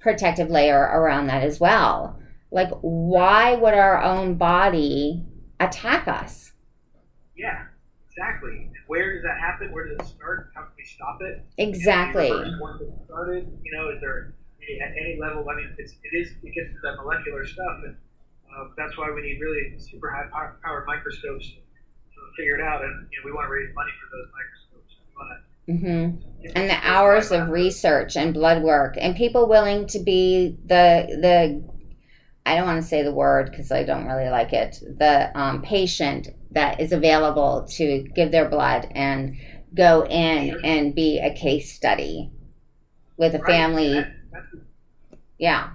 protective 0.00 0.50
layer 0.50 0.80
around 0.80 1.26
that 1.26 1.42
as 1.42 1.60
well. 1.60 2.18
Like 2.50 2.70
why 2.80 3.54
would 3.54 3.74
our 3.74 4.02
own 4.02 4.36
body 4.36 5.22
attack 5.60 6.08
us 6.08 6.52
exactly. 8.16 8.70
Where 8.86 9.14
does 9.14 9.22
that 9.22 9.40
happen? 9.40 9.72
Where 9.72 9.88
does 9.88 9.98
it 9.98 10.06
start? 10.06 10.52
How 10.54 10.62
can 10.62 10.72
we 10.78 10.84
stop 10.84 11.18
it? 11.20 11.44
Exactly. 11.58 12.30
Once 12.60 12.80
it 12.80 12.92
started, 13.06 13.50
you 13.62 13.72
know, 13.76 13.90
is 13.90 14.00
there 14.00 14.34
at 14.82 14.92
any 14.96 15.18
level? 15.20 15.48
I 15.48 15.56
mean, 15.56 15.74
it's, 15.78 15.92
it 15.92 16.16
is 16.16 16.30
it 16.42 16.54
gets 16.54 16.70
to 16.70 16.80
that 16.84 16.96
molecular 16.96 17.46
stuff, 17.46 17.80
and 17.84 17.96
uh, 18.48 18.68
that's 18.76 18.96
why 18.96 19.10
we 19.10 19.22
need 19.22 19.40
really 19.40 19.78
super 19.78 20.10
high 20.10 20.28
powered 20.62 20.86
microscopes 20.86 21.48
to, 21.48 21.54
to 21.54 22.18
figure 22.36 22.56
it 22.56 22.62
out. 22.62 22.84
And 22.84 23.06
you 23.10 23.18
know, 23.18 23.26
we 23.26 23.32
want 23.32 23.46
to 23.46 23.52
raise 23.52 23.74
money 23.74 23.90
for 24.00 24.08
those 24.14 24.30
microscopes. 24.32 24.94
We 24.94 25.12
want 25.16 25.30
to 25.38 25.54
Mm-hmm. 25.68 26.50
And 26.54 26.68
the 26.68 26.78
hours 26.82 27.32
of 27.32 27.48
research 27.48 28.16
and 28.16 28.34
blood 28.34 28.62
work, 28.62 28.96
and 29.00 29.16
people 29.16 29.48
willing 29.48 29.86
to 29.88 29.98
be 29.98 30.58
the 30.66 31.06
the 31.20 31.64
I 32.46 32.56
don't 32.56 32.66
want 32.66 32.82
to 32.82 32.86
say 32.86 33.02
the 33.02 33.12
word 33.12 33.50
because 33.50 33.72
I 33.72 33.84
don't 33.84 34.06
really 34.06 34.28
like 34.28 34.52
it. 34.52 34.76
The 34.98 35.36
um, 35.38 35.62
patient 35.62 36.28
that 36.54 36.80
is 36.80 36.92
available 36.92 37.66
to 37.70 38.02
give 38.14 38.30
their 38.30 38.48
blood 38.48 38.88
and 38.94 39.36
go 39.74 40.04
in 40.06 40.64
and 40.64 40.94
be 40.94 41.18
a 41.18 41.34
case 41.34 41.72
study 41.72 42.30
with 43.16 43.34
a 43.34 43.38
right. 43.38 43.46
family. 43.46 43.92
That, 43.92 44.44
yeah. 45.38 45.70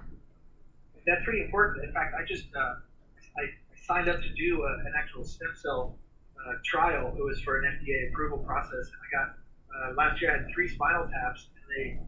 That's 1.06 1.24
pretty 1.24 1.44
important. 1.44 1.86
In 1.86 1.94
fact, 1.94 2.16
I 2.16 2.26
just 2.26 2.46
uh, 2.56 2.60
I, 2.60 3.44
signed 3.86 4.10
up 4.10 4.22
to 4.22 4.34
do 4.34 4.64
a, 4.64 4.74
an 4.86 4.94
actual 4.98 5.26
stem 5.26 5.50
cell 5.56 5.98
uh, 6.38 6.54
trial. 6.64 7.14
It 7.18 7.24
was 7.24 7.42
for 7.42 7.60
an 7.60 7.66
FDA 7.66 8.10
approval 8.10 8.38
process. 8.40 8.88
And 8.88 9.00
I 9.02 9.08
got 9.12 9.36
uh, 9.76 9.94
last 9.96 10.22
year 10.22 10.32
I 10.32 10.38
had 10.38 10.48
three 10.54 10.68
spinal 10.68 11.08
taps, 11.08 11.48
and 11.56 11.66
they 11.76 12.00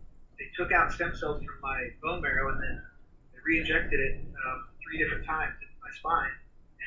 they 0.42 0.50
took 0.58 0.72
out 0.72 0.92
stem 0.92 1.14
cells 1.16 1.44
from 1.44 1.62
my 1.62 1.90
bone 2.02 2.22
marrow 2.22 2.50
and 2.52 2.62
then 2.62 2.82
they 3.34 3.40
re-injected 3.46 4.00
it 4.00 4.26
um, 4.26 4.66
three 4.82 4.98
different 4.98 5.26
times 5.26 5.54
into 5.62 5.78
my 5.78 5.92
spine. 5.94 6.34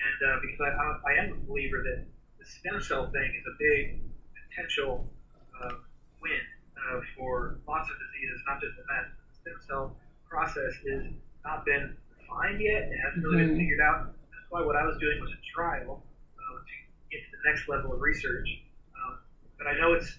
And 0.04 0.18
uh, 0.20 0.36
because 0.44 0.60
I, 0.60 0.70
I, 1.08 1.12
am 1.24 1.32
a 1.32 1.40
believer 1.48 1.80
that 1.80 2.04
the 2.38 2.44
stem 2.44 2.80
cell 2.80 3.08
thing 3.08 3.30
is 3.32 3.44
a 3.48 3.56
big 3.56 4.04
potential 4.36 5.08
uh, 5.56 5.80
win 6.20 6.44
uh, 6.76 7.00
for 7.16 7.56
lots 7.66 7.88
of 7.88 7.96
diseases, 7.96 8.36
not 8.44 8.60
just 8.60 8.76
MS. 8.76 9.08
The 9.16 9.34
stem 9.40 9.58
cell 9.64 9.96
process 10.28 10.76
has 10.92 11.08
not 11.44 11.64
been 11.64 11.96
defined 12.20 12.60
yet. 12.60 12.92
It 12.92 13.00
hasn't 13.00 13.24
really 13.24 13.48
been 13.48 13.56
Mhm. 13.56 13.64
figured 13.64 13.80
out. 13.80 14.12
That's 14.28 14.48
why 14.50 14.60
what 14.60 14.76
I 14.76 14.84
was 14.84 14.98
doing 14.98 15.20
was 15.20 15.32
a 15.32 15.40
trial 15.56 16.04
uh, 16.36 16.58
to 16.60 16.74
get 17.10 17.24
to 17.24 17.30
the 17.32 17.42
next 17.48 17.68
level 17.68 17.92
of 17.94 18.00
research. 18.00 18.48
Um, 18.92 19.18
but 19.56 19.66
I 19.66 19.74
know 19.80 19.94
it's 19.94 20.18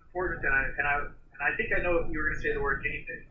important, 0.00 0.44
and 0.44 0.54
I 0.54 0.62
and 0.78 0.86
I 0.88 0.94
and 1.04 1.40
I 1.44 1.54
think 1.56 1.72
I 1.76 1.82
know 1.82 1.96
if 2.00 2.08
you 2.10 2.18
were 2.18 2.32
going 2.32 2.36
to 2.36 2.42
say 2.42 2.52
the 2.54 2.60
word 2.60 2.82
guinea 2.82 3.04
pig. 3.06 3.26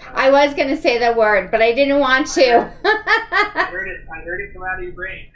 Uh, 0.00 0.12
I 0.14 0.30
was 0.30 0.54
going 0.54 0.68
to 0.68 0.76
say 0.76 0.98
the 0.98 1.12
word, 1.12 1.50
but 1.50 1.62
I 1.62 1.72
didn't 1.72 1.98
want 1.98 2.26
to. 2.28 2.70
I 2.84 3.68
heard 3.70 3.88
it. 3.88 4.06
I 4.12 4.20
heard 4.22 4.40
it 4.40 4.52
come 4.52 4.62
out 4.62 4.78
of 4.78 4.84
your 4.84 4.92
brain. 4.92 5.26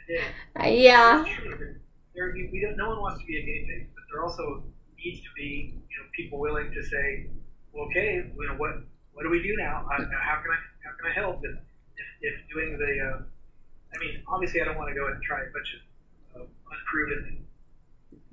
I 0.57 0.71
did. 0.71 0.83
yeah. 0.83 1.25
It's 1.27 1.35
true. 1.37 1.75
There, 2.15 2.33
we 2.35 2.61
don't, 2.61 2.77
no 2.77 2.91
one 2.91 3.01
wants 3.01 3.21
to 3.21 3.27
be 3.27 3.39
a 3.39 3.41
guinea 3.41 3.67
pig, 3.67 3.89
but 3.95 4.05
there 4.13 4.23
also 4.23 4.63
needs 4.99 5.21
to 5.21 5.29
be 5.37 5.75
you 5.75 5.97
know 5.99 6.05
people 6.15 6.39
willing 6.39 6.71
to 6.71 6.83
say, 6.85 7.27
well, 7.73 7.87
okay, 7.87 8.25
you 8.29 8.47
know 8.47 8.55
what 8.55 8.85
what 9.15 9.23
do 9.23 9.31
we 9.31 9.43
do 9.43 9.57
now? 9.57 9.87
How, 9.91 9.97
how 9.97 10.37
can 10.43 10.51
I 10.53 10.61
how 10.85 10.93
can 10.97 11.11
I 11.11 11.15
help? 11.15 11.41
And 11.43 11.59
if, 11.97 12.07
if 12.21 12.35
doing 12.53 12.77
the, 12.79 12.93
uh, 13.01 13.23
I 13.95 13.99
mean, 13.99 14.23
obviously 14.29 14.61
I 14.61 14.65
don't 14.65 14.77
want 14.77 14.89
to 14.89 14.95
go 14.95 15.07
and 15.07 15.23
try 15.23 15.41
a 15.41 15.53
bunch 15.53 15.71
of 15.77 16.43
uh, 16.43 16.45
unproven 16.45 17.45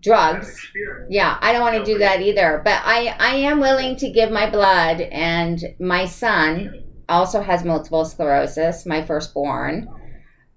Drugs. 0.01 0.67
Yeah, 1.09 1.37
I 1.41 1.51
don't 1.51 1.61
want 1.61 1.75
to 1.75 1.91
do 1.91 1.99
that 1.99 2.21
either. 2.21 2.61
But 2.63 2.81
I, 2.85 3.15
I 3.19 3.35
am 3.35 3.59
willing 3.59 3.95
to 3.97 4.09
give 4.09 4.31
my 4.31 4.49
blood, 4.49 5.01
and 5.01 5.61
my 5.79 6.05
son 6.05 6.83
also 7.09 7.41
has 7.41 7.65
multiple 7.65 8.05
sclerosis, 8.05 8.85
my 8.85 9.03
firstborn. 9.03 9.89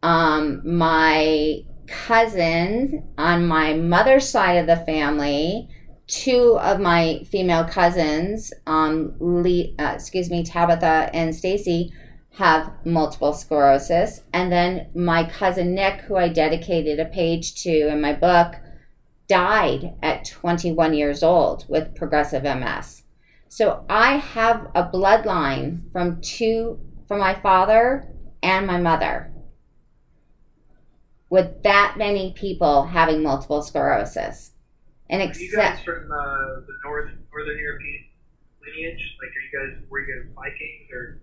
Um, 0.03 0.63
my 0.65 1.63
cousins 1.87 2.95
on 3.19 3.47
my 3.47 3.75
mother's 3.75 4.29
side 4.29 4.55
of 4.55 4.67
the 4.67 4.85
family, 4.85 5.69
two 6.07 6.59
of 6.59 6.81
my 6.81 7.23
female 7.31 7.65
cousins, 7.65 8.53
um, 8.67 9.15
Lee, 9.19 9.75
uh, 9.79 9.93
excuse 9.95 10.31
me, 10.31 10.45
Tabitha 10.45 11.11
and 11.13 11.35
Stacy, 11.35 11.93
have 12.35 12.73
multiple 12.85 13.33
sclerosis. 13.33 14.23
And 14.33 14.51
then 14.51 14.89
my 14.95 15.25
cousin 15.25 15.75
Nick, 15.75 16.03
who 16.03 16.17
I 16.17 16.29
dedicated 16.29 16.99
a 16.99 17.05
page 17.07 17.63
to 17.63 17.89
in 17.89 18.01
my 18.01 18.13
book, 18.13 18.55
died 19.29 19.95
at 20.03 20.25
21 20.25 20.95
years 20.95 21.23
old 21.23 21.65
with 21.69 21.95
progressive 21.95 22.43
MS. 22.43 23.03
So 23.49 23.85
I 23.89 24.17
have 24.17 24.71
a 24.75 24.85
bloodline 24.85 25.91
from 25.93 26.21
two 26.21 26.81
from 27.07 27.21
my 27.21 27.35
father 27.35 28.09
and 28.43 28.67
my 28.67 28.79
mother 28.79 29.33
with 31.33 31.63
that 31.63 31.95
many 31.97 32.35
people 32.37 32.85
having 32.85 33.23
multiple 33.23 33.63
sclerosis. 33.63 34.53
And 35.09 35.23
Are 35.23 35.39
you 35.39 35.57
guys 35.57 35.81
from 35.83 36.13
uh, 36.13 36.61
the 36.61 36.75
north 36.85 37.11
northern 37.33 37.59
European 37.59 38.05
lineage? 38.61 39.17
Like, 39.19 39.31
are 39.31 39.41
you 39.41 39.77
guys 39.77 39.89
were 39.89 40.01
you 40.01 40.15
guys 40.15 40.31
Vikings 40.35 40.93
or? 40.93 41.23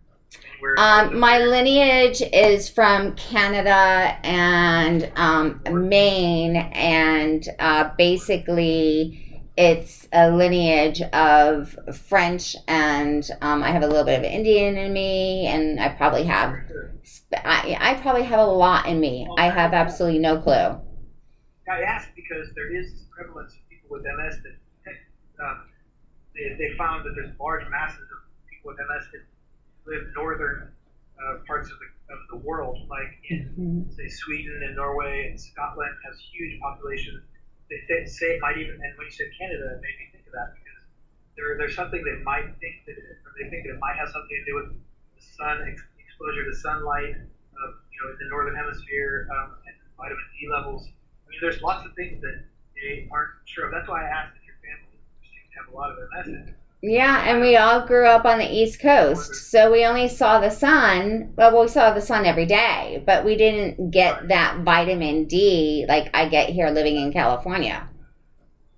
Um, 0.78 1.20
my 1.20 1.39
lineage 1.39 2.22
is 2.22 2.70
from 2.70 3.15
Canada 3.15 4.18
and 4.24 5.12
um, 5.15 5.62
Maine, 5.72 6.58
and 6.58 7.48
uh, 7.60 7.92
basically 7.98 9.44
it's 9.58 10.08
a 10.13 10.32
lineage 10.32 11.02
of 11.02 11.78
French, 12.08 12.56
and 12.68 13.30
um, 13.42 13.63
I 13.63 13.72
have 13.72 13.84
a 13.84 13.88
little 13.88 14.06
bit 14.06 14.20
of 14.20 14.24
Indian 14.24 14.78
in 14.78 14.94
me, 14.94 15.48
and 15.48 15.80
I 15.80 15.89
probably 15.89 16.24
have, 16.24 16.56
I, 17.34 17.78
I 17.80 17.94
probably 17.96 18.24
have 18.24 18.39
a 18.39 18.46
lot 18.46 18.86
in 18.88 19.00
me. 19.00 19.28
I 19.38 19.50
have 19.50 19.74
absolutely 19.74 20.20
no 20.20 20.42
clue. 20.42 20.80
I 21.70 21.82
asked 21.82 22.10
because 22.15 22.48
there 22.56 22.74
is 22.76 22.92
this 22.92 23.04
prevalence 23.15 23.54
of 23.54 23.60
people 23.70 23.89
with 23.92 24.04
MS 24.04 24.38
that 24.44 25.44
um, 25.44 25.68
they, 26.34 26.56
they 26.58 26.78
found 26.78 27.06
that 27.06 27.13
there's 27.15 27.38
large 27.39 27.63
masses 27.70 28.00
of 28.00 28.20
people 28.50 28.72
with 28.72 28.78
MS 28.80 29.08
that 29.12 29.22
live 29.86 30.02
northern 30.15 30.70
uh, 31.20 31.36
parts 31.48 31.70
of 31.72 31.78
the, 31.80 31.88
of 32.13 32.20
the 32.30 32.38
world, 32.38 32.78
like 32.89 33.10
in 33.30 33.46
say 33.89 34.08
Sweden 34.08 34.62
and 34.63 34.76
Norway 34.76 35.26
and 35.28 35.39
Scotland 35.39 35.94
has 36.06 36.15
huge 36.32 36.58
populations. 36.60 37.22
They 37.70 37.78
say, 37.88 38.06
say 38.06 38.28
it 38.34 38.39
might 38.42 38.58
even, 38.58 38.76
and 38.82 38.92
when 38.98 39.06
you 39.06 39.12
said 39.12 39.28
Canada, 39.38 39.74
it 39.74 39.82
made 39.82 39.96
me 39.98 40.06
think 40.12 40.26
of 40.28 40.34
that 40.34 40.50
because 40.54 40.82
there, 41.38 41.56
there's 41.58 41.76
something 41.76 42.02
that 42.04 42.18
might 42.24 42.46
think 42.60 42.76
that, 42.86 42.98
it, 42.98 43.06
or 43.26 43.32
they 43.38 43.48
think 43.50 43.63
that 43.63 43.72
it 43.72 43.80
might 43.82 43.96
have 43.98 44.10
something 44.10 44.36
to 44.36 44.46
do 44.46 44.56
with 44.56 44.68
the 44.70 45.22
sun, 45.22 45.62
ex- 45.68 45.84
exposure 46.00 46.44
to 46.44 46.54
sunlight, 46.54 47.12
uh, 47.13 47.70
you 47.92 47.98
know, 48.02 48.08
in 48.10 48.18
the 48.20 48.28
northern 48.30 48.56
hemisphere, 48.56 49.26
um, 49.32 49.56
and 49.65 49.76
vitamin 49.98 50.26
D 50.34 50.48
levels. 50.50 50.88
I 51.26 51.30
mean, 51.30 51.39
there's 51.42 51.60
lots 51.62 51.86
of 51.86 51.92
things 51.94 52.20
that 52.22 52.36
they 52.76 53.06
aren't 53.12 53.32
sure 53.46 53.65
of. 53.65 53.72
That's 53.72 53.88
why 53.88 54.04
I 54.06 54.08
asked 54.10 54.34
if 54.36 54.44
your 54.46 54.58
family 54.63 54.98
seems 55.24 55.48
to 55.54 55.56
have 55.62 55.68
a 55.68 55.76
lot 55.76 55.89
of 55.92 55.98
MS. 56.26 56.52
Yeah, 56.82 57.26
and 57.28 57.42
we 57.42 57.58
all 57.58 57.86
grew 57.86 58.08
up 58.08 58.24
on 58.24 58.38
the 58.38 58.50
East 58.50 58.80
Coast, 58.80 59.36
so 59.36 59.70
we 59.70 59.86
only 59.86 60.08
saw 60.08 60.39
the 60.39 60.50
sun. 60.50 61.34
Well, 61.36 61.60
we 61.62 61.68
saw 61.68 61.92
the 61.92 62.02
sun 62.02 62.26
every 62.26 62.46
day, 62.46 63.04
but 63.06 63.26
we 63.26 63.36
didn't 63.36 63.92
get 63.92 64.30
that 64.30 64.62
vitamin 64.62 65.26
D 65.26 65.86
like 65.89 66.10
I 66.13 66.30
get 66.30 66.50
here 66.50 66.70
living 66.70 66.96
in 66.96 67.12
California. 67.12 67.89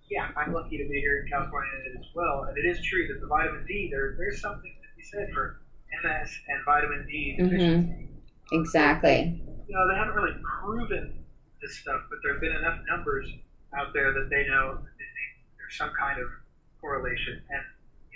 Yeah, 0.09 0.29
I'm 0.35 0.51
lucky 0.51 0.79
to 0.79 0.89
be 0.89 0.99
here 0.99 1.21
in 1.21 1.31
California 1.31 1.71
as 1.99 2.05
well, 2.15 2.45
and 2.49 2.57
it 2.57 2.67
is 2.67 2.83
true 2.83 3.07
that 3.07 3.21
the 3.21 3.27
vitamin 3.27 3.65
D, 3.67 3.89
there, 3.91 4.15
there's 4.17 4.41
something 4.41 4.73
to 4.81 4.87
be 4.97 5.03
said 5.03 5.29
for 5.31 5.61
MS 6.03 6.29
and 6.47 6.65
vitamin 6.65 7.05
D 7.05 7.37
mm-hmm. 7.39 7.49
deficiency. 7.49 8.07
Exactly. 8.51 9.41
You 9.67 9.75
know, 9.75 9.87
they 9.87 9.95
haven't 9.95 10.15
really 10.15 10.41
proven 10.59 11.23
this 11.61 11.77
stuff, 11.77 12.01
but 12.09 12.17
there 12.23 12.33
have 12.33 12.41
been 12.41 12.55
enough 12.55 12.79
numbers 12.89 13.29
out 13.77 13.93
there 13.93 14.11
that 14.11 14.27
they 14.31 14.47
know 14.49 14.73
that 14.73 14.93
they 14.97 15.05
think 15.05 15.31
there's 15.57 15.77
some 15.77 15.91
kind 15.97 16.19
of 16.19 16.27
correlation, 16.81 17.39
and 17.49 17.61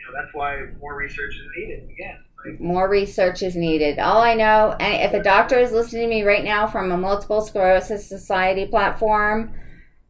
you 0.05 0.13
know 0.13 0.21
that's 0.21 0.33
why 0.33 0.65
more 0.79 0.95
research 0.95 1.35
is 1.35 1.47
needed. 1.57 1.89
Again, 1.89 2.17
like 2.45 2.59
More 2.59 2.89
research 2.89 3.41
is 3.41 3.55
needed. 3.55 3.99
All 3.99 4.21
I 4.21 4.33
know, 4.33 4.75
and 4.79 5.03
if 5.03 5.13
a 5.19 5.23
doctor 5.23 5.57
is 5.57 5.71
listening 5.71 6.03
to 6.03 6.15
me 6.15 6.23
right 6.23 6.43
now 6.43 6.67
from 6.67 6.91
a 6.91 6.97
Multiple 6.97 7.41
Sclerosis 7.41 8.07
Society 8.07 8.65
platform, 8.67 9.53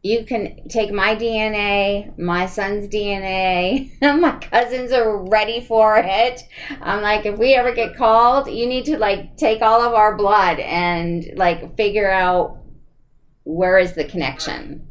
you 0.02 0.24
can 0.24 0.68
take 0.68 0.92
my 0.92 1.16
DNA, 1.16 2.16
my 2.18 2.46
son's 2.46 2.88
DNA. 2.88 3.90
my 4.20 4.38
cousins 4.38 4.92
are 4.92 5.16
ready 5.16 5.60
for 5.60 5.96
it. 5.98 6.42
I'm 6.80 7.02
like, 7.02 7.26
if 7.26 7.38
we 7.38 7.54
ever 7.54 7.72
get 7.72 7.96
called, 7.96 8.48
you 8.48 8.66
need 8.66 8.84
to 8.86 8.98
like 8.98 9.36
take 9.36 9.62
all 9.62 9.80
of 9.82 9.94
our 9.94 10.16
blood 10.16 10.60
and 10.60 11.26
like 11.36 11.76
figure 11.76 12.10
out 12.10 12.58
where 13.44 13.78
is 13.78 13.94
the 13.94 14.04
connection. 14.04 14.86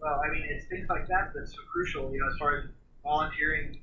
well, 0.00 0.20
I 0.24 0.30
mean, 0.32 0.44
it's 0.48 0.66
things 0.68 0.88
like 0.88 1.06
that 1.08 1.32
that's 1.34 1.52
so 1.52 1.60
crucial. 1.72 2.12
You 2.12 2.20
know, 2.20 2.28
as 2.28 2.36
far 2.38 2.58
as 2.58 2.64
volunteering 3.02 3.80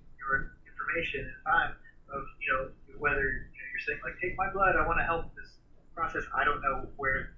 information 0.88 1.22
and 1.26 1.44
time 1.46 1.72
of 2.14 2.24
you 2.40 2.54
know 2.54 2.70
whether 3.00 3.20
you 3.20 3.60
know, 3.60 3.68
you're 3.72 3.84
saying 3.86 4.00
like 4.04 4.16
take 4.22 4.38
my 4.38 4.50
blood, 4.52 4.76
I 4.76 4.86
want 4.88 5.00
to 5.00 5.04
help 5.04 5.34
this 5.36 5.52
process. 5.94 6.24
I 6.36 6.44
don't 6.46 6.62
know 6.62 6.88
where 6.96 7.36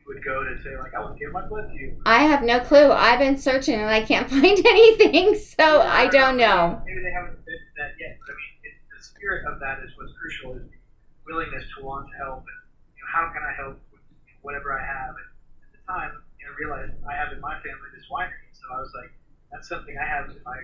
you 0.00 0.04
would 0.08 0.24
go 0.24 0.42
to 0.42 0.56
say 0.64 0.76
like 0.78 0.94
I 0.94 1.00
want 1.00 1.18
to 1.18 1.20
give 1.20 1.32
my 1.32 1.46
blood 1.46 1.68
to 1.68 1.74
you. 1.76 2.00
I 2.06 2.24
have 2.24 2.42
no 2.42 2.60
clue. 2.60 2.90
I've 2.90 3.18
been 3.18 3.36
searching 3.36 3.76
and 3.76 3.90
I 3.90 4.02
can't 4.02 4.28
find 4.34 4.58
anything, 4.58 5.36
so 5.36 5.82
I 5.82 6.08
don't 6.08 6.36
know. 6.36 6.80
Maybe 6.86 7.00
they 7.04 7.12
haven't 7.12 7.36
invented 7.38 7.74
that 7.76 7.92
yet, 8.00 8.16
but 8.24 8.32
I 8.32 8.34
mean, 8.34 8.52
it, 8.64 8.74
the 8.96 9.02
spirit 9.04 9.44
of 9.46 9.60
that 9.60 9.84
is 9.84 9.92
what's 9.96 10.12
crucial: 10.16 10.56
is 10.56 10.64
the 10.64 10.78
willingness 11.26 11.64
to 11.76 11.84
want 11.84 12.08
to 12.08 12.16
help, 12.16 12.42
and 12.48 12.60
you 12.96 13.02
know, 13.04 13.10
how 13.12 13.28
can 13.32 13.42
I 13.44 13.52
help 13.54 13.76
with 13.92 14.02
whatever 14.42 14.72
I 14.72 14.82
have? 14.82 15.12
And 15.14 15.28
at 15.68 15.72
the 15.76 15.82
time, 15.84 16.12
you 16.40 16.48
know, 16.48 16.52
I 16.52 16.56
realized 16.56 16.92
I 17.04 17.14
have 17.14 17.32
in 17.32 17.40
my 17.40 17.54
family 17.60 17.88
this 17.94 18.08
winery, 18.08 18.48
so 18.56 18.64
I 18.72 18.80
was 18.80 18.92
like, 18.96 19.12
that's 19.52 19.68
something 19.68 19.94
I 19.98 20.06
have 20.06 20.30
in 20.30 20.40
my 20.46 20.58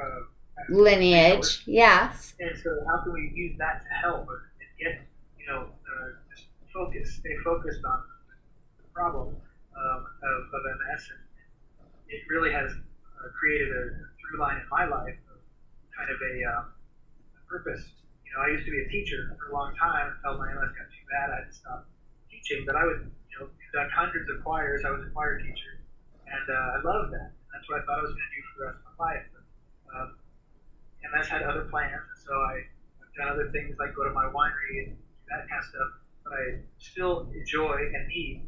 uh, 0.00 0.28
Lineage, 0.68 1.62
yes. 1.66 2.34
And 2.40 2.50
so, 2.62 2.82
how 2.86 3.02
can 3.02 3.12
we 3.12 3.30
use 3.34 3.56
that 3.58 3.82
to 3.82 3.88
help, 3.88 4.26
and 4.28 4.68
yet, 4.80 5.06
you 5.38 5.46
know, 5.46 5.68
uh, 5.68 6.08
just 6.34 6.48
focus, 6.72 7.16
stay 7.20 7.36
focused 7.44 7.84
on 7.84 8.02
the 8.78 8.84
problem 8.92 9.36
um, 9.76 10.00
of, 10.00 10.38
of 10.48 10.62
MS? 10.64 11.02
And 11.12 11.22
it 12.08 12.22
really 12.28 12.50
has 12.52 12.72
uh, 12.72 13.28
created 13.38 13.68
a 13.68 14.06
through 14.26 14.40
line 14.40 14.58
in 14.58 14.66
my 14.70 14.84
life 14.86 15.14
of 15.30 15.38
kind 15.94 16.10
of 16.10 16.18
a, 16.18 16.34
um, 16.50 16.64
a 17.38 17.42
purpose. 17.46 17.82
You 18.26 18.34
know, 18.34 18.42
I 18.42 18.48
used 18.50 18.66
to 18.66 18.72
be 18.74 18.82
a 18.82 18.88
teacher 18.90 19.36
for 19.38 19.50
a 19.50 19.52
long 19.54 19.70
time 19.78 20.18
until 20.18 20.38
my 20.38 20.50
MS 20.50 20.74
got 20.74 20.88
too 20.90 21.06
bad. 21.06 21.26
I 21.30 21.36
had 21.44 21.46
to 21.46 21.54
stop 21.54 21.86
teaching, 22.26 22.66
but 22.66 22.74
I 22.74 22.84
would, 22.84 23.06
you 23.06 23.36
know, 23.38 23.46
conduct 23.70 23.94
hundreds 23.94 24.26
of 24.34 24.42
choirs. 24.42 24.82
I 24.82 24.90
was 24.90 25.06
a 25.06 25.10
choir 25.14 25.38
teacher, 25.38 25.78
and 26.26 26.46
uh, 26.50 26.74
I 26.74 26.78
loved 26.82 27.14
that. 27.14 27.30
That's 27.54 27.64
what 27.70 27.80
I 27.80 27.82
thought 27.86 28.02
I 28.02 28.04
was 28.04 28.12
going 28.12 28.26
to 28.26 28.34
do 28.34 28.42
for 28.50 28.54
the 28.58 28.64
rest 28.66 28.78
of 28.82 28.86
my 28.90 28.96
life. 28.98 29.24
But, 29.30 29.44
um, 29.94 30.08
MS 31.14 31.28
had 31.28 31.42
other 31.42 31.68
plans, 31.70 32.02
so 32.24 32.32
I, 32.32 32.64
I've 33.02 33.14
done 33.14 33.28
other 33.28 33.50
things 33.50 33.76
like 33.78 33.94
go 33.94 34.04
to 34.04 34.14
my 34.14 34.26
winery 34.26 34.86
and 34.86 34.96
do 34.96 35.26
that 35.30 35.48
kind 35.48 35.60
of 35.60 35.68
stuff. 35.68 35.90
But 36.24 36.32
I 36.34 36.42
still 36.78 37.30
enjoy 37.34 37.90
and 37.94 38.08
need 38.08 38.46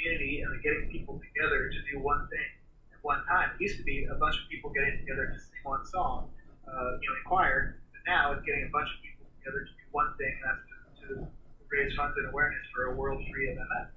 community 0.00 0.42
and 0.42 0.62
getting 0.62 0.88
people 0.90 1.20
together 1.20 1.70
to 1.70 1.78
do 1.92 2.00
one 2.00 2.28
thing 2.28 2.50
at 2.92 3.00
one 3.02 3.24
time. 3.26 3.50
It 3.54 3.62
used 3.62 3.76
to 3.78 3.84
be 3.84 4.08
a 4.10 4.14
bunch 4.14 4.36
of 4.36 4.48
people 4.50 4.70
getting 4.70 4.98
together 5.00 5.32
to 5.32 5.38
sing 5.38 5.60
one 5.64 5.84
song, 5.84 6.30
uh, 6.68 6.96
you 7.00 7.08
know, 7.08 7.16
in 7.16 7.24
choir. 7.26 7.80
But 7.92 8.02
now 8.10 8.32
it's 8.32 8.44
getting 8.44 8.64
a 8.64 8.72
bunch 8.72 8.88
of 8.88 8.98
people 9.04 9.28
together 9.40 9.64
to 9.64 9.72
do 9.72 9.86
one 9.92 10.12
thing, 10.16 10.32
and 10.32 10.44
that's 10.44 10.64
to, 11.00 11.08
to 11.24 11.62
raise 11.70 11.94
funds 11.96 12.16
and 12.16 12.28
awareness 12.28 12.64
for 12.74 12.92
a 12.92 12.94
world 12.96 13.20
free 13.32 13.50
of 13.50 13.56
MS. 13.56 13.88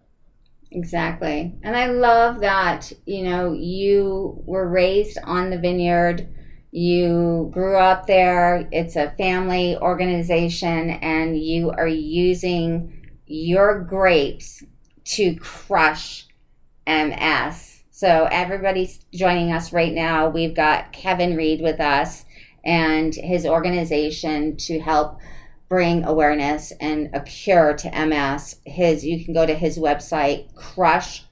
Exactly. 0.72 1.54
And 1.62 1.76
I 1.78 1.88
love 1.88 2.39
that, 2.39 2.91
you 3.06 3.24
know, 3.24 3.54
you 3.54 4.41
were 4.46 4.67
raised 4.67 5.19
on 5.24 5.52
the 5.52 5.60
vineyard. 5.60 6.28
You 6.75 7.49
grew 7.53 7.77
up 7.77 8.07
there. 8.07 8.67
It's 8.71 8.95
a 8.95 9.12
family 9.12 9.77
organization, 9.77 10.89
and 10.89 11.38
you 11.38 11.69
are 11.69 11.86
using 11.86 13.12
your 13.27 13.79
grapes 13.81 14.63
to 15.05 15.36
crush 15.36 16.25
MS. 16.88 17.83
So, 17.91 18.27
everybody's 18.31 19.05
joining 19.13 19.51
us 19.51 19.71
right 19.71 19.93
now. 19.93 20.29
We've 20.29 20.55
got 20.55 20.91
Kevin 20.93 21.36
Reed 21.38 21.62
with 21.62 21.79
us 21.79 22.25
and 22.65 23.13
his 23.13 23.45
organization 23.45 24.57
to 24.57 24.79
help 24.79 25.19
bring 25.69 26.03
awareness 26.05 26.73
and 26.81 27.12
a 27.13 27.19
cure 27.21 27.75
to 27.75 28.05
MS. 28.07 28.55
His 28.65 29.05
you 29.05 29.23
can 29.23 29.36
go 29.36 29.45
to 29.45 29.53
his 29.53 29.77
website 29.77 30.51
crushms.org 30.55 31.27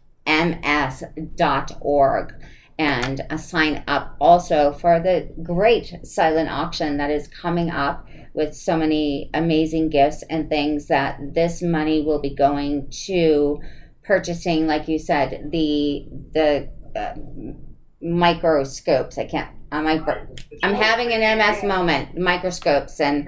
and 2.81 3.21
sign 3.39 3.83
up 3.87 4.15
also 4.19 4.73
for 4.73 4.99
the 4.99 5.31
great 5.43 5.93
silent 6.03 6.49
auction 6.49 6.97
that 6.97 7.11
is 7.11 7.27
coming 7.27 7.69
up 7.69 8.07
with 8.33 8.55
so 8.55 8.75
many 8.75 9.29
amazing 9.35 9.87
gifts 9.89 10.23
and 10.31 10.49
things 10.49 10.87
that 10.87 11.19
this 11.35 11.61
money 11.61 12.01
will 12.01 12.19
be 12.19 12.33
going 12.33 12.89
to 12.89 13.59
purchasing 14.03 14.65
like 14.65 14.87
you 14.87 14.97
said 14.97 15.51
the 15.51 16.07
the 16.33 16.67
uh, 16.95 17.13
microscopes. 18.01 19.19
I 19.19 19.25
can't 19.25 19.49
i'm, 19.71 19.85
I'm 20.63 20.73
having 20.73 21.13
an 21.13 21.37
ms 21.37 21.63
moment 21.63 22.17
microscopes 22.17 22.99
and 22.99 23.27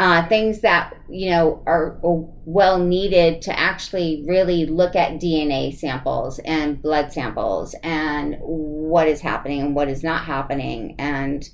uh, 0.00 0.26
things 0.28 0.62
that 0.62 0.94
you 1.10 1.28
know 1.28 1.62
are 1.66 1.98
well 2.02 2.78
needed 2.78 3.42
to 3.42 3.58
actually 3.58 4.24
really 4.26 4.64
look 4.64 4.96
at 4.96 5.20
DNA 5.20 5.76
samples 5.76 6.38
and 6.40 6.80
blood 6.80 7.12
samples 7.12 7.74
and 7.82 8.36
what 8.40 9.06
is 9.06 9.20
happening 9.20 9.60
and 9.60 9.74
what 9.74 9.90
is 9.90 10.02
not 10.02 10.24
happening. 10.24 10.94
And 10.98 11.46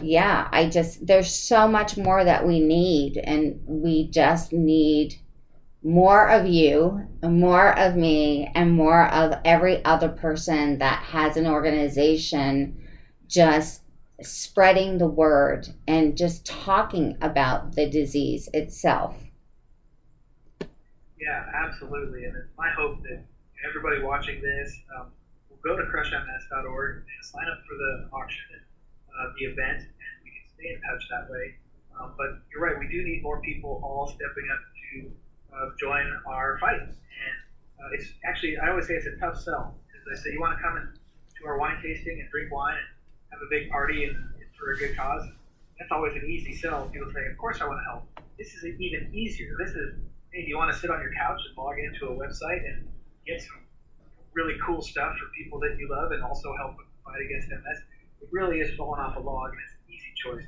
yeah 0.00 0.48
I 0.50 0.70
just 0.70 1.06
there's 1.06 1.34
so 1.34 1.68
much 1.68 1.98
more 1.98 2.24
that 2.24 2.46
we 2.46 2.60
need 2.60 3.18
and 3.18 3.60
we 3.66 4.08
just 4.08 4.54
need 4.54 5.16
more 5.84 6.30
of 6.30 6.46
you 6.46 7.06
more 7.22 7.78
of 7.78 7.94
me 7.94 8.50
and 8.54 8.72
more 8.72 9.06
of 9.08 9.38
every 9.44 9.84
other 9.84 10.08
person 10.08 10.78
that 10.78 11.02
has 11.02 11.36
an 11.36 11.46
organization 11.46 12.88
just 13.26 13.81
spreading 14.24 14.98
the 14.98 15.06
word 15.06 15.68
and 15.86 16.16
just 16.16 16.46
talking 16.46 17.16
about 17.20 17.74
the 17.74 17.88
disease 17.88 18.48
itself. 18.52 19.16
Yeah, 21.20 21.44
absolutely. 21.54 22.24
And 22.24 22.36
it's 22.36 22.50
my 22.58 22.70
hope 22.70 23.02
that 23.04 23.22
everybody 23.68 24.02
watching 24.02 24.42
this 24.42 24.74
um, 24.98 25.12
will 25.48 25.62
go 25.62 25.76
to 25.76 25.84
crushms.org 25.84 26.96
and 26.96 27.20
sign 27.22 27.46
up 27.46 27.62
for 27.62 27.76
the 27.78 28.08
auction 28.12 28.44
and 28.58 28.62
uh, 29.14 29.32
the 29.38 29.46
event, 29.46 29.86
and 29.86 30.12
we 30.24 30.30
can 30.30 30.46
stay 30.50 30.68
in 30.74 30.80
touch 30.82 31.06
that 31.10 31.30
way. 31.30 31.54
Um, 32.00 32.14
but 32.16 32.42
you're 32.50 32.62
right, 32.62 32.78
we 32.78 32.88
do 32.88 33.04
need 33.04 33.22
more 33.22 33.40
people 33.40 33.80
all 33.84 34.08
stepping 34.08 34.48
up 34.50 34.60
to 34.90 35.10
uh, 35.54 35.70
join 35.78 36.10
our 36.26 36.58
fight. 36.58 36.80
And 36.80 37.36
uh, 37.78 37.94
it's 37.94 38.12
actually, 38.24 38.58
I 38.58 38.70
always 38.70 38.86
say 38.86 38.94
it's 38.94 39.06
a 39.06 39.16
tough 39.20 39.38
sell 39.38 39.78
because 39.86 40.18
I 40.18 40.22
say 40.22 40.32
you 40.32 40.40
want 40.40 40.56
to 40.58 40.62
come 40.62 40.74
to 40.78 41.46
our 41.46 41.58
wine 41.58 41.78
tasting 41.82 42.18
and 42.20 42.28
drink 42.30 42.50
wine 42.50 42.74
and 42.74 42.88
have 43.32 43.40
a 43.40 43.50
big 43.50 43.70
party 43.70 44.04
and, 44.04 44.14
and 44.14 44.48
for 44.58 44.72
a 44.72 44.76
good 44.76 44.96
cause. 44.96 45.24
That's 45.78 45.90
always 45.90 46.14
an 46.14 46.28
easy 46.28 46.54
sell. 46.54 46.88
People 46.92 47.10
say, 47.12 47.26
"Of 47.26 47.36
course, 47.38 47.60
I 47.60 47.66
want 47.66 47.80
to 47.80 47.86
help." 47.90 48.02
This 48.38 48.54
is 48.54 48.64
even 48.78 49.10
easier. 49.12 49.56
This 49.58 49.74
is, 49.74 49.98
hey, 50.32 50.42
do 50.44 50.48
you 50.48 50.56
want 50.56 50.72
to 50.72 50.78
sit 50.78 50.90
on 50.90 51.00
your 51.00 51.12
couch 51.14 51.40
and 51.48 51.56
log 51.56 51.74
into 51.78 52.12
a 52.12 52.14
website 52.14 52.62
and 52.68 52.88
get 53.26 53.40
some 53.40 53.64
really 54.34 54.54
cool 54.64 54.82
stuff 54.82 55.16
for 55.18 55.26
people 55.36 55.58
that 55.60 55.76
you 55.78 55.88
love 55.90 56.12
and 56.12 56.22
also 56.22 56.54
help 56.56 56.76
fight 57.04 57.20
against 57.24 57.48
MS? 57.48 57.78
It 58.20 58.28
really 58.30 58.60
is 58.60 58.76
falling 58.76 59.00
off 59.00 59.16
a 59.16 59.20
log, 59.20 59.50
and 59.50 59.60
it's 59.64 59.74
an 59.74 59.94
easy 59.94 60.12
choice. 60.22 60.44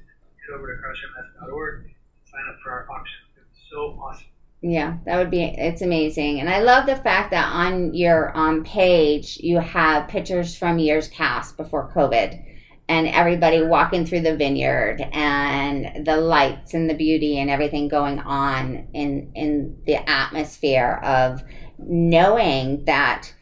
Head 0.47 0.55
over 0.55 0.69
to 0.69 0.81
crushms.org 0.81 1.85
and 1.85 1.95
sign 2.25 2.43
up 2.49 2.61
for 2.63 2.71
our 2.71 2.87
auction. 2.91 3.19
It's 3.37 3.71
so 3.71 3.99
awesome. 3.99 4.27
Yeah, 4.61 4.97
that 5.05 5.19
would 5.19 5.31
be 5.31 5.43
it's 5.43 5.83
amazing. 5.83 6.41
And 6.41 6.49
I 6.49 6.61
love 6.61 6.87
the 6.87 6.97
fact 6.97 7.31
that 7.33 7.53
on 7.53 7.93
your 7.93 8.35
um, 8.37 8.65
page 8.65 9.37
you 9.43 9.59
have 9.59 10.09
pictures 10.09 10.57
from 10.57 10.79
years 10.79 11.09
past 11.09 11.59
before 11.59 11.93
COVID 11.95 12.54
and 12.89 13.07
everybody 13.09 13.63
walking 13.63 14.05
through 14.05 14.21
the 14.21 14.37
vineyard 14.37 15.01
and 15.13 16.07
the 16.07 16.17
lights 16.17 16.75
and 16.75 16.89
the 16.89 16.95
beauty 16.95 17.39
and 17.39 17.51
everything 17.51 17.89
going 17.89 18.19
on 18.19 18.89
in 18.93 19.31
in 19.35 19.77
the 19.87 20.09
atmosphere 20.09 21.01
of 21.03 21.43
knowing 21.79 22.85
that 22.85 23.33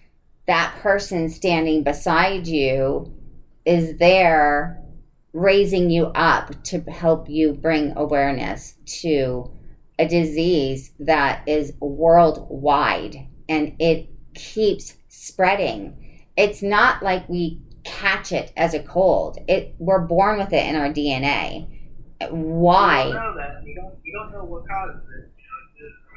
that 0.46 0.74
person 0.80 1.28
standing 1.28 1.82
beside 1.82 2.46
you 2.46 3.12
is 3.64 3.96
there 3.98 4.82
raising 5.32 5.90
you 5.90 6.06
up 6.06 6.62
to 6.64 6.80
help 6.82 7.28
you 7.28 7.52
bring 7.52 7.92
awareness 7.96 8.74
to 8.84 9.50
a 9.98 10.06
disease 10.06 10.92
that 10.98 11.46
is 11.46 11.72
worldwide 11.80 13.26
and 13.48 13.74
it 13.78 14.08
keeps 14.34 14.94
spreading. 15.08 16.26
It's 16.36 16.62
not 16.62 17.02
like 17.02 17.28
we 17.28 17.60
catch 17.84 18.32
it 18.32 18.52
as 18.56 18.74
a 18.74 18.82
cold. 18.82 19.38
It 19.48 19.74
we're 19.78 20.00
born 20.00 20.38
with 20.38 20.52
it 20.52 20.66
in 20.66 20.76
our 20.76 20.88
DNA. 20.88 21.68
Why? 22.30 23.06
We 23.06 23.12
don't 23.12 23.22
know 23.22 23.34
that. 23.36 23.64
We 23.64 23.74
don't, 23.74 23.94
we 24.04 24.12
don't 24.12 24.32
know 24.32 24.44
what 24.44 24.66
causes 24.68 25.02
it. 25.18 25.32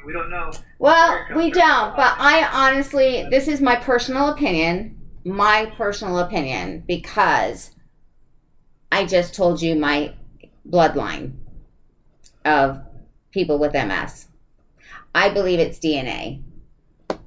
We 0.06 0.12
don't 0.12 0.30
know. 0.30 0.52
Well, 0.78 1.26
we 1.34 1.50
don't. 1.50 1.96
But 1.96 2.14
I 2.18 2.48
honestly, 2.52 3.26
this 3.28 3.48
is 3.48 3.60
my 3.60 3.74
personal 3.74 4.28
opinion. 4.28 5.00
My 5.24 5.72
personal 5.76 6.20
opinion 6.20 6.84
because 6.86 7.72
I 8.92 9.04
just 9.04 9.34
told 9.34 9.60
you 9.60 9.74
my 9.74 10.14
bloodline 10.68 11.34
of 12.44 12.80
people 13.32 13.58
with 13.58 13.74
MS. 13.74 14.28
I 15.12 15.30
believe 15.30 15.58
it's 15.58 15.80
DNA. 15.80 16.42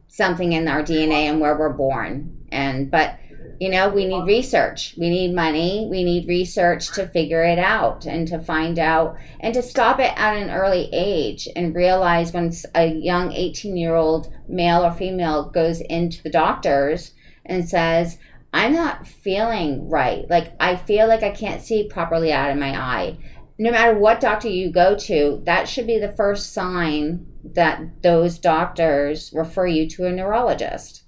Something 0.07 0.53
in 0.53 0.69
our 0.69 0.81
DNA 0.81 1.25
and 1.25 1.41
where 1.41 1.57
we're 1.57 1.73
born. 1.73 2.47
And 2.49 2.89
but 2.89 3.19
you 3.59 3.69
know, 3.69 3.89
we 3.89 4.05
need 4.05 4.25
research. 4.25 4.95
We 4.97 5.09
need 5.09 5.35
money. 5.35 5.85
We 5.91 6.05
need 6.05 6.29
research 6.29 6.93
to 6.93 7.07
figure 7.07 7.43
it 7.43 7.59
out 7.59 8.05
and 8.05 8.25
to 8.29 8.39
find 8.39 8.79
out 8.79 9.17
and 9.41 9.53
to 9.53 9.61
stop 9.61 9.99
it 9.99 10.13
at 10.15 10.37
an 10.37 10.49
early 10.49 10.89
age 10.93 11.47
and 11.57 11.75
realize 11.75 12.31
when 12.31 12.53
a 12.73 12.87
young 12.87 13.33
18 13.33 13.75
year 13.75 13.95
old 13.95 14.33
male 14.47 14.85
or 14.85 14.93
female 14.93 15.49
goes 15.49 15.81
into 15.81 16.23
the 16.23 16.29
doctors 16.29 17.13
and 17.45 17.67
says, 17.67 18.17
I'm 18.53 18.73
not 18.73 19.05
feeling 19.05 19.89
right. 19.89 20.27
Like, 20.29 20.53
I 20.59 20.77
feel 20.77 21.07
like 21.07 21.21
I 21.21 21.31
can't 21.31 21.61
see 21.61 21.87
properly 21.87 22.31
out 22.31 22.51
of 22.51 22.57
my 22.57 22.79
eye. 22.79 23.17
No 23.57 23.71
matter 23.71 23.97
what 23.97 24.21
doctor 24.21 24.47
you 24.47 24.71
go 24.71 24.95
to, 24.95 25.41
that 25.45 25.67
should 25.67 25.85
be 25.85 25.99
the 25.99 26.13
first 26.13 26.53
sign 26.53 27.27
that 27.43 28.01
those 28.03 28.39
doctors 28.39 29.31
refer 29.33 29.67
you 29.67 29.89
to 29.89 30.05
a 30.05 30.11
neurologist. 30.11 31.03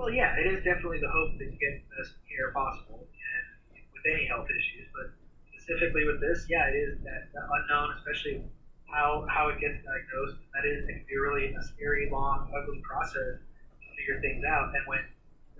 Well, 0.00 0.08
yeah, 0.08 0.32
it 0.40 0.48
is 0.48 0.64
definitely 0.64 0.96
the 0.96 1.12
hope 1.12 1.36
that 1.36 1.44
you 1.44 1.60
get 1.60 1.76
the 1.76 2.00
best 2.00 2.16
care 2.24 2.48
possible, 2.56 3.04
and 3.04 3.44
with 3.92 4.04
any 4.08 4.24
health 4.24 4.48
issues, 4.48 4.88
but 4.96 5.12
specifically 5.52 6.08
with 6.08 6.16
this, 6.24 6.48
yeah, 6.48 6.72
it 6.72 6.72
is 6.72 6.96
that, 7.04 7.28
that 7.36 7.44
unknown, 7.44 7.92
especially 8.00 8.40
how 8.88 9.28
how 9.28 9.52
it 9.52 9.60
gets 9.60 9.76
diagnosed. 9.84 10.40
That 10.56 10.64
is, 10.64 10.88
it 10.88 10.96
can 10.96 11.04
be 11.04 11.20
really 11.20 11.52
a 11.52 11.60
scary, 11.76 12.08
long, 12.08 12.48
ugly 12.48 12.80
process 12.80 13.44
to 13.44 13.88
figure 13.92 14.16
things 14.24 14.40
out. 14.48 14.72
And 14.72 14.88
when 14.88 15.04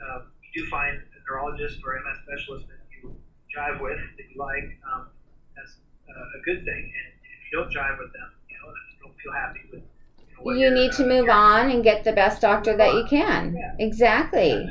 um, 0.09 0.25
you 0.41 0.65
do 0.65 0.71
find 0.73 0.97
a 0.97 1.19
neurologist 1.29 1.77
or 1.85 2.01
MS 2.01 2.17
specialist 2.25 2.65
that 2.73 2.81
you 2.97 3.13
jive 3.53 3.77
with, 3.77 4.01
that 4.01 4.25
you 4.25 4.41
like, 4.41 4.73
um, 4.89 5.05
that's 5.53 5.77
uh, 6.09 6.17
a 6.17 6.41
good 6.49 6.65
thing. 6.65 6.83
And 6.97 7.13
if 7.13 7.45
you 7.45 7.61
don't 7.61 7.69
jive 7.69 8.01
with 8.01 8.09
them, 8.17 8.33
you 8.49 8.57
know, 8.57 8.73
if 8.73 8.81
you 8.89 8.97
don't 9.05 9.17
feel 9.21 9.37
happy 9.37 9.69
with 9.69 9.85
you 10.45 10.71
need 10.71 10.93
to 10.93 11.07
move 11.07 11.29
on 11.29 11.71
and 11.71 11.85
get 11.85 12.05
the 12.05 12.13
best 12.13 12.41
doctor 12.41 12.77
that 12.77 12.95
you 12.95 13.05
can. 13.09 13.57
Exactly. 13.79 14.69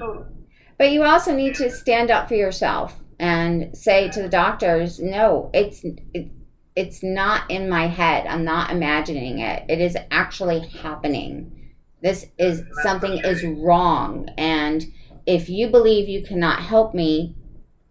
But 0.78 0.92
you 0.92 1.04
also 1.04 1.36
need 1.36 1.56
to 1.56 1.70
stand 1.70 2.12
up 2.12 2.28
for 2.28 2.36
yourself 2.36 2.96
and 3.20 3.76
say 3.76 4.10
to 4.10 4.22
the 4.22 4.30
doctors, 4.30 5.00
no, 5.00 5.50
it's 5.54 5.84
it, 6.14 6.30
it's 6.76 7.04
not 7.04 7.50
in 7.52 7.68
my 7.68 7.88
head. 7.88 8.26
I'm 8.28 8.46
not 8.46 8.72
imagining 8.72 9.40
it. 9.40 9.64
It 9.70 9.82
is 9.82 9.98
actually 10.12 10.68
happening. 10.68 11.74
This 12.02 12.28
is 12.38 12.64
something 12.82 13.18
is 13.18 13.44
wrong 13.44 14.30
and 14.38 14.86
if 15.26 15.50
you 15.50 15.68
believe 15.68 16.08
you 16.08 16.24
cannot 16.24 16.62
help 16.62 16.96
me, 16.96 17.36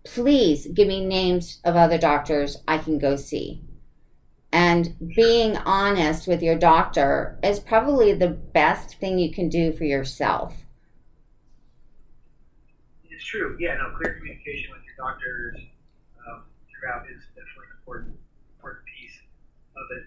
please 0.05 0.67
give 0.75 0.89
me 0.89 1.05
names 1.05 1.61
of 1.63 1.77
other 1.77 1.99
doctors 1.99 2.57
I 2.67 2.79
can 2.79 2.99
go 2.99 3.17
see 3.17 3.63
and 4.53 4.95
being 5.15 5.57
honest 5.59 6.27
with 6.27 6.43
your 6.43 6.57
doctor 6.57 7.39
is 7.43 7.61
probably 7.61 8.15
the 8.15 8.29
best 8.29 8.99
thing 8.99 9.19
you 9.19 9.31
can 9.31 9.49
do 9.49 9.73
for 9.73 9.85
yourself. 9.85 10.65
It's 13.11 13.25
true. 13.25 13.57
Yeah, 13.61 13.77
no, 13.77 13.93
clear 13.99 14.15
communication 14.15 14.73
with 14.73 14.81
your 14.87 14.97
doctors 14.97 15.59
um, 16.25 16.45
throughout 16.73 17.05
is 17.13 17.21
definitely 17.37 17.69
important 17.77 18.17
important 18.57 18.85
piece 18.89 19.21
of 19.77 19.85
it. 19.99 20.05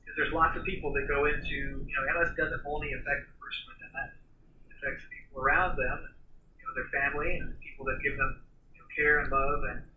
Because 0.00 0.16
there's 0.16 0.32
lots 0.32 0.56
of 0.56 0.64
people 0.64 0.92
that 0.94 1.04
go 1.08 1.26
into 1.26 1.84
you 1.84 1.92
know 1.92 2.02
MS 2.08 2.32
doesn't 2.38 2.62
only 2.64 2.94
affect 2.94 3.28
the 3.28 3.36
person 3.36 3.62
with 3.68 3.78
MS, 3.92 4.12
it 4.70 4.72
affects 4.80 5.04
people 5.12 5.44
around 5.44 5.76
them, 5.76 6.08
you 6.56 6.64
know 6.64 6.72
their 6.72 6.88
family 6.88 7.36
and 7.36 7.52
the 7.52 7.58
people 7.60 7.84
that 7.84 8.00
give 8.00 8.16
them 8.16 8.40
you 8.72 8.80
know, 8.80 8.88
care 8.96 9.20
and 9.20 9.28
love 9.28 9.60
and 9.68 9.82
um, 9.82 9.91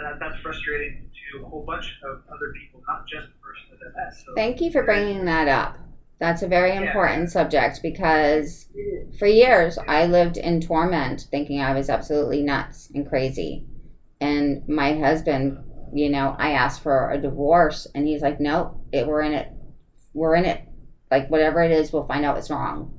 and 0.00 0.06
that, 0.06 0.20
that's 0.20 0.40
frustrating 0.42 1.10
to 1.32 1.44
a 1.44 1.48
whole 1.48 1.64
bunch 1.64 1.94
of 2.04 2.22
other 2.28 2.52
people, 2.58 2.82
not 2.88 3.06
just 3.06 3.26
the 3.26 3.38
person 3.40 3.62
with 3.70 3.80
MS. 3.80 4.24
So 4.24 4.34
Thank 4.34 4.60
you 4.60 4.72
for 4.72 4.82
bringing 4.82 5.24
that 5.26 5.48
up. 5.48 5.78
That's 6.18 6.42
a 6.42 6.48
very 6.48 6.76
important 6.76 7.30
subject 7.30 7.80
because 7.82 8.66
for 9.18 9.26
years 9.26 9.78
I 9.88 10.04
lived 10.04 10.36
in 10.36 10.60
torment 10.60 11.26
thinking 11.30 11.62
I 11.62 11.72
was 11.72 11.88
absolutely 11.88 12.42
nuts 12.42 12.90
and 12.94 13.08
crazy. 13.08 13.66
And 14.20 14.68
my 14.68 14.98
husband, 14.98 15.64
you 15.94 16.10
know, 16.10 16.36
I 16.38 16.50
asked 16.50 16.82
for 16.82 17.10
a 17.10 17.18
divorce 17.18 17.86
and 17.94 18.06
he's 18.06 18.20
like, 18.20 18.38
"No, 18.38 18.82
it, 18.92 19.06
we're 19.06 19.22
in 19.22 19.32
it. 19.32 19.48
We're 20.12 20.34
in 20.34 20.44
it. 20.44 20.62
Like 21.10 21.30
whatever 21.30 21.62
it 21.62 21.70
is, 21.70 21.90
we'll 21.90 22.06
find 22.06 22.26
out 22.26 22.34
what's 22.34 22.50
wrong. 22.50 22.98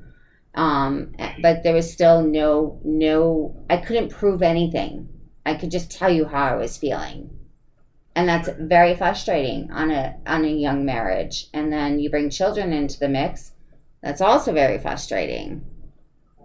Um, 0.56 1.14
but 1.42 1.64
there 1.64 1.76
was 1.76 1.92
still 1.92 2.24
no, 2.24 2.82
no, 2.84 3.64
I 3.70 3.78
couldn't 3.78 4.10
prove 4.10 4.42
anything. 4.42 5.08
I 5.46 5.56
could 5.56 5.72
just 5.72 5.92
tell 5.92 6.10
you 6.10 6.26
how 6.26 6.46
I 6.46 6.56
was 6.56 6.78
feeling. 6.78 7.30
And 8.16 8.28
that's 8.28 8.50
very 8.60 8.96
frustrating 8.96 9.72
on 9.72 9.90
a 9.92 10.18
on 10.28 10.44
a 10.44 10.50
young 10.50 10.86
marriage. 10.86 11.48
And 11.54 11.72
then 11.72 12.00
you 12.00 12.10
bring 12.10 12.30
children 12.30 12.74
into 12.74 13.00
the 13.00 13.08
mix. 13.08 13.54
That's 14.04 14.22
also 14.22 14.54
very 14.54 14.78
frustrating. 14.78 15.64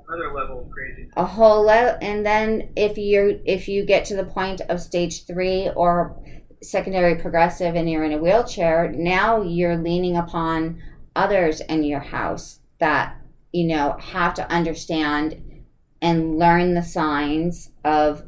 Another 0.09 0.33
level 0.33 0.61
of 0.61 0.71
crazy. 0.71 1.09
A 1.17 1.25
whole 1.25 1.65
level 1.65 1.99
and 2.01 2.25
then 2.25 2.71
if 2.77 2.97
you 2.97 3.41
if 3.45 3.67
you 3.67 3.85
get 3.85 4.05
to 4.07 4.17
the 4.17 4.25
point 4.25 4.61
of 4.69 4.81
stage 4.81 5.27
three 5.27 5.69
or 5.75 6.17
secondary 6.63 7.17
progressive 7.17 7.75
and 7.75 7.91
you're 7.91 8.05
in 8.05 8.13
a 8.13 8.19
wheelchair 8.19 8.91
now 8.93 9.43
you're 9.43 9.77
leaning 9.77 10.17
upon 10.17 10.81
others 11.15 11.61
in 11.63 11.83
your 11.83 12.01
house 12.01 12.61
that 12.79 13.17
you 13.53 13.65
know 13.67 13.97
have 14.01 14.33
to 14.35 14.51
understand 14.51 15.65
and 16.01 16.39
learn 16.39 16.75
the 16.75 16.83
signs 16.83 17.71
of 17.85 18.23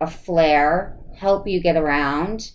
a 0.00 0.06
flare 0.06 0.98
help 1.16 1.46
you 1.46 1.60
get 1.60 1.76
around 1.76 2.52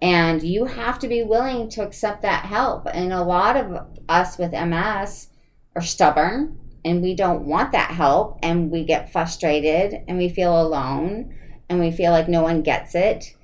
and 0.00 0.42
you 0.42 0.66
have 0.66 0.98
to 1.00 1.08
be 1.08 1.22
willing 1.22 1.68
to 1.70 1.82
accept 1.82 2.22
that 2.22 2.44
help. 2.44 2.86
And 2.92 3.12
a 3.12 3.22
lot 3.24 3.56
of 3.56 3.86
us 4.08 4.38
with 4.38 4.52
ms 4.52 5.28
are 5.74 5.82
stubborn 5.82 6.58
and 6.84 7.02
we 7.02 7.14
don't 7.14 7.46
want 7.46 7.72
that 7.72 7.90
help 7.90 8.38
and 8.42 8.70
we 8.70 8.84
get 8.84 9.12
frustrated 9.12 10.02
and 10.06 10.18
we 10.18 10.28
feel 10.28 10.60
alone 10.60 11.34
and 11.68 11.80
we 11.80 11.90
feel 11.90 12.12
like 12.12 12.28
no 12.28 12.42
one 12.42 12.62
gets 12.62 12.94
it. 12.94 13.34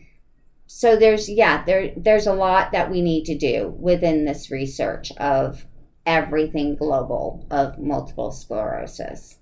So 0.67 0.97
there's 0.97 1.29
yeah 1.31 1.65
there 1.65 1.93
there's 1.97 2.27
a 2.27 2.33
lot 2.35 2.73
that 2.73 2.91
we 2.91 3.03
need 3.03 3.25
to 3.27 3.37
do 3.39 3.75
within 3.79 4.25
this 4.25 4.51
research 4.51 5.13
of 5.19 5.67
everything 6.07 6.77
global 6.77 7.47
of 7.51 7.79
multiple 7.79 8.31
sclerosis 8.31 9.39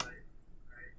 right, 0.00 0.08
right. 0.08 0.94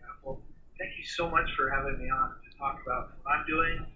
Yeah. 0.00 0.08
well 0.24 0.42
thank 0.78 0.92
you 1.04 1.10
so 1.10 1.28
much 1.28 1.50
for 1.54 1.68
having 1.68 1.98
me 2.02 2.10
on 2.10 2.30
to 2.30 2.58
talk 2.58 2.80
about 2.82 3.12
what 3.22 3.32
I'm 3.32 3.46
doing. 3.46 3.86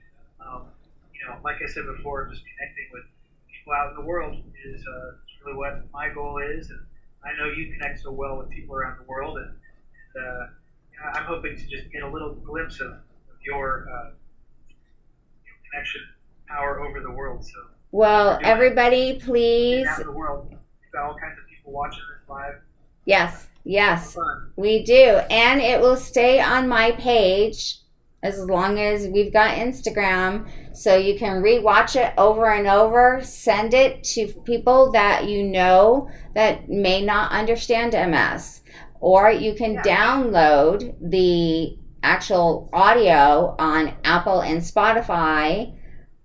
Um, 0.45 0.67
you 1.15 1.27
know, 1.27 1.41
like 1.43 1.57
I 1.65 1.67
said 1.67 1.85
before, 1.97 2.29
just 2.29 2.43
connecting 2.45 2.85
with 2.93 3.05
people 3.49 3.73
out 3.73 3.91
in 3.91 3.97
the 3.97 4.05
world 4.05 4.37
is, 4.65 4.85
uh, 4.87 5.17
really 5.45 5.57
what 5.57 5.91
my 5.93 6.11
goal 6.13 6.39
is. 6.39 6.69
And 6.69 6.81
I 7.25 7.33
know 7.39 7.51
you 7.51 7.73
connect 7.73 8.01
so 8.01 8.13
well 8.13 8.37
with 8.37 8.51
people 8.51 8.77
around 8.77 8.99
the 8.99 9.09
world, 9.09 9.39
and, 9.39 9.57
and 10.15 10.27
uh, 10.27 10.47
you 10.93 10.99
know, 11.01 11.11
I'm 11.15 11.25
hoping 11.25 11.57
to 11.57 11.67
just 11.67 11.91
get 11.91 12.03
a 12.03 12.11
little 12.11 12.35
glimpse 12.35 12.81
of, 12.81 12.93
of 12.93 13.39
your, 13.45 13.87
uh, 13.91 14.11
your 14.69 15.57
connection 15.73 16.03
power 16.47 16.81
over 16.81 17.01
the 17.01 17.11
world. 17.11 17.45
So. 17.45 17.59
Well, 17.91 18.39
everybody, 18.43 19.19
please. 19.19 19.89
the 19.97 20.13
world, 20.13 20.49
We've 20.51 20.93
got 20.93 21.05
all 21.05 21.19
kinds 21.19 21.39
of 21.39 21.49
people 21.49 21.73
watching 21.73 22.03
this 22.13 22.29
live. 22.29 22.61
Yes, 23.07 23.48
yes, 23.65 24.17
we 24.57 24.83
do, 24.85 25.21
and 25.31 25.61
it 25.61 25.81
will 25.81 25.97
stay 25.97 26.41
on 26.41 26.69
my 26.69 26.93
page 26.93 27.79
as 28.23 28.39
long 28.39 28.79
as 28.79 29.07
we've 29.09 29.33
got 29.33 29.57
Instagram. 29.57 30.49
So 30.75 30.97
you 30.97 31.19
can 31.19 31.43
rewatch 31.43 31.97
it 31.97 32.13
over 32.19 32.51
and 32.51 32.67
over, 32.67 33.21
send 33.23 33.75
it 33.75 34.03
to 34.05 34.29
people 34.45 34.93
that 34.93 35.29
you 35.29 35.45
know 35.45 36.11
that 36.35 36.69
may 36.69 37.05
not 37.05 37.33
understand 37.33 37.93
MS. 37.93 38.63
Or 39.01 39.31
you 39.31 39.55
can 39.55 39.75
yeah. 39.75 39.83
download 39.83 40.95
the 41.01 41.79
actual 42.03 42.69
audio 42.73 43.55
on 43.59 43.95
Apple 44.05 44.41
and 44.41 44.61
Spotify 44.61 45.75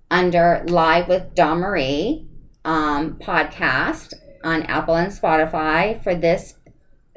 under 0.10 0.64
Live 0.68 1.08
with 1.08 1.36
Dawn 1.36 1.60
Marie 1.60 2.28
um, 2.66 3.16
podcast 3.20 4.14
on 4.44 4.64
Apple 4.64 4.96
and 4.96 5.12
Spotify 5.12 6.02
for 6.04 6.16
this 6.16 6.56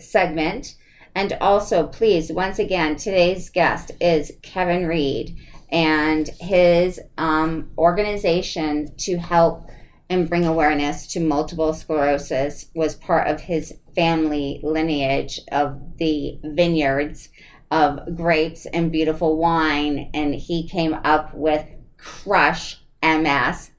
segment. 0.01 0.77
And 1.15 1.37
also, 1.41 1.87
please, 1.87 2.31
once 2.31 2.59
again, 2.59 2.97
today's 2.97 3.49
guest 3.49 3.91
is 4.01 4.33
Kevin 4.43 4.87
Reed 4.87 5.37
and 5.71 6.29
his 6.41 7.01
um, 7.19 7.71
organization 7.79 8.95
to 8.99 9.17
help 9.17 9.69
and 10.09 10.29
bring 10.29 10.45
awareness 10.45 11.07
to 11.09 11.21
multiple 11.21 11.73
sclerosis 11.75 12.67
was 12.75 12.95
part 12.95 13.27
of 13.27 13.41
his 13.41 13.75
family 13.95 14.61
lineage 14.63 15.41
of 15.51 15.97
the 15.97 16.39
vineyards 16.45 17.31
of 17.71 18.15
grapes 18.15 18.67
and 18.67 18.93
beautiful 18.93 19.37
wine. 19.37 20.11
And 20.15 20.35
he 20.35 20.69
came 20.69 20.95
up 20.95 21.35
with 21.35 21.67
Crush 21.97 22.81
MS, 23.03 23.71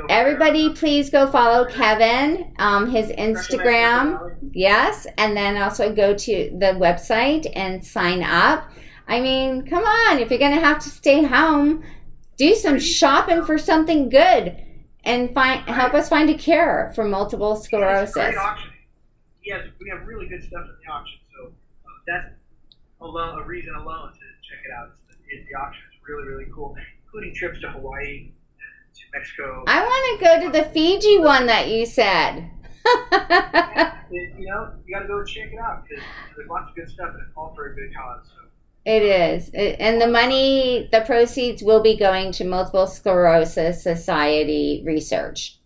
Everybody, 0.08 0.72
please 0.72 1.10
go 1.10 1.30
follow 1.30 1.64
Kevin, 1.66 2.54
um, 2.58 2.90
his 2.90 3.08
Instagram. 3.08 4.36
Yes, 4.52 5.06
and 5.18 5.36
then 5.36 5.56
also 5.56 5.92
go 5.92 6.14
to 6.14 6.50
the 6.58 6.74
website 6.78 7.50
and 7.56 7.84
sign 7.84 8.22
up. 8.22 8.70
I 9.08 9.20
mean, 9.20 9.66
come 9.66 9.84
on, 9.84 10.18
if 10.18 10.30
you're 10.30 10.38
going 10.38 10.54
to 10.54 10.64
have 10.64 10.78
to 10.84 10.88
stay 10.88 11.24
home, 11.24 11.82
do 12.36 12.54
some 12.54 12.78
shopping 12.78 13.44
for 13.44 13.58
something 13.58 14.08
good 14.08 14.56
and 15.04 15.34
find 15.34 15.60
help 15.68 15.94
us 15.94 16.08
find 16.08 16.30
a 16.30 16.34
cure 16.34 16.92
for 16.94 17.04
multiple 17.04 17.56
sclerosis. 17.56 18.34
Yes, 19.44 19.66
we 19.80 19.90
have 19.90 20.06
really 20.06 20.26
good 20.26 20.42
stuff 20.42 20.64
in 20.64 20.76
the 20.84 20.90
auction, 20.90 21.18
so 21.36 21.46
uh, 21.48 21.90
that's 22.06 22.32
alone, 23.00 23.42
a 23.42 23.44
reason 23.44 23.74
alone 23.74 24.12
to 24.12 24.18
check 24.48 24.60
it 24.64 24.72
out. 24.72 24.88
Is 24.88 25.44
the, 25.44 25.50
the 25.50 25.58
auction 25.58 25.82
is 25.92 26.00
really 26.08 26.26
really 26.26 26.50
cool, 26.54 26.74
including 27.04 27.34
trips 27.34 27.60
to 27.60 27.70
Hawaii 27.70 28.30
Mexico. 29.12 29.64
I 29.66 29.82
want 29.82 30.20
to 30.20 30.24
go 30.24 30.40
to 30.46 30.58
the 30.58 30.70
Fiji 30.70 31.18
one 31.18 31.46
that 31.46 31.68
you 31.68 31.86
said. 31.86 32.50
yeah, 33.12 33.96
you 34.10 34.46
know, 34.46 34.72
you 34.86 34.94
got 34.94 35.02
to 35.02 35.08
go 35.08 35.24
check 35.24 35.52
it 35.52 35.58
out 35.58 35.84
because 35.84 36.04
there's 36.36 36.48
lots 36.48 36.70
of 36.70 36.76
good 36.76 36.88
stuff 36.88 37.10
and 37.14 37.22
it's 37.22 37.32
all 37.36 37.52
for 37.54 37.72
a 37.72 37.74
good 37.74 37.94
cause. 37.94 38.26
So. 38.26 38.44
It 38.84 39.02
is. 39.02 39.50
And 39.54 40.00
the 40.00 40.06
money, 40.06 40.88
the 40.92 41.00
proceeds 41.00 41.62
will 41.62 41.80
be 41.80 41.96
going 41.96 42.32
to 42.32 42.44
Multiple 42.44 42.86
Sclerosis 42.86 43.82
Society 43.82 44.82
research. 44.84 45.58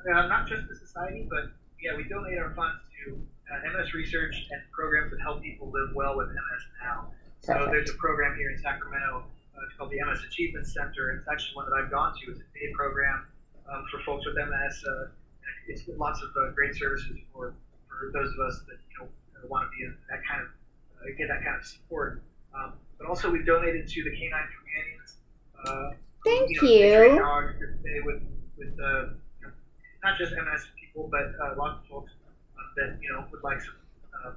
Uh, 0.00 0.26
not 0.26 0.48
just 0.48 0.68
the 0.68 0.74
society, 0.74 1.26
but 1.30 1.52
yeah, 1.80 1.96
we 1.96 2.04
donate 2.04 2.38
our 2.38 2.52
funds 2.54 2.80
to 3.04 3.20
uh, 3.52 3.78
MS 3.78 3.94
research 3.94 4.34
and 4.50 4.60
programs 4.72 5.12
that 5.12 5.20
help 5.20 5.42
people 5.42 5.70
live 5.70 5.94
well 5.94 6.16
with 6.16 6.28
MS 6.28 6.62
now. 6.82 7.08
So 7.40 7.68
there's 7.70 7.90
a 7.90 7.94
program 7.94 8.36
here 8.36 8.50
in 8.50 8.58
Sacramento 8.58 9.24
it's 9.64 9.76
called 9.76 9.90
the 9.90 10.00
MS 10.04 10.22
Achievement 10.26 10.66
Center. 10.66 11.12
It's 11.16 11.28
actually 11.28 11.56
one 11.56 11.66
that 11.70 11.76
I've 11.76 11.90
gone 11.90 12.12
to. 12.12 12.30
It's 12.30 12.40
a 12.40 12.48
paid 12.52 12.72
program 12.74 13.26
um, 13.70 13.84
for 13.90 14.00
folks 14.04 14.26
with 14.26 14.36
MS 14.36 14.84
uh, 14.84 15.08
it's 15.68 15.82
lots 15.96 16.22
of 16.22 16.30
uh, 16.36 16.50
great 16.52 16.74
services 16.74 17.18
for, 17.32 17.54
for 17.88 18.10
those 18.12 18.32
of 18.32 18.40
us 18.40 18.60
that 18.68 18.78
you 18.90 18.96
know 18.98 19.10
want 19.48 19.66
to 19.66 19.70
be 19.76 19.84
in 19.84 19.94
that 20.10 20.20
kind 20.26 20.42
of 20.42 20.48
uh, 21.00 21.10
get 21.18 21.28
that 21.28 21.44
kind 21.44 21.56
of 21.56 21.64
support. 21.64 22.22
Um, 22.54 22.74
but 22.98 23.06
also, 23.06 23.30
we've 23.30 23.46
donated 23.46 23.88
to 23.88 24.02
the 24.02 24.10
Canine 24.10 24.48
Companions. 24.56 25.10
Uh, 25.54 25.90
Thank 26.24 26.50
you. 26.50 26.62
Know, 26.62 27.02
you. 27.02 27.18
Dogs 27.18 27.54
with 28.04 28.22
with 28.56 28.74
uh, 28.80 29.14
you 29.40 29.46
know, 29.46 29.52
not 30.02 30.18
just 30.18 30.32
MS 30.32 30.66
people, 30.80 31.08
but 31.10 31.34
uh, 31.42 31.54
lots 31.58 31.82
of 31.82 31.88
folks 31.88 32.12
uh, 32.56 32.62
that 32.76 32.98
you 33.02 33.12
know 33.12 33.24
would 33.30 33.42
like 33.42 33.60
some 33.60 33.76
uh, 34.24 34.30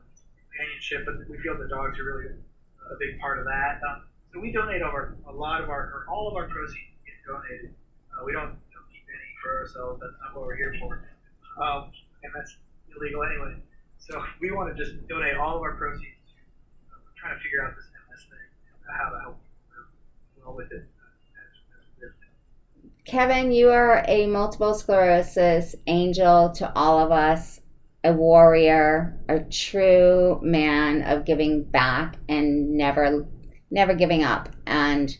companionship. 0.49 1.05
But 1.05 1.29
we 1.29 1.37
feel 1.39 1.57
the 1.57 1.69
dogs 1.69 1.97
are 1.99 2.05
really 2.05 2.35
a 2.35 2.95
big 2.99 3.19
part 3.19 3.39
of 3.39 3.45
that. 3.45 3.81
Um, 3.87 4.03
so 4.33 4.39
we 4.39 4.51
donate 4.51 4.81
over 4.81 5.17
a 5.27 5.31
lot 5.31 5.63
of 5.63 5.69
our, 5.69 5.81
or 5.93 6.05
all 6.09 6.27
of 6.27 6.35
our 6.35 6.47
proceeds 6.47 6.93
get 7.05 7.17
donated. 7.25 7.73
Uh, 8.13 8.25
we 8.25 8.31
don't 8.31 8.53
you 8.69 8.75
know, 8.77 8.85
keep 8.93 9.03
any 9.09 9.31
for 9.41 9.65
ourselves. 9.65 9.99
That's 10.01 10.13
not 10.21 10.37
what 10.37 10.45
we're 10.45 10.57
here 10.57 10.75
for. 10.79 11.01
Um, 11.57 11.91
and 12.23 12.31
that's 12.35 12.55
illegal 12.95 13.23
anyway. 13.23 13.57
So 13.97 14.21
we 14.39 14.51
want 14.51 14.75
to 14.75 14.77
just 14.77 14.95
donate 15.07 15.35
all 15.35 15.57
of 15.57 15.61
our 15.61 15.75
proceeds 15.75 16.21
uh, 16.93 17.01
trying 17.17 17.37
to 17.37 17.43
figure 17.43 17.65
out 17.65 17.75
this 17.75 17.85
MS 18.09 18.23
thing 18.29 18.49
and 18.85 18.97
how 18.97 19.09
to 19.09 19.19
help 19.21 19.37
people 20.33 20.45
well 20.45 20.55
with 20.55 20.71
it. 20.71 20.85
Kevin, 23.05 23.51
you 23.51 23.69
are 23.69 24.05
a 24.07 24.27
multiple 24.27 24.75
sclerosis 24.75 25.75
angel 25.87 26.51
to 26.51 26.71
all 26.75 26.99
of 26.99 27.11
us, 27.11 27.59
a 28.03 28.13
warrior, 28.13 29.19
a 29.27 29.39
true 29.39 30.39
man 30.43 31.01
of 31.01 31.25
giving 31.25 31.63
back 31.63 32.17
and 32.29 32.77
never 32.77 33.25
never 33.71 33.93
giving 33.93 34.23
up. 34.23 34.49
And 34.65 35.15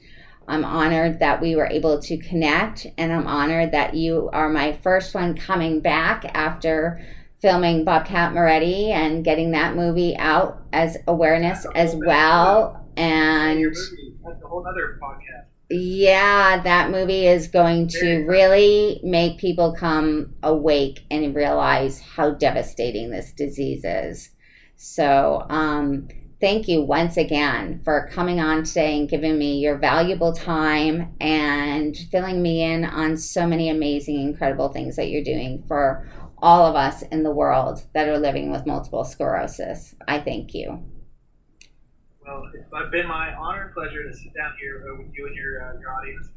I'm 0.48 0.66
honored 0.66 1.20
that 1.20 1.42
we 1.42 1.56
were 1.56 1.68
able 1.68 2.00
to 2.02 2.18
connect, 2.18 2.88
and 2.98 3.14
I'm 3.14 3.28
honored 3.28 3.72
that 3.72 3.94
you 3.94 4.30
are 4.34 4.50
my 4.50 4.74
first 4.74 5.14
one 5.14 5.36
coming 5.36 5.80
back 5.80 6.26
after 6.34 7.00
filming 7.40 7.86
Bobcat 7.86 8.34
Moretti 8.34 8.92
and 8.92 9.24
getting 9.24 9.52
that 9.52 9.76
movie 9.76 10.18
out 10.18 10.62
as 10.74 10.98
awareness 11.08 11.66
as 11.76 11.96
well. 11.96 12.86
And 12.98 13.66
that's 13.66 14.44
a 14.44 14.48
whole 14.48 14.66
other 14.68 15.00
podcast. 15.02 15.46
Yeah, 15.70 16.62
that 16.64 16.90
movie 16.90 17.28
is 17.28 17.48
going 17.48 17.88
to 17.90 18.26
really 18.26 19.00
make 19.04 19.38
people 19.38 19.76
come 19.76 20.34
awake 20.42 21.06
and 21.12 21.36
realize 21.36 22.02
how 22.02 22.32
devastating 22.32 23.12
this 23.12 23.32
disease 23.32 23.84
is. 23.86 24.32
So, 24.78 25.46
um, 25.48 26.08
thank 26.40 26.68
you 26.68 26.82
once 26.82 27.18
again 27.18 27.82
for 27.84 28.10
coming 28.12 28.40
on 28.40 28.64
today 28.64 28.98
and 28.98 29.10
giving 29.10 29.38
me 29.38 29.60
your 29.60 29.78
valuable 29.78 30.34
time 30.34 31.14
and 31.20 31.98
filling 32.12 32.42
me 32.42 32.64
in 32.64 32.86
on 32.86 33.18
so 33.18 33.46
many 33.46 33.70
amazing, 33.70 34.22
incredible 34.22 34.70
things 34.70 34.96
that 34.96 35.10
you're 35.10 35.24
doing 35.24 35.64
for 35.68 36.08
all 36.42 36.66
of 36.66 36.76
us 36.76 37.02
in 37.04 37.24
the 37.24 37.32
world 37.32 37.84
that 37.94 38.08
are 38.08 38.18
living 38.18 38.52
with 38.52 38.66
multiple 38.66 39.04
sclerosis. 39.04 39.96
I 40.08 40.20
thank 40.20 40.54
you. 40.54 40.82
Well, 42.26 42.50
it's 42.54 42.92
been 42.92 43.08
my 43.08 43.34
honor 43.34 43.66
and 43.66 43.74
pleasure 43.74 44.04
to 44.04 44.16
sit 44.16 44.34
down 44.34 44.54
here 44.62 44.86
uh, 44.88 44.98
with 44.98 45.14
you 45.14 45.28
and 45.28 45.36
your, 45.36 45.62
uh, 45.62 45.80
your 45.80 45.94
audience. 45.94 46.28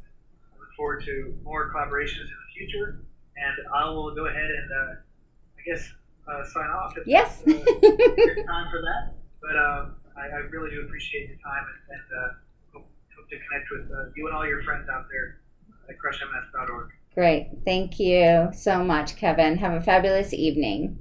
I 0.53 0.59
look 0.59 0.73
forward 0.75 1.03
to 1.05 1.33
more 1.43 1.71
collaborations 1.71 2.23
in 2.23 2.27
the 2.27 2.53
future, 2.57 3.05
and 3.37 3.67
I 3.73 3.89
will 3.89 4.13
go 4.13 4.25
ahead 4.25 4.49
and, 4.49 4.71
uh, 4.71 4.95
I 4.95 5.61
guess, 5.65 5.87
uh, 6.27 6.43
sign 6.45 6.69
off. 6.69 6.97
If 6.97 7.05
yes. 7.05 7.43
Time 7.43 8.67
for 8.71 8.81
that. 8.81 9.12
But 9.43 9.57
um, 9.59 9.95
I, 10.15 10.21
I, 10.21 10.39
really 10.49 10.71
do 10.71 10.81
appreciate 10.81 11.27
your 11.27 11.37
time 11.43 11.65
and, 11.67 11.99
and 11.99 12.07
uh, 12.15 12.31
hope, 12.71 12.87
hope, 13.13 13.29
to 13.29 13.35
connect 13.35 13.67
with 13.71 13.91
you 14.15 14.27
and 14.27 14.35
all 14.35 14.47
your 14.47 14.63
friends 14.63 14.87
out 14.89 15.05
there 15.11 15.41
at 15.89 15.97
crushms.org. 15.99 16.91
Great. 17.13 17.49
Thank 17.65 17.99
you 17.99 18.49
so 18.53 18.83
much, 18.83 19.17
Kevin. 19.17 19.57
Have 19.57 19.73
a 19.73 19.81
fabulous 19.81 20.33
evening. 20.33 20.97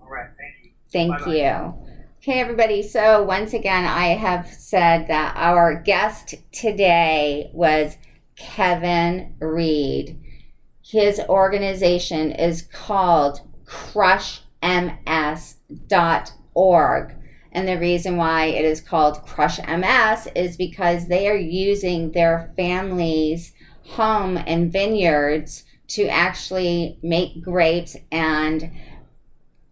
All 0.00 0.08
right. 0.08 0.28
Thank 0.38 0.54
you. 0.64 0.70
Thank 0.92 1.18
Bye-bye. 1.18 1.34
you. 1.34 1.74
Okay, 2.22 2.40
everybody. 2.40 2.82
So, 2.84 3.22
once 3.24 3.52
again, 3.52 3.84
I 3.84 4.10
have 4.14 4.46
said 4.46 5.08
that 5.08 5.34
our 5.36 5.74
guest 5.74 6.36
today 6.52 7.50
was 7.52 7.96
Kevin 8.36 9.34
Reed. 9.40 10.20
His 10.82 11.20
organization 11.28 12.30
is 12.30 12.62
called 12.62 13.40
crushms.org. 13.66 14.42
And 17.52 17.68
the 17.68 17.78
reason 17.78 18.16
why 18.16 18.46
it 18.46 18.64
is 18.64 18.80
called 18.80 19.24
Crush 19.26 19.58
MS 19.58 20.28
is 20.34 20.56
because 20.56 21.06
they 21.06 21.28
are 21.28 21.36
using 21.36 22.12
their 22.12 22.50
family's 22.56 23.52
home 23.84 24.38
and 24.46 24.72
vineyards 24.72 25.64
to 25.88 26.08
actually 26.08 26.98
make 27.02 27.42
grapes 27.42 27.96
and 28.10 28.70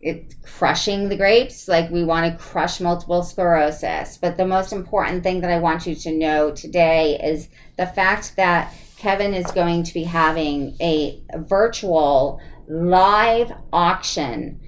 it's 0.01 0.35
crushing 0.43 1.09
the 1.09 1.17
grapes. 1.17 1.69
Like 1.69 1.91
we 1.91 2.05
want 2.05 2.31
to 2.31 2.43
crush 2.45 2.81
multiple 2.81 3.23
sclerosis. 3.23 4.19
But 4.19 4.37
the 4.37 4.47
most 4.47 4.73
important 4.73 5.23
thing 5.23 5.41
that 5.41 5.51
i 5.51 5.59
want 5.59 5.87
you 5.87 5.95
to 5.95 6.13
know 6.13 6.51
today 6.51 7.19
is 7.23 7.49
the 7.77 7.87
fact 7.87 8.37
that 8.37 8.75
kevin 8.97 9.33
is 9.33 9.51
going 9.53 9.83
to 9.83 9.95
be 9.95 10.05
having 10.05 10.77
a 10.81 11.23
virtual 11.37 12.39
live 12.69 13.51
auction 13.73 14.61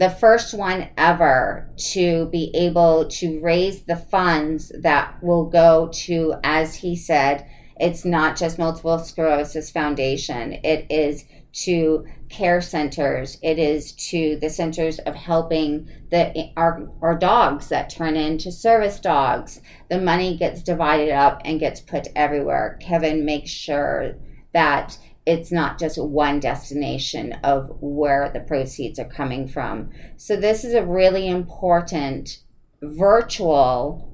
the 0.00 0.10
first 0.10 0.54
one 0.54 0.88
ever 0.96 1.70
to 1.76 2.26
be 2.32 2.50
able 2.54 3.06
to 3.06 3.38
raise 3.40 3.82
the 3.82 3.96
funds 3.96 4.72
that 4.80 5.22
will 5.22 5.44
go 5.44 5.90
to 5.92 6.34
as 6.42 6.74
he 6.74 6.96
said 6.96 7.46
it's 7.78 8.04
not 8.04 8.36
just 8.36 8.58
multiple 8.58 8.98
sclerosis 8.98 9.70
foundation. 9.70 10.52
It 10.64 10.86
is 10.90 11.24
to 11.64 12.04
care 12.28 12.60
centers. 12.60 13.38
It 13.42 13.58
is 13.58 13.92
to 14.10 14.36
the 14.36 14.50
centers 14.50 14.98
of 15.00 15.14
helping 15.14 15.88
the 16.10 16.50
our, 16.56 16.88
our 17.00 17.18
dogs 17.18 17.68
that 17.70 17.88
turn 17.88 18.16
into 18.16 18.52
service 18.52 19.00
dogs. 19.00 19.62
The 19.88 19.98
money 19.98 20.36
gets 20.36 20.62
divided 20.62 21.10
up 21.10 21.40
and 21.44 21.58
gets 21.58 21.80
put 21.80 22.08
everywhere. 22.14 22.78
Kevin 22.80 23.24
makes 23.24 23.50
sure 23.50 24.14
that 24.52 24.98
it's 25.26 25.52
not 25.52 25.78
just 25.78 25.98
one 25.98 26.40
destination 26.40 27.34
of 27.44 27.76
where 27.80 28.30
the 28.32 28.40
proceeds 28.40 28.98
are 28.98 29.08
coming 29.08 29.46
from. 29.46 29.90
So 30.16 30.36
this 30.36 30.64
is 30.64 30.74
a 30.74 30.84
really 30.84 31.28
important 31.28 32.40
virtual 32.82 34.10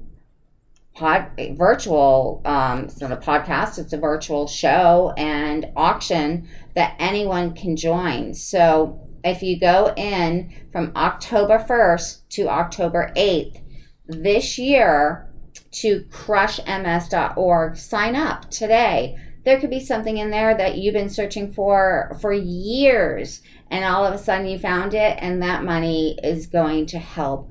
pod 0.93 1.29
virtual 1.53 2.41
um, 2.43 2.85
it's 2.85 2.99
not 2.99 3.11
a 3.11 3.17
podcast 3.17 3.77
it's 3.77 3.93
a 3.93 3.97
virtual 3.97 4.47
show 4.47 5.13
and 5.15 5.67
auction 5.75 6.49
that 6.75 6.95
anyone 6.99 7.53
can 7.53 7.77
join. 7.77 8.33
So 8.33 9.07
if 9.23 9.41
you 9.41 9.59
go 9.59 9.93
in 9.95 10.53
from 10.71 10.91
october 10.95 11.59
1st 11.59 12.27
to 12.29 12.49
october 12.49 13.11
8th 13.15 13.61
this 14.07 14.57
year 14.57 15.29
to 15.71 16.01
crushms.org 16.09 17.77
sign 17.77 18.15
up 18.15 18.49
today 18.49 19.17
there 19.47 19.61
could 19.61 19.69
be 19.69 19.79
something 19.79 20.17
in 20.17 20.29
there 20.29 20.57
that 20.57 20.77
you've 20.77 20.93
been 20.93 21.09
searching 21.09 21.53
for 21.53 22.17
for 22.19 22.33
years 22.33 23.41
and 23.71 23.85
all 23.85 24.05
of 24.05 24.13
a 24.13 24.17
sudden 24.17 24.45
you 24.45 24.59
found 24.59 24.93
it 24.93 25.17
and 25.21 25.41
that 25.41 25.63
money 25.63 26.19
is 26.21 26.47
going 26.47 26.85
to 26.85 26.99
help 26.99 27.49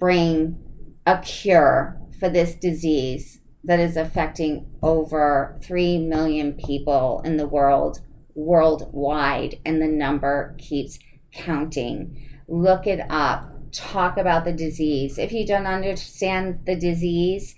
bring 0.00 0.58
a 1.06 1.16
cure 1.18 1.96
for 2.18 2.28
this 2.28 2.56
disease 2.56 3.40
that 3.62 3.78
is 3.78 3.96
affecting 3.96 4.66
over 4.82 5.56
3 5.62 5.98
million 5.98 6.54
people 6.54 7.22
in 7.24 7.36
the 7.36 7.46
world 7.46 8.00
worldwide 8.34 9.60
and 9.64 9.80
the 9.80 9.86
number 9.86 10.56
keeps 10.58 10.98
counting. 11.32 12.40
Look 12.48 12.88
it 12.88 13.00
up. 13.08 13.48
Talk 13.70 14.16
about 14.16 14.44
the 14.44 14.52
disease. 14.52 15.18
If 15.18 15.30
you 15.30 15.46
don't 15.46 15.66
understand 15.66 16.66
the 16.66 16.74
disease 16.74 17.54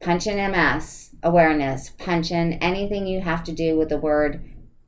punch 0.00 0.26
in 0.26 0.36
ms 0.50 1.10
awareness 1.22 1.90
punch 1.90 2.30
in 2.30 2.54
anything 2.54 3.06
you 3.06 3.20
have 3.20 3.44
to 3.44 3.52
do 3.52 3.76
with 3.76 3.88
the 3.88 3.98
word 3.98 4.42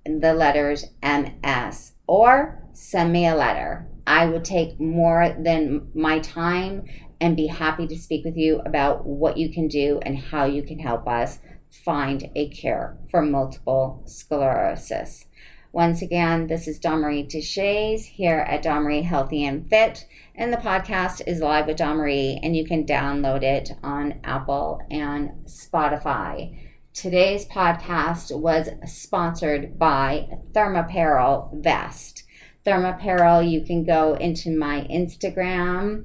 the 0.05 0.35
letters 0.35 0.87
ms 1.03 1.93
or 2.07 2.63
send 2.73 3.13
me 3.13 3.27
a 3.27 3.35
letter 3.35 3.87
i 4.07 4.27
would 4.27 4.45
take 4.45 4.81
more 4.81 5.37
than 5.39 5.89
my 5.95 6.19
time 6.19 6.85
and 7.21 7.37
be 7.37 7.47
happy 7.47 7.87
to 7.87 7.97
speak 7.97 8.25
with 8.25 8.37
you 8.37 8.61
about 8.67 9.07
what 9.07 9.37
you 9.37 9.53
can 9.53 9.69
do 9.69 10.01
and 10.03 10.19
how 10.19 10.45
you 10.45 10.63
can 10.63 10.81
help 10.81 11.07
us 11.07 11.39
find 11.73 12.31
a 12.37 12.49
cure 12.51 12.99
for 13.11 13.23
multiple 13.23 14.03
sclerosis. 14.07 15.27
Once 15.75 16.03
again, 16.03 16.49
this 16.49 16.68
is 16.68 16.79
Marie 16.85 17.27
Deshays 17.27 18.05
here 18.05 18.41
at 18.41 18.66
Marie 18.66 19.01
Healthy 19.01 19.47
and 19.47 19.70
Fit, 19.70 20.07
and 20.35 20.53
the 20.53 20.59
podcast 20.59 21.23
is 21.27 21.41
live 21.41 21.66
with 21.66 21.81
Marie, 21.81 22.39
and 22.43 22.55
you 22.55 22.66
can 22.66 22.85
download 22.85 23.43
it 23.43 23.70
on 23.83 24.20
Apple 24.23 24.83
and 24.91 25.31
Spotify. 25.47 26.55
Today's 26.93 27.47
podcast 27.47 28.39
was 28.39 28.68
sponsored 28.85 29.79
by 29.79 30.29
Thermapparel 30.53 31.62
Vest. 31.62 32.25
Thermapparel, 32.66 33.51
you 33.51 33.64
can 33.64 33.83
go 33.83 34.12
into 34.12 34.55
my 34.55 34.87
Instagram 34.91 36.05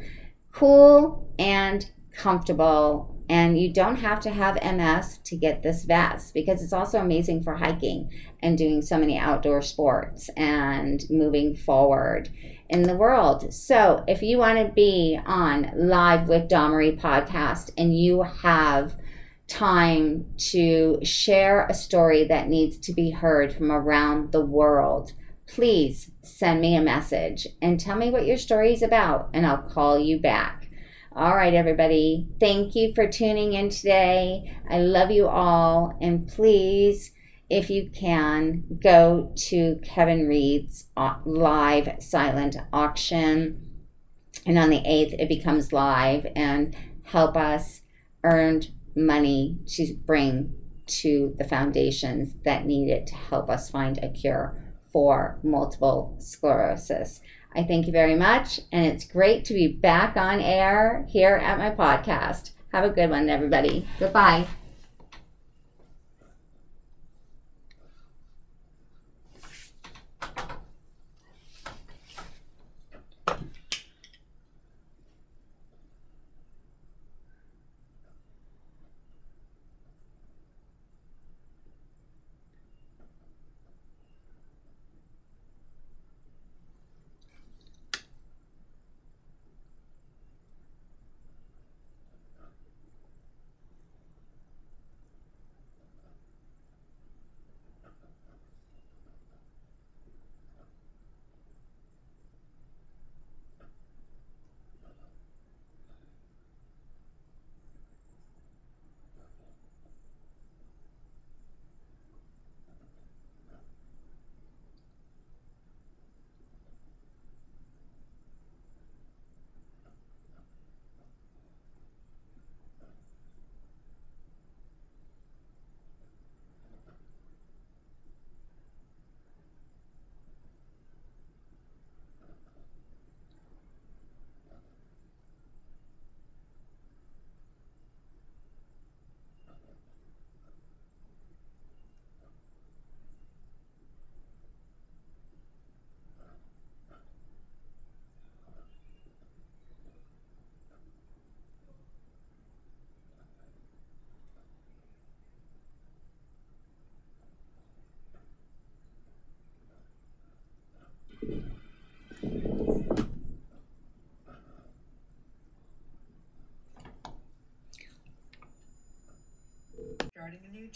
cool 0.51 1.33
and 1.39 1.89
comfortable. 2.11 3.15
And 3.29 3.57
you 3.57 3.71
don't 3.73 3.97
have 3.97 4.19
to 4.21 4.31
have 4.31 4.61
MS 4.61 5.19
to 5.23 5.37
get 5.37 5.63
this 5.63 5.85
vest 5.85 6.33
because 6.33 6.61
it's 6.61 6.73
also 6.73 6.99
amazing 6.99 7.43
for 7.43 7.55
hiking 7.55 8.09
and 8.41 8.57
doing 8.57 8.81
so 8.81 8.97
many 8.97 9.17
outdoor 9.17 9.61
sports 9.61 10.29
and 10.35 11.01
moving 11.09 11.55
forward 11.55 12.29
in 12.69 12.83
the 12.83 12.95
world. 12.95 13.53
So, 13.53 14.03
if 14.07 14.21
you 14.21 14.37
want 14.37 14.57
to 14.59 14.73
be 14.73 15.19
on 15.25 15.71
Live 15.75 16.27
with 16.27 16.49
Dawn 16.49 16.71
Marie 16.71 16.95
podcast 16.95 17.71
and 17.77 17.97
you 17.97 18.23
have 18.23 18.95
time 19.47 20.25
to 20.37 20.99
share 21.03 21.65
a 21.67 21.73
story 21.73 22.23
that 22.25 22.47
needs 22.47 22.77
to 22.79 22.93
be 22.93 23.11
heard 23.11 23.53
from 23.53 23.71
around 23.71 24.31
the 24.31 24.45
world, 24.45 25.13
please 25.47 26.11
send 26.23 26.61
me 26.61 26.75
a 26.75 26.81
message 26.81 27.47
and 27.61 27.79
tell 27.79 27.95
me 27.95 28.09
what 28.09 28.25
your 28.25 28.37
story 28.37 28.73
is 28.73 28.81
about, 28.81 29.29
and 29.33 29.45
I'll 29.45 29.61
call 29.61 29.99
you 29.99 30.19
back. 30.19 30.69
All 31.15 31.35
right, 31.35 31.53
everybody. 31.53 32.27
Thank 32.41 32.75
you 32.75 32.93
for 32.93 33.07
tuning 33.07 33.53
in 33.53 33.69
today. 33.69 34.57
I 34.69 34.79
love 34.79 35.11
you 35.11 35.27
all. 35.27 35.97
And 36.01 36.27
please, 36.27 37.11
if 37.49 37.69
you 37.69 37.89
can, 37.93 38.63
go 38.81 39.31
to 39.35 39.79
Kevin 39.83 40.27
Reed's 40.27 40.85
uh, 40.97 41.15
live 41.25 41.97
silent 41.99 42.57
auction. 42.73 43.61
And 44.45 44.57
on 44.57 44.69
the 44.69 44.79
8th, 44.79 45.15
it 45.19 45.29
becomes 45.29 45.73
live 45.73 46.27
and 46.35 46.75
help 47.03 47.37
us 47.37 47.81
earn 48.23 48.63
money 48.95 49.57
to 49.67 49.95
bring 50.05 50.53
to 50.87 51.35
the 51.37 51.43
foundations 51.43 52.33
that 52.43 52.65
need 52.65 52.89
it 52.89 53.07
to 53.07 53.15
help 53.15 53.49
us 53.49 53.69
find 53.69 53.97
a 53.99 54.09
cure 54.09 54.61
for 54.91 55.39
multiple 55.43 56.15
sclerosis. 56.19 57.21
I 57.55 57.63
thank 57.63 57.85
you 57.85 57.93
very 57.93 58.15
much, 58.15 58.59
and 58.71 58.85
it's 58.85 59.05
great 59.05 59.45
to 59.45 59.53
be 59.53 59.67
back 59.67 60.17
on 60.17 60.41
air 60.41 61.05
here 61.09 61.35
at 61.35 61.57
my 61.57 61.71
podcast. 61.71 62.51
Have 62.71 62.83
a 62.83 62.89
good 62.89 63.09
one, 63.09 63.29
everybody. 63.29 63.87
Goodbye. 63.99 64.45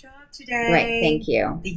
Job 0.01 0.11
today. 0.31 0.69
Right, 0.71 1.01
thank 1.01 1.27
you. 1.27 1.59
The 1.63 1.71